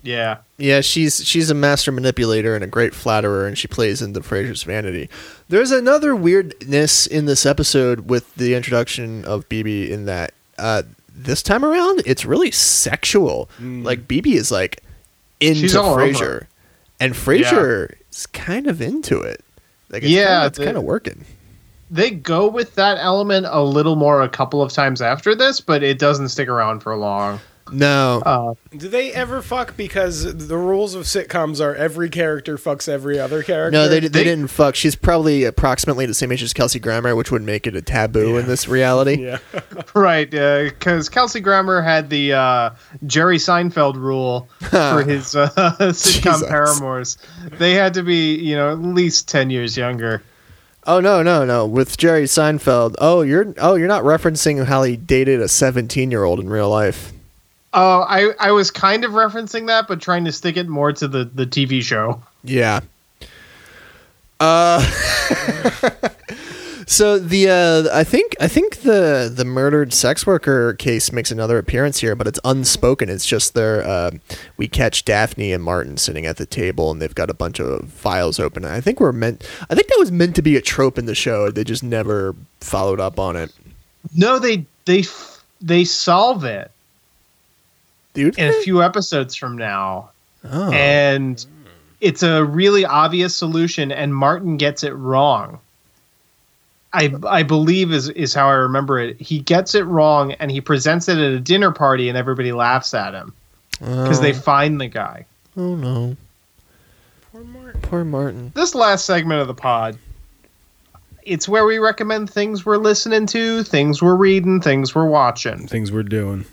Yeah. 0.03 0.39
Yeah, 0.59 0.81
she's 0.81 1.27
she's 1.27 1.51
a 1.51 1.55
master 1.55 1.91
manipulator 1.91 2.55
and 2.55 2.63
a 2.63 2.67
great 2.67 2.95
flatterer, 2.95 3.47
and 3.47 3.59
she 3.59 3.67
plays 3.69 4.01
into 4.01 4.21
Frasier's 4.21 4.63
vanity. 4.63 5.11
There's 5.49 5.71
another 5.71 6.15
weirdness 6.15 7.07
in 7.07 7.25
this 7.27 7.45
episode 7.45 8.09
with 8.09 8.33
the 8.37 8.55
introduction 8.55 9.25
of 9.25 9.49
Bebe 9.49 9.91
in 9.93 10.05
that 10.07 10.33
uh, 10.59 10.83
this 11.15 11.43
time 11.43 11.65
around 11.65 12.03
it's 12.07 12.25
really 12.25 12.51
sexual. 12.53 13.49
Like 13.61 14.07
Bebe 14.07 14.35
is 14.35 14.51
like 14.53 14.83
into 15.41 15.67
Frasier, 15.67 16.47
and 17.01 17.15
Frasier 17.15 17.95
is 18.11 18.27
kind 18.27 18.67
of 18.67 18.81
into 18.81 19.21
it. 19.21 19.45
Like 19.91 20.03
it's 20.03 20.11
Yeah, 20.13 20.27
kinda, 20.27 20.47
it's 20.47 20.59
the- 20.59 20.65
kind 20.65 20.77
of 20.77 20.83
working. 20.85 21.25
They 21.91 22.11
go 22.11 22.49
with 22.49 22.75
that 22.77 22.97
element 22.99 23.47
a 23.49 23.63
little 23.63 23.95
more 23.97 24.23
a 24.23 24.29
couple 24.29 24.63
of 24.63 24.73
times 24.73 25.01
after 25.03 25.35
this, 25.35 25.61
but 25.61 25.83
it 25.83 25.99
doesn't 25.99 26.31
stick 26.31 26.49
around 26.49 26.81
for 26.81 26.97
long. 26.97 27.41
No, 27.73 28.23
Uh, 28.27 28.55
Do 28.77 28.89
they 28.89 29.13
ever 29.13 29.41
fuck? 29.41 29.77
Because 29.77 30.37
the 30.49 30.57
rules 30.57 30.95
of 30.95 31.05
sitcoms 31.05 31.61
are 31.65 31.75
every 31.75 32.11
character 32.11 32.59
fucks 32.59 32.89
every 32.89 33.19
other 33.19 33.43
character. 33.43 33.71
no, 33.71 33.89
they, 33.89 34.01
they 34.01 34.09
they- 34.09 34.25
didn't 34.25 34.49
fuck. 34.49 34.75
She's 34.75 34.95
probably 34.97 35.45
approximately 35.45 36.05
the 36.07 36.13
same 36.15 36.31
age 36.31 36.43
as 36.43 36.53
Kelsey 36.53 36.79
Grammer, 36.79 37.17
which 37.17 37.31
would 37.31 37.43
make 37.43 37.67
it 37.67 37.75
a 37.75 37.81
taboo 37.83 38.37
in 38.37 38.47
this 38.47 38.69
reality. 38.69 39.15
Yeah. 39.25 39.39
right, 39.95 40.31
because 40.31 41.09
Kelsey 41.09 41.41
Grammer 41.41 41.81
had 41.81 42.11
the 42.11 42.35
uh, 42.35 42.71
Jerry 43.07 43.39
Seinfeld 43.39 43.95
rule 43.97 44.49
for 44.61 45.03
his 45.07 45.35
uh, 45.35 45.49
sitcom 45.79 46.23
Jesus. 46.35 46.49
paramours. 46.49 47.19
They 47.59 47.73
had 47.73 47.95
to 47.95 48.03
be, 48.03 48.35
you 48.37 48.57
know, 48.57 48.71
at 48.73 48.79
least 48.81 49.29
ten 49.29 49.49
years 49.51 49.77
younger. 49.77 50.23
Oh 50.87 51.01
no, 51.01 51.23
no, 51.23 51.47
no! 51.47 51.65
With 51.67 51.97
Jerry 51.97 52.25
Seinfeld. 52.25 52.97
Oh, 52.99 53.23
you're 53.23 53.55
oh 53.57 53.75
you're 53.77 53.89
not 53.89 54.03
referencing 54.05 54.63
how 54.67 54.83
he 54.83 54.97
dated 54.99 55.41
a 55.41 55.49
17 55.49 56.11
year 56.11 56.25
old 56.25 56.41
in 56.41 56.51
real 56.51 56.69
life. 56.69 57.11
Oh, 57.77 58.07
I, 58.09 58.31
I 58.39 58.53
was 58.53 58.71
kind 58.71 59.05
of 59.05 59.13
referencing 59.13 59.67
that, 59.67 59.89
but 59.89 60.01
trying 60.01 60.25
to 60.27 60.33
stick 60.33 60.57
it 60.57 60.69
more 60.69 60.93
to 60.93 61.09
the, 61.09 61.25
the 61.25 61.45
TV 61.45 61.83
show. 61.83 62.23
Yeah. 62.45 62.81
Uh. 64.39 64.81
so 66.87 67.19
the 67.19 67.49
uh, 67.49 67.97
I 67.97 68.05
think 68.05 68.37
I 68.41 68.47
think 68.47 68.83
the 68.83 69.33
the 69.35 69.45
murdered 69.45 69.93
sex 69.93 70.27
worker 70.27 70.75
case 70.75 71.13
makes 71.13 71.33
another 71.33 71.59
appearance 71.59 71.99
here, 71.99 72.15
but 72.15 72.27
it's 72.27 72.39
unspoken. 72.45 73.09
It's 73.09 73.27
just 73.27 73.55
there. 73.55 73.83
uh, 73.83 74.11
we 74.57 74.69
catch 74.69 75.05
Daphne 75.05 75.53
and 75.53 75.65
Martin 75.65 75.97
sitting 75.97 76.27
at 76.27 76.37
the 76.37 76.47
table, 76.47 76.91
and 76.91 77.03
they've 77.03 77.15
got 77.15 77.31
a 77.31 77.35
bunch 77.35 77.61
of 77.61 77.91
files 77.91 78.39
open. 78.39 78.65
I 78.65 78.81
think 78.81 79.01
we're 79.01 79.13
meant. 79.13 79.49
I 79.69 79.75
think 79.75 79.89
that 79.89 79.99
was 79.99 80.13
meant 80.13 80.37
to 80.37 80.43
be 80.43 80.57
a 80.57 80.63
trope 80.63 80.99
in 80.99 81.07
the 81.07 81.15
show. 81.15 81.51
They 81.51 81.65
just 81.65 81.83
never 81.83 82.37
followed 82.61 83.01
up 83.01 83.19
on 83.19 83.35
it. 83.35 83.53
No, 84.15 84.39
they 84.39 84.65
they 84.85 85.05
they 85.61 85.85
solve 85.85 86.45
it 86.45 86.71
Dude, 88.15 88.39
in 88.39 88.49
a 88.49 88.53
few 88.63 88.83
episodes 88.83 89.35
from 89.35 89.59
now. 89.59 90.11
oh. 90.51 90.73
and 90.73 91.45
it's 92.01 92.23
a 92.23 92.45
really 92.45 92.85
obvious 92.85 93.35
solution 93.35 93.91
and 93.93 94.15
martin 94.15 94.57
gets 94.57 94.83
it 94.85 94.91
wrong 94.91 95.59
i 96.93 97.13
i 97.27 97.43
believe 97.43 97.93
is 97.93 98.09
is 98.11 98.35
how 98.35 98.49
i 98.49 98.53
remember 98.53 98.99
it 98.99 99.19
he 99.21 99.39
gets 99.41 99.75
it 99.75 99.85
wrong 99.87 100.33
and 100.33 100.51
he 100.51 100.61
presents 100.61 101.09
it 101.09 101.17
at 101.17 101.33
a 101.33 101.41
dinner 101.41 101.71
party 101.73 102.09
and 102.09 102.19
everybody 102.19 102.53
laughs 102.53 102.93
at 102.95 103.15
him 103.15 103.33
because 103.79 104.21
they 104.21 104.33
find 104.35 104.81
the 104.81 104.87
guy 104.89 105.25
oh 105.57 105.75
no, 105.77 106.17
Poor 107.33 107.43
Martin. 107.45 107.81
poor 107.83 108.05
Martin. 108.05 108.53
this 108.55 108.75
last 108.75 109.07
segment 109.07 109.41
of 109.41 109.47
the 109.47 109.55
pod 109.55 109.97
it's 111.23 111.49
where 111.49 111.65
we 111.65 111.79
recommend 111.79 112.29
things 112.29 112.67
we're 112.67 112.77
listening 112.77 113.25
to 113.27 113.63
things 113.63 114.03
we're 114.03 114.15
reading 114.17 114.61
things 114.61 114.95
we're 114.95 115.07
watching 115.09 115.67
Things 115.69 115.91
we're 115.91 116.03
doing. 116.03 116.45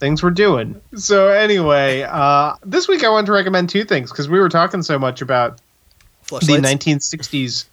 Things 0.00 0.22
we're 0.22 0.30
doing 0.30 0.80
so 0.96 1.28
anyway 1.28 2.02
uh 2.02 2.54
this 2.64 2.88
week 2.88 3.04
i 3.04 3.08
wanted 3.08 3.26
to 3.26 3.32
recommend 3.32 3.68
two 3.68 3.84
things 3.84 4.10
because 4.10 4.28
we 4.28 4.40
were 4.40 4.48
talking 4.48 4.82
so 4.82 4.98
much 4.98 5.22
about 5.22 5.60
the 6.28 6.36
Fleshlights? 6.36 6.96
1960s 6.96 7.64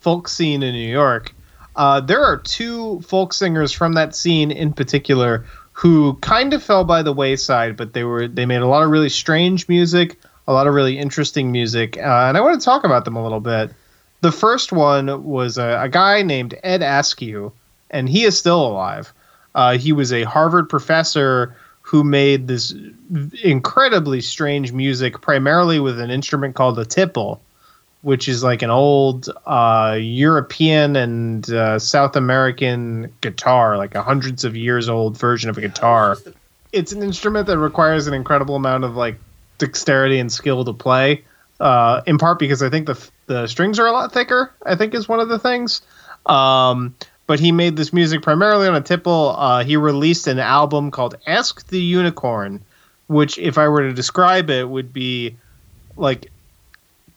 folk 0.00 0.28
scene 0.28 0.62
in 0.62 0.74
New 0.74 0.90
York. 0.90 1.34
Uh, 1.76 2.00
there 2.00 2.22
are 2.22 2.38
two 2.38 3.00
folk 3.02 3.32
singers 3.32 3.72
from 3.72 3.92
that 3.94 4.14
scene 4.14 4.50
in 4.50 4.72
particular 4.72 5.44
who 5.72 6.14
kind 6.14 6.52
of 6.52 6.62
fell 6.62 6.84
by 6.84 7.02
the 7.02 7.12
wayside, 7.12 7.76
but 7.76 7.92
they 7.92 8.04
were 8.04 8.26
they 8.26 8.44
made 8.44 8.60
a 8.60 8.66
lot 8.66 8.82
of 8.82 8.90
really 8.90 9.08
strange 9.08 9.68
music, 9.68 10.18
a 10.46 10.52
lot 10.52 10.66
of 10.66 10.74
really 10.74 10.98
interesting 10.98 11.52
music, 11.52 11.96
uh, 11.96 12.26
and 12.28 12.36
I 12.36 12.40
want 12.40 12.60
to 12.60 12.64
talk 12.64 12.84
about 12.84 13.04
them 13.04 13.16
a 13.16 13.22
little 13.22 13.40
bit. 13.40 13.70
The 14.20 14.32
first 14.32 14.72
one 14.72 15.24
was 15.24 15.56
a, 15.56 15.82
a 15.82 15.88
guy 15.88 16.22
named 16.22 16.54
Ed 16.62 16.82
Askew, 16.82 17.52
and 17.90 18.08
he 18.08 18.24
is 18.24 18.36
still 18.36 18.66
alive. 18.66 19.14
Uh, 19.54 19.78
he 19.78 19.92
was 19.92 20.12
a 20.12 20.24
Harvard 20.24 20.68
professor 20.68 21.56
who 21.90 22.04
made 22.04 22.46
this 22.46 22.72
incredibly 23.42 24.20
strange 24.20 24.72
music, 24.72 25.20
primarily 25.20 25.80
with 25.80 25.98
an 25.98 26.10
instrument 26.10 26.54
called 26.54 26.78
a 26.78 26.84
tiple 26.84 27.40
which 28.02 28.28
is 28.28 28.42
like 28.42 28.62
an 28.62 28.70
old 28.70 29.28
uh, 29.46 29.98
European 30.00 30.96
and 30.96 31.50
uh, 31.50 31.78
South 31.78 32.16
American 32.16 33.12
guitar, 33.20 33.76
like 33.76 33.94
a 33.94 34.02
hundreds 34.02 34.44
of 34.44 34.56
years 34.56 34.88
old 34.88 35.18
version 35.18 35.50
of 35.50 35.58
a 35.58 35.60
guitar. 35.60 36.16
It's 36.72 36.92
an 36.92 37.02
instrument 37.02 37.46
that 37.48 37.58
requires 37.58 38.06
an 38.06 38.14
incredible 38.14 38.56
amount 38.56 38.84
of 38.84 38.96
like 38.96 39.18
dexterity 39.58 40.18
and 40.18 40.32
skill 40.32 40.64
to 40.64 40.72
play. 40.72 41.24
Uh, 41.58 42.00
in 42.06 42.16
part 42.16 42.38
because 42.38 42.62
I 42.62 42.70
think 42.70 42.86
the 42.86 43.10
the 43.26 43.46
strings 43.46 43.78
are 43.78 43.86
a 43.86 43.92
lot 43.92 44.14
thicker. 44.14 44.50
I 44.64 44.76
think 44.76 44.94
is 44.94 45.06
one 45.06 45.20
of 45.20 45.28
the 45.28 45.38
things. 45.38 45.82
Um, 46.24 46.94
but 47.30 47.38
he 47.38 47.52
made 47.52 47.76
this 47.76 47.92
music 47.92 48.22
primarily 48.22 48.66
on 48.66 48.74
a 48.74 48.80
tiple. 48.80 49.36
Uh, 49.38 49.62
he 49.62 49.76
released 49.76 50.26
an 50.26 50.40
album 50.40 50.90
called 50.90 51.14
"Ask 51.28 51.64
the 51.68 51.78
Unicorn," 51.78 52.60
which, 53.06 53.38
if 53.38 53.56
I 53.56 53.68
were 53.68 53.82
to 53.82 53.92
describe 53.92 54.50
it, 54.50 54.68
would 54.68 54.92
be 54.92 55.36
like 55.96 56.32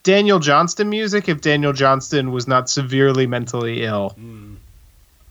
Daniel 0.04 0.38
Johnston 0.38 0.88
music 0.88 1.28
if 1.28 1.40
Daniel 1.40 1.72
Johnston 1.72 2.30
was 2.30 2.46
not 2.46 2.70
severely 2.70 3.26
mentally 3.26 3.82
ill. 3.82 4.14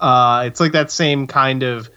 Uh, 0.01 0.43
it's 0.47 0.59
like 0.59 0.73
that 0.73 0.91
same 0.91 1.27
kind 1.27 1.63
of 1.63 1.89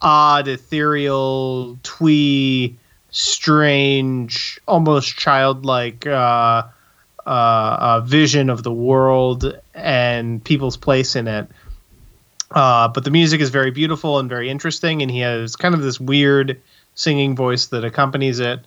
odd, 0.00 0.46
ethereal, 0.46 1.80
twee, 1.82 2.76
strange, 3.10 4.60
almost 4.68 5.16
childlike 5.16 6.06
uh, 6.06 6.62
uh, 7.26 7.26
uh, 7.26 8.00
vision 8.06 8.50
of 8.50 8.62
the 8.62 8.72
world 8.72 9.52
and 9.74 10.44
people's 10.44 10.76
place 10.76 11.16
in 11.16 11.26
it. 11.26 11.48
Uh, 12.52 12.88
but 12.88 13.04
the 13.04 13.10
music 13.10 13.40
is 13.40 13.50
very 13.50 13.70
beautiful 13.70 14.18
and 14.18 14.28
very 14.28 14.50
interesting, 14.50 15.02
and 15.02 15.10
he 15.10 15.20
has 15.20 15.56
kind 15.56 15.74
of 15.74 15.82
this 15.82 16.00
weird 16.00 16.60
singing 16.94 17.36
voice 17.36 17.66
that 17.66 17.84
accompanies 17.84 18.40
it. 18.40 18.60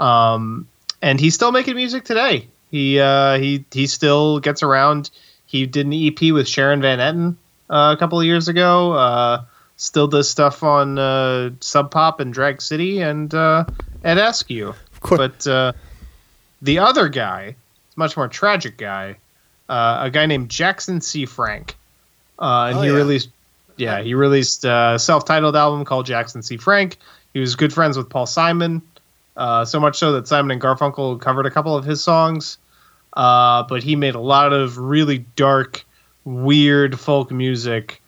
Um, 0.00 0.66
and 1.00 1.20
he's 1.20 1.34
still 1.34 1.52
making 1.52 1.76
music 1.76 2.04
today. 2.04 2.48
He 2.70 2.98
uh, 2.98 3.38
he 3.38 3.64
he 3.70 3.86
still 3.86 4.40
gets 4.40 4.62
around. 4.62 5.10
He 5.46 5.66
did 5.66 5.86
an 5.86 5.92
EP 5.92 6.32
with 6.32 6.46
Sharon 6.48 6.82
Van 6.82 6.98
Etten 6.98 7.36
uh, 7.70 7.94
a 7.96 7.98
couple 7.98 8.18
of 8.20 8.26
years 8.26 8.48
ago. 8.48 8.92
Uh, 8.92 9.44
still 9.76 10.08
does 10.08 10.28
stuff 10.28 10.62
on 10.62 10.98
uh, 10.98 11.50
Sub 11.60 11.90
Pop 11.90 12.20
and 12.20 12.34
Drag 12.34 12.60
City 12.60 13.00
and 13.00 13.32
uh, 13.32 13.64
Ed 14.04 14.18
Askew. 14.18 14.74
But 15.08 15.46
uh, 15.46 15.72
the 16.60 16.80
other 16.80 17.08
guy, 17.08 17.56
much 17.96 18.16
more 18.16 18.28
tragic 18.28 18.76
guy, 18.76 19.16
uh, 19.68 20.00
a 20.02 20.10
guy 20.10 20.26
named 20.26 20.50
Jackson 20.50 21.00
C. 21.00 21.24
Frank, 21.24 21.76
uh, 22.38 22.66
and 22.70 22.78
Oh, 22.78 22.82
he 22.82 22.88
yeah. 22.88 22.94
released, 22.94 23.28
yeah, 23.76 24.00
he 24.02 24.14
released 24.14 24.64
a 24.64 24.96
self-titled 24.98 25.56
album 25.56 25.84
called 25.84 26.06
Jackson 26.06 26.42
C. 26.42 26.56
Frank. 26.56 26.96
He 27.34 27.40
was 27.40 27.56
good 27.56 27.72
friends 27.72 27.96
with 27.96 28.08
Paul 28.08 28.26
Simon, 28.26 28.82
uh, 29.36 29.64
so 29.64 29.78
much 29.78 29.98
so 29.98 30.12
that 30.12 30.26
Simon 30.26 30.50
and 30.50 30.60
Garfunkel 30.60 31.20
covered 31.20 31.46
a 31.46 31.50
couple 31.50 31.76
of 31.76 31.84
his 31.84 32.02
songs. 32.02 32.58
Uh, 33.14 33.62
but 33.64 33.82
he 33.82 33.96
made 33.96 34.14
a 34.14 34.20
lot 34.20 34.52
of 34.52 34.78
really 34.78 35.18
dark, 35.34 35.84
weird 36.24 36.98
folk 37.00 37.30
music 37.30 38.00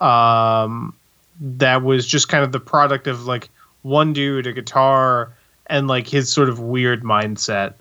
um, 0.00 0.94
that 1.40 1.82
was 1.82 2.06
just 2.06 2.28
kind 2.28 2.44
of 2.44 2.52
the 2.52 2.60
product 2.60 3.06
of 3.06 3.26
like 3.26 3.48
one 3.82 4.12
dude, 4.12 4.46
a 4.46 4.52
guitar, 4.52 5.32
and 5.66 5.88
like 5.88 6.06
his 6.06 6.30
sort 6.30 6.48
of 6.48 6.58
weird 6.58 7.02
mindset. 7.02 7.74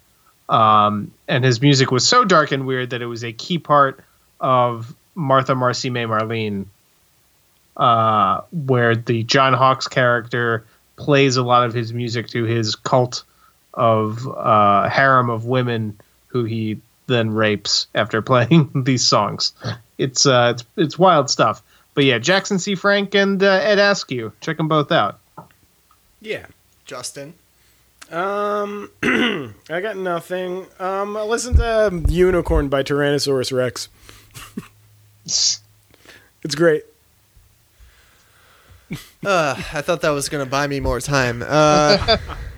Um, 0.49 1.11
and 1.27 1.43
his 1.43 1.61
music 1.61 1.91
was 1.91 2.07
so 2.07 2.25
dark 2.25 2.51
and 2.51 2.65
weird 2.67 2.89
that 2.91 3.01
it 3.01 3.05
was 3.07 3.23
a 3.23 3.31
key 3.33 3.57
part 3.57 4.03
of 4.39 4.93
Martha 5.15 5.55
Marcy 5.55 5.89
May 5.89 6.05
Marlene, 6.05 6.65
uh, 7.77 8.41
where 8.51 8.95
the 8.95 9.23
John 9.23 9.53
Hawkes 9.53 9.87
character 9.87 10.65
plays 10.95 11.37
a 11.37 11.43
lot 11.43 11.65
of 11.65 11.73
his 11.73 11.93
music 11.93 12.27
to 12.29 12.43
his 12.43 12.75
cult 12.75 13.23
of 13.73 14.27
uh, 14.27 14.89
harem 14.89 15.29
of 15.29 15.45
women 15.45 15.99
who 16.27 16.43
he 16.43 16.79
then 17.07 17.31
rapes 17.31 17.87
after 17.95 18.21
playing 18.21 18.83
these 18.85 19.05
songs. 19.05 19.53
It's 19.97 20.25
uh, 20.25 20.53
it's 20.55 20.65
it's 20.77 20.99
wild 20.99 21.29
stuff. 21.29 21.61
But 21.93 22.05
yeah, 22.05 22.19
Jackson 22.19 22.57
C. 22.57 22.75
Frank 22.75 23.13
and 23.15 23.43
uh, 23.43 23.51
Ed 23.51 23.77
Askew, 23.77 24.31
check 24.39 24.57
them 24.57 24.69
both 24.69 24.91
out. 24.91 25.19
Yeah. 26.21 26.45
Justin. 26.91 27.33
Um, 28.11 28.91
I 29.69 29.79
got 29.81 29.95
nothing. 29.95 30.65
Um, 30.77 31.13
to 31.13 32.03
Unicorn 32.09 32.67
by 32.67 32.83
Tyrannosaurus 32.83 33.55
Rex. 33.55 33.87
It's 35.25 36.55
great. 36.55 36.83
Uh, 39.23 39.53
I 39.71 39.81
thought 39.81 40.01
that 40.01 40.09
was 40.09 40.27
gonna 40.29 40.47
buy 40.47 40.65
me 40.67 40.79
more 40.79 40.99
time. 40.99 41.43
Uh, 41.47 42.17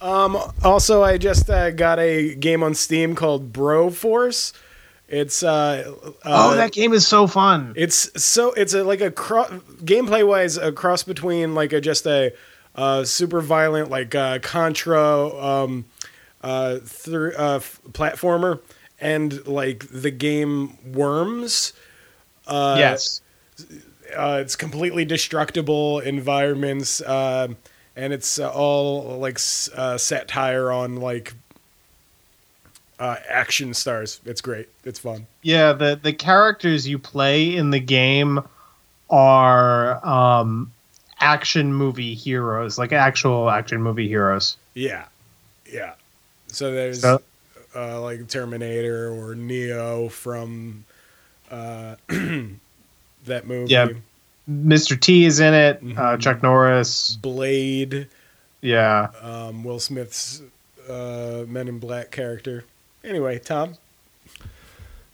Um, 0.00 0.38
also, 0.62 1.02
I 1.02 1.18
just 1.18 1.50
uh, 1.50 1.70
got 1.72 1.98
a 1.98 2.34
game 2.36 2.62
on 2.62 2.74
Steam 2.74 3.14
called 3.16 3.52
Broforce. 3.52 4.52
It's 5.08 5.42
uh, 5.42 5.92
uh 6.06 6.12
oh, 6.24 6.54
that 6.54 6.70
game 6.72 6.92
is 6.92 7.06
so 7.06 7.26
fun. 7.26 7.72
It's 7.76 8.22
so 8.22 8.52
it's 8.52 8.74
a 8.74 8.84
like 8.84 9.00
a 9.00 9.10
cro- 9.10 9.60
gameplay 9.82 10.26
wise 10.26 10.56
a 10.56 10.70
cross 10.70 11.02
between 11.02 11.54
like 11.54 11.72
a 11.72 11.80
just 11.80 12.06
a 12.06 12.32
uh, 12.76 13.04
super 13.04 13.40
violent 13.40 13.90
like 13.90 14.14
uh, 14.14 14.38
Contra 14.38 15.28
um, 15.34 15.86
uh, 16.42 16.78
thr 16.84 17.30
uh, 17.36 17.56
f- 17.56 17.80
platformer 17.90 18.60
and 19.00 19.46
like 19.48 19.86
the 19.90 20.10
game 20.10 20.76
Worms. 20.92 21.72
Uh, 22.48 22.76
yes. 22.78 23.20
uh, 24.16 24.38
it's 24.42 24.56
completely 24.56 25.04
destructible 25.04 26.00
environments, 26.00 27.00
uh, 27.02 27.48
and 27.94 28.12
it's 28.12 28.38
uh, 28.38 28.50
all 28.50 29.18
like 29.18 29.34
s- 29.36 29.68
uh, 29.76 29.98
satire 29.98 30.72
on 30.72 30.96
like 30.96 31.34
uh, 32.98 33.16
action 33.28 33.74
stars. 33.74 34.20
It's 34.24 34.40
great. 34.40 34.68
It's 34.84 34.98
fun. 34.98 35.26
Yeah, 35.42 35.72
the 35.72 35.98
the 36.02 36.12
characters 36.12 36.88
you 36.88 36.98
play 36.98 37.54
in 37.54 37.70
the 37.70 37.80
game 37.80 38.40
are 39.10 40.04
um, 40.06 40.72
action 41.20 41.72
movie 41.74 42.14
heroes, 42.14 42.78
like 42.78 42.92
actual 42.92 43.50
action 43.50 43.82
movie 43.82 44.08
heroes. 44.08 44.56
Yeah, 44.74 45.04
yeah. 45.70 45.94
So 46.48 46.72
there's 46.72 47.02
So- 47.02 47.20
uh, 47.76 48.00
like 48.00 48.26
Terminator 48.28 49.10
or 49.12 49.34
Neo 49.34 50.08
from 50.08 50.84
uh, 51.50 51.96
that 53.26 53.46
movie. 53.46 53.72
Yeah. 53.72 53.88
Mr. 54.50 54.98
T 54.98 55.24
is 55.26 55.40
in 55.40 55.52
it. 55.54 55.76
Uh, 55.76 55.80
Mhm. 56.16 56.20
Chuck 56.20 56.42
Norris. 56.42 57.16
Blade, 57.16 58.08
Yeah. 58.62 59.08
um, 59.20 59.62
Will 59.64 59.78
Smith's 59.78 60.40
uh, 60.88 61.44
Men 61.46 61.68
in 61.68 61.78
Black 61.78 62.10
character. 62.10 62.64
Anyway, 63.04 63.38
Tom. 63.38 63.74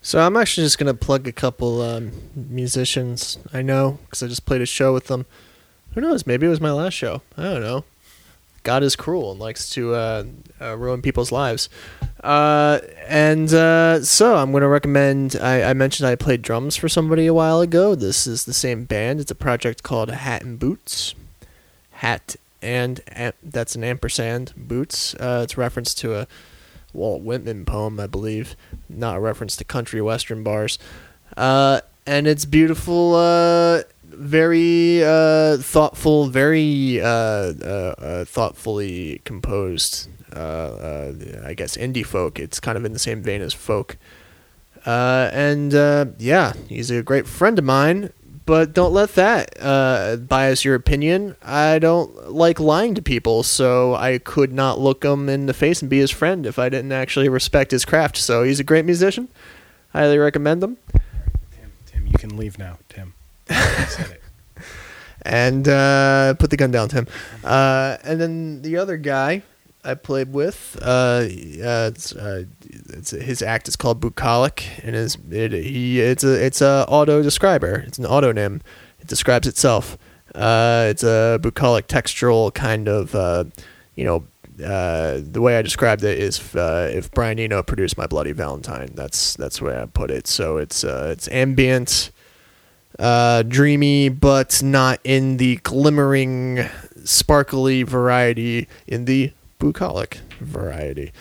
so 0.02 0.20
I'm 0.24 0.36
actually 0.36 0.64
just 0.66 0.78
gonna 0.78 0.94
plug 0.94 1.26
a 1.26 1.32
couple 1.32 1.82
um, 1.82 2.12
musicians 2.34 3.38
I 3.52 3.62
know 3.62 3.98
because 4.04 4.22
I 4.22 4.28
just 4.28 4.46
played 4.46 4.60
a 4.60 4.66
show 4.66 4.92
with 4.94 5.06
them. 5.08 5.26
Who 5.94 6.00
knows? 6.00 6.26
Maybe 6.26 6.46
it 6.46 6.50
was 6.50 6.60
my 6.60 6.72
last 6.72 6.94
show. 6.94 7.22
I 7.36 7.42
don't 7.42 7.60
know. 7.62 7.84
God 8.64 8.82
is 8.82 8.96
cruel 8.96 9.30
and 9.30 9.40
likes 9.40 9.70
to 9.70 9.94
uh, 9.94 10.24
uh, 10.60 10.76
ruin 10.76 11.00
people's 11.00 11.30
lives. 11.30 11.68
Uh, 12.22 12.80
and 13.06 13.52
uh, 13.54 14.02
so 14.02 14.36
I'm 14.36 14.50
going 14.50 14.62
to 14.62 14.68
recommend. 14.68 15.36
I, 15.36 15.70
I 15.70 15.72
mentioned 15.74 16.08
I 16.08 16.16
played 16.16 16.42
drums 16.42 16.74
for 16.74 16.88
somebody 16.88 17.26
a 17.26 17.34
while 17.34 17.60
ago. 17.60 17.94
This 17.94 18.26
is 18.26 18.44
the 18.44 18.54
same 18.54 18.84
band. 18.84 19.20
It's 19.20 19.30
a 19.30 19.36
project 19.36 19.82
called 19.82 20.10
Hat 20.10 20.42
and 20.42 20.58
Boots. 20.58 21.14
Hat 21.92 22.36
and 22.64 23.02
that's 23.42 23.76
an 23.76 23.84
ampersand 23.84 24.54
boots. 24.56 25.14
Uh, 25.16 25.42
it's 25.44 25.58
reference 25.58 25.94
to 25.94 26.14
a 26.14 26.26
Walt 26.94 27.20
Whitman 27.22 27.66
poem, 27.66 28.00
I 28.00 28.06
believe, 28.06 28.56
not 28.88 29.18
a 29.18 29.20
reference 29.20 29.54
to 29.56 29.64
country 29.64 30.00
western 30.00 30.42
bars. 30.42 30.78
Uh, 31.36 31.82
and 32.06 32.26
it's 32.26 32.46
beautiful, 32.46 33.14
very 34.16 35.02
uh, 35.04 35.58
thoughtful, 35.58 36.26
very 36.28 37.00
uh, 37.00 37.06
uh, 37.06 37.94
uh, 37.98 38.24
thoughtfully 38.24 39.20
composed. 39.24 40.08
Uh, 40.32 41.12
I 41.44 41.54
guess 41.54 41.76
indie 41.76 42.04
folk. 42.04 42.40
It's 42.40 42.58
kind 42.58 42.76
of 42.76 42.84
in 42.84 42.92
the 42.92 42.98
same 42.98 43.22
vein 43.22 43.40
as 43.40 43.54
folk. 43.54 43.96
And 44.84 45.72
yeah, 46.18 46.52
he's 46.68 46.90
a 46.90 47.02
great 47.02 47.26
friend 47.26 47.58
of 47.58 47.64
mine. 47.64 48.12
But 48.46 48.74
don't 48.74 48.92
let 48.92 49.14
that 49.14 50.26
bias 50.28 50.66
your 50.66 50.74
opinion. 50.74 51.36
I 51.42 51.78
don't 51.78 52.32
like 52.32 52.60
lying 52.60 52.94
to 52.96 53.00
people, 53.00 53.42
so 53.42 53.94
I 53.94 54.18
could 54.18 54.52
not 54.52 54.78
look 54.78 55.02
him 55.02 55.30
in 55.30 55.46
the 55.46 55.54
face 55.54 55.80
and 55.80 55.88
be 55.88 55.98
his 55.98 56.10
friend 56.10 56.44
if 56.44 56.58
I 56.58 56.68
didn't 56.68 56.92
actually 56.92 57.30
respect 57.30 57.70
his 57.70 57.86
craft. 57.86 58.18
So 58.18 58.42
he's 58.42 58.60
a 58.60 58.64
great 58.64 58.84
musician. 58.84 59.28
Highly 59.94 60.18
recommend 60.18 60.62
him. 60.62 60.76
Tim, 61.52 61.72
Tim, 61.86 62.06
you 62.06 62.18
can 62.18 62.36
leave 62.36 62.58
now. 62.58 62.78
Tim. 62.90 63.14
And 65.24 65.66
uh, 65.66 66.34
put 66.34 66.50
the 66.50 66.56
gun 66.56 66.70
down, 66.70 66.88
Tim. 66.88 67.06
Uh, 67.42 67.96
and 68.04 68.20
then 68.20 68.62
the 68.62 68.76
other 68.76 68.96
guy 68.96 69.42
I 69.82 69.94
played 69.94 70.32
with, 70.32 70.78
uh, 70.82 70.86
uh, 70.86 71.90
it's, 71.92 72.14
uh, 72.14 72.44
it's 72.90 73.10
his 73.10 73.40
act 73.40 73.66
is 73.66 73.76
called 73.76 74.00
Bucolic, 74.00 74.66
and 74.82 74.94
is 74.94 75.16
it, 75.30 75.52
he 75.52 76.00
it's 76.00 76.24
a 76.24 76.44
it's 76.44 76.60
a 76.60 76.84
auto 76.88 77.22
describer. 77.22 77.84
It's 77.86 77.98
an 77.98 78.04
autonym. 78.04 78.60
It 79.00 79.06
describes 79.06 79.46
itself. 79.46 79.96
Uh, 80.34 80.86
it's 80.90 81.02
a 81.02 81.38
bucolic 81.40 81.86
textural 81.86 82.52
kind 82.52 82.88
of, 82.88 83.14
you 83.94 84.04
know. 84.04 84.24
The 84.56 85.40
way 85.40 85.58
I 85.58 85.62
described 85.62 86.04
it 86.04 86.18
is 86.18 86.40
if 86.54 87.10
Brian 87.10 87.40
Eno 87.40 87.62
produced 87.62 87.98
My 87.98 88.06
Bloody 88.06 88.32
Valentine. 88.32 88.90
That's 88.94 89.34
that's 89.34 89.58
the 89.58 89.64
way 89.64 89.80
I 89.80 89.86
put 89.86 90.10
it. 90.10 90.26
So 90.26 90.58
it's 90.58 90.84
it's 90.84 91.28
ambient, 91.28 92.10
uh, 92.98 93.42
dreamy, 93.42 94.08
but 94.08 94.62
not 94.62 95.00
in 95.04 95.36
the 95.38 95.56
glimmering, 95.56 96.66
sparkly 97.04 97.82
variety, 97.82 98.68
in 98.86 99.04
the 99.04 99.32
bucolic 99.58 100.18
variety. 100.40 101.12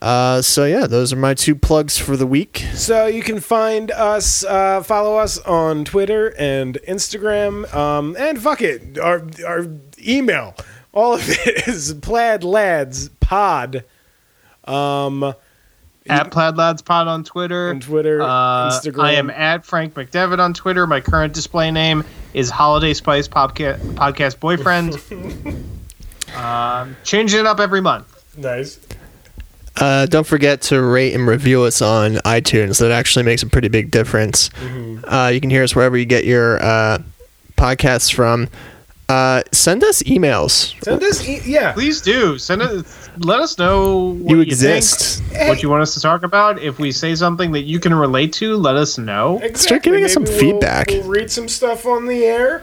Uh, 0.00 0.40
so 0.40 0.64
yeah, 0.64 0.86
those 0.86 1.12
are 1.12 1.16
my 1.16 1.34
two 1.34 1.54
plugs 1.54 1.98
for 1.98 2.16
the 2.16 2.26
week. 2.26 2.64
So 2.74 3.06
you 3.06 3.22
can 3.22 3.38
find 3.40 3.90
us, 3.90 4.42
uh, 4.44 4.82
follow 4.82 5.16
us 5.18 5.38
on 5.38 5.84
Twitter 5.84 6.34
and 6.38 6.78
Instagram, 6.88 7.72
um, 7.74 8.16
and 8.18 8.40
fuck 8.40 8.62
it, 8.62 8.98
our 8.98 9.26
our 9.46 9.66
email. 9.98 10.54
all 10.92 11.14
of 11.14 11.28
it 11.28 11.68
is 11.68 11.92
Plaid 11.94 12.44
Lads 12.44 13.10
Pod. 13.20 13.84
Um, 14.64 15.34
At 16.10 16.30
Plaid 16.30 16.56
Lads 16.56 16.82
Pod 16.82 17.08
on 17.08 17.24
Twitter. 17.24 17.70
on 17.70 17.80
Twitter, 17.80 18.20
Uh, 18.22 18.70
Instagram. 18.70 19.02
I 19.02 19.12
am 19.12 19.30
at 19.30 19.64
Frank 19.64 19.94
McDevitt 19.94 20.38
on 20.38 20.52
Twitter. 20.54 20.86
My 20.86 21.00
current 21.00 21.32
display 21.32 21.70
name 21.70 22.04
is 22.34 22.50
Holiday 22.50 22.94
Spice 22.94 23.28
Podca- 23.28 23.78
Podcast 23.94 24.40
Boyfriend. 24.40 24.96
um, 26.36 26.96
changing 27.04 27.40
it 27.40 27.46
up 27.46 27.60
every 27.60 27.80
month. 27.80 28.06
nice. 28.36 28.78
Uh, 29.76 30.04
don't 30.06 30.26
forget 30.26 30.60
to 30.60 30.82
rate 30.82 31.14
and 31.14 31.26
review 31.26 31.62
us 31.62 31.80
on 31.80 32.14
iTunes. 32.16 32.80
That 32.80 32.90
actually 32.90 33.22
makes 33.24 33.42
a 33.42 33.46
pretty 33.46 33.68
big 33.68 33.90
difference. 33.90 34.50
Uh, 35.04 35.30
you 35.32 35.40
can 35.40 35.48
hear 35.48 35.62
us 35.62 35.74
wherever 35.74 35.96
you 35.96 36.04
get 36.04 36.24
your 36.24 36.62
uh, 36.62 36.98
podcasts 37.56 38.12
from. 38.12 38.48
Uh, 39.10 39.42
send 39.52 39.82
us 39.82 40.02
emails. 40.04 40.80
Send 40.84 41.02
us, 41.02 41.26
e- 41.26 41.40
yeah. 41.44 41.72
Please 41.72 42.00
do 42.00 42.38
send 42.38 42.62
us. 42.62 43.08
Let 43.18 43.40
us 43.40 43.58
know 43.58 44.12
what 44.14 44.30
You 44.30 44.36
you, 44.36 44.42
exist. 44.42 45.20
think, 45.24 45.48
what 45.48 45.62
you 45.62 45.68
want 45.68 45.82
us 45.82 45.94
to 45.94 46.00
talk 46.00 46.22
about. 46.22 46.60
If 46.62 46.78
we 46.78 46.92
say 46.92 47.14
something 47.16 47.50
that 47.52 47.62
you 47.62 47.80
can 47.80 47.92
relate 47.92 48.32
to, 48.34 48.56
let 48.56 48.76
us 48.76 48.98
know. 48.98 49.40
Exactly. 49.42 49.80
giving 49.90 50.04
us 50.04 50.14
some 50.14 50.24
feedback. 50.26 50.88
We'll, 50.88 51.00
we'll 51.02 51.10
read 51.10 51.30
some 51.30 51.48
stuff 51.48 51.86
on 51.86 52.06
the 52.06 52.24
air. 52.24 52.62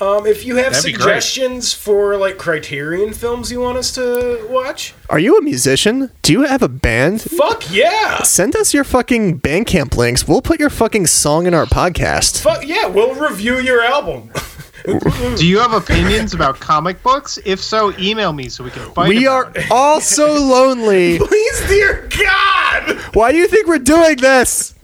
Um, 0.00 0.26
if 0.26 0.44
you 0.44 0.56
have 0.56 0.72
That'd 0.72 0.80
suggestions 0.94 1.72
for 1.74 2.16
like 2.16 2.36
Criterion 2.38 3.12
films 3.12 3.52
you 3.52 3.60
want 3.60 3.78
us 3.78 3.92
to 3.94 4.44
watch, 4.50 4.94
Are 5.10 5.18
you 5.20 5.36
a 5.38 5.42
musician? 5.42 6.10
Do 6.22 6.32
you 6.32 6.42
have 6.42 6.62
a 6.62 6.68
band? 6.68 7.20
fuck 7.22 7.70
yeah, 7.70 8.22
Send 8.22 8.56
us 8.56 8.74
your 8.74 8.82
fucking 8.82 9.40
Bandcamp 9.40 9.96
links. 9.96 10.26
We'll 10.26 10.42
put 10.42 10.58
your 10.58 10.70
fucking 10.70 11.06
song 11.06 11.46
in 11.46 11.54
our 11.54 11.66
podcast. 11.66 12.42
fuck 12.42 12.66
yeah, 12.66 12.86
we'll 12.86 13.14
review 13.14 13.60
your 13.60 13.82
album. 13.82 14.30
Do 15.36 15.46
you 15.46 15.58
have 15.60 15.72
opinions 15.72 16.34
about 16.34 16.58
comic 16.60 17.02
books? 17.02 17.38
If 17.44 17.60
so, 17.60 17.92
email 17.98 18.32
me 18.32 18.48
so 18.48 18.64
we 18.64 18.70
can 18.70 18.90
fight. 18.92 19.08
We 19.08 19.26
about 19.26 19.46
are 19.46 19.52
it. 19.58 19.70
all 19.70 20.00
so 20.00 20.32
lonely. 20.34 21.18
Please, 21.18 21.68
dear 21.68 22.08
God. 22.18 22.96
Why 23.14 23.32
do 23.32 23.38
you 23.38 23.46
think 23.48 23.66
we're 23.68 23.78
doing 23.78 24.16
this? 24.16 24.74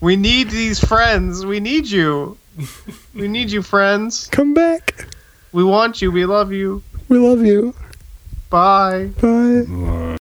We 0.00 0.14
need 0.16 0.50
these 0.50 0.78
friends. 0.78 1.44
We 1.44 1.58
need 1.60 1.86
you. 1.88 2.38
We 3.14 3.28
need 3.28 3.50
you, 3.50 3.62
friends. 3.62 4.28
Come 4.30 4.54
back. 4.54 5.06
We 5.52 5.64
want 5.64 6.00
you. 6.00 6.12
We 6.12 6.24
love 6.26 6.52
you. 6.52 6.82
We 7.08 7.18
love 7.18 7.44
you. 7.44 7.74
Bye. 8.50 9.10
Bye. 9.20 9.64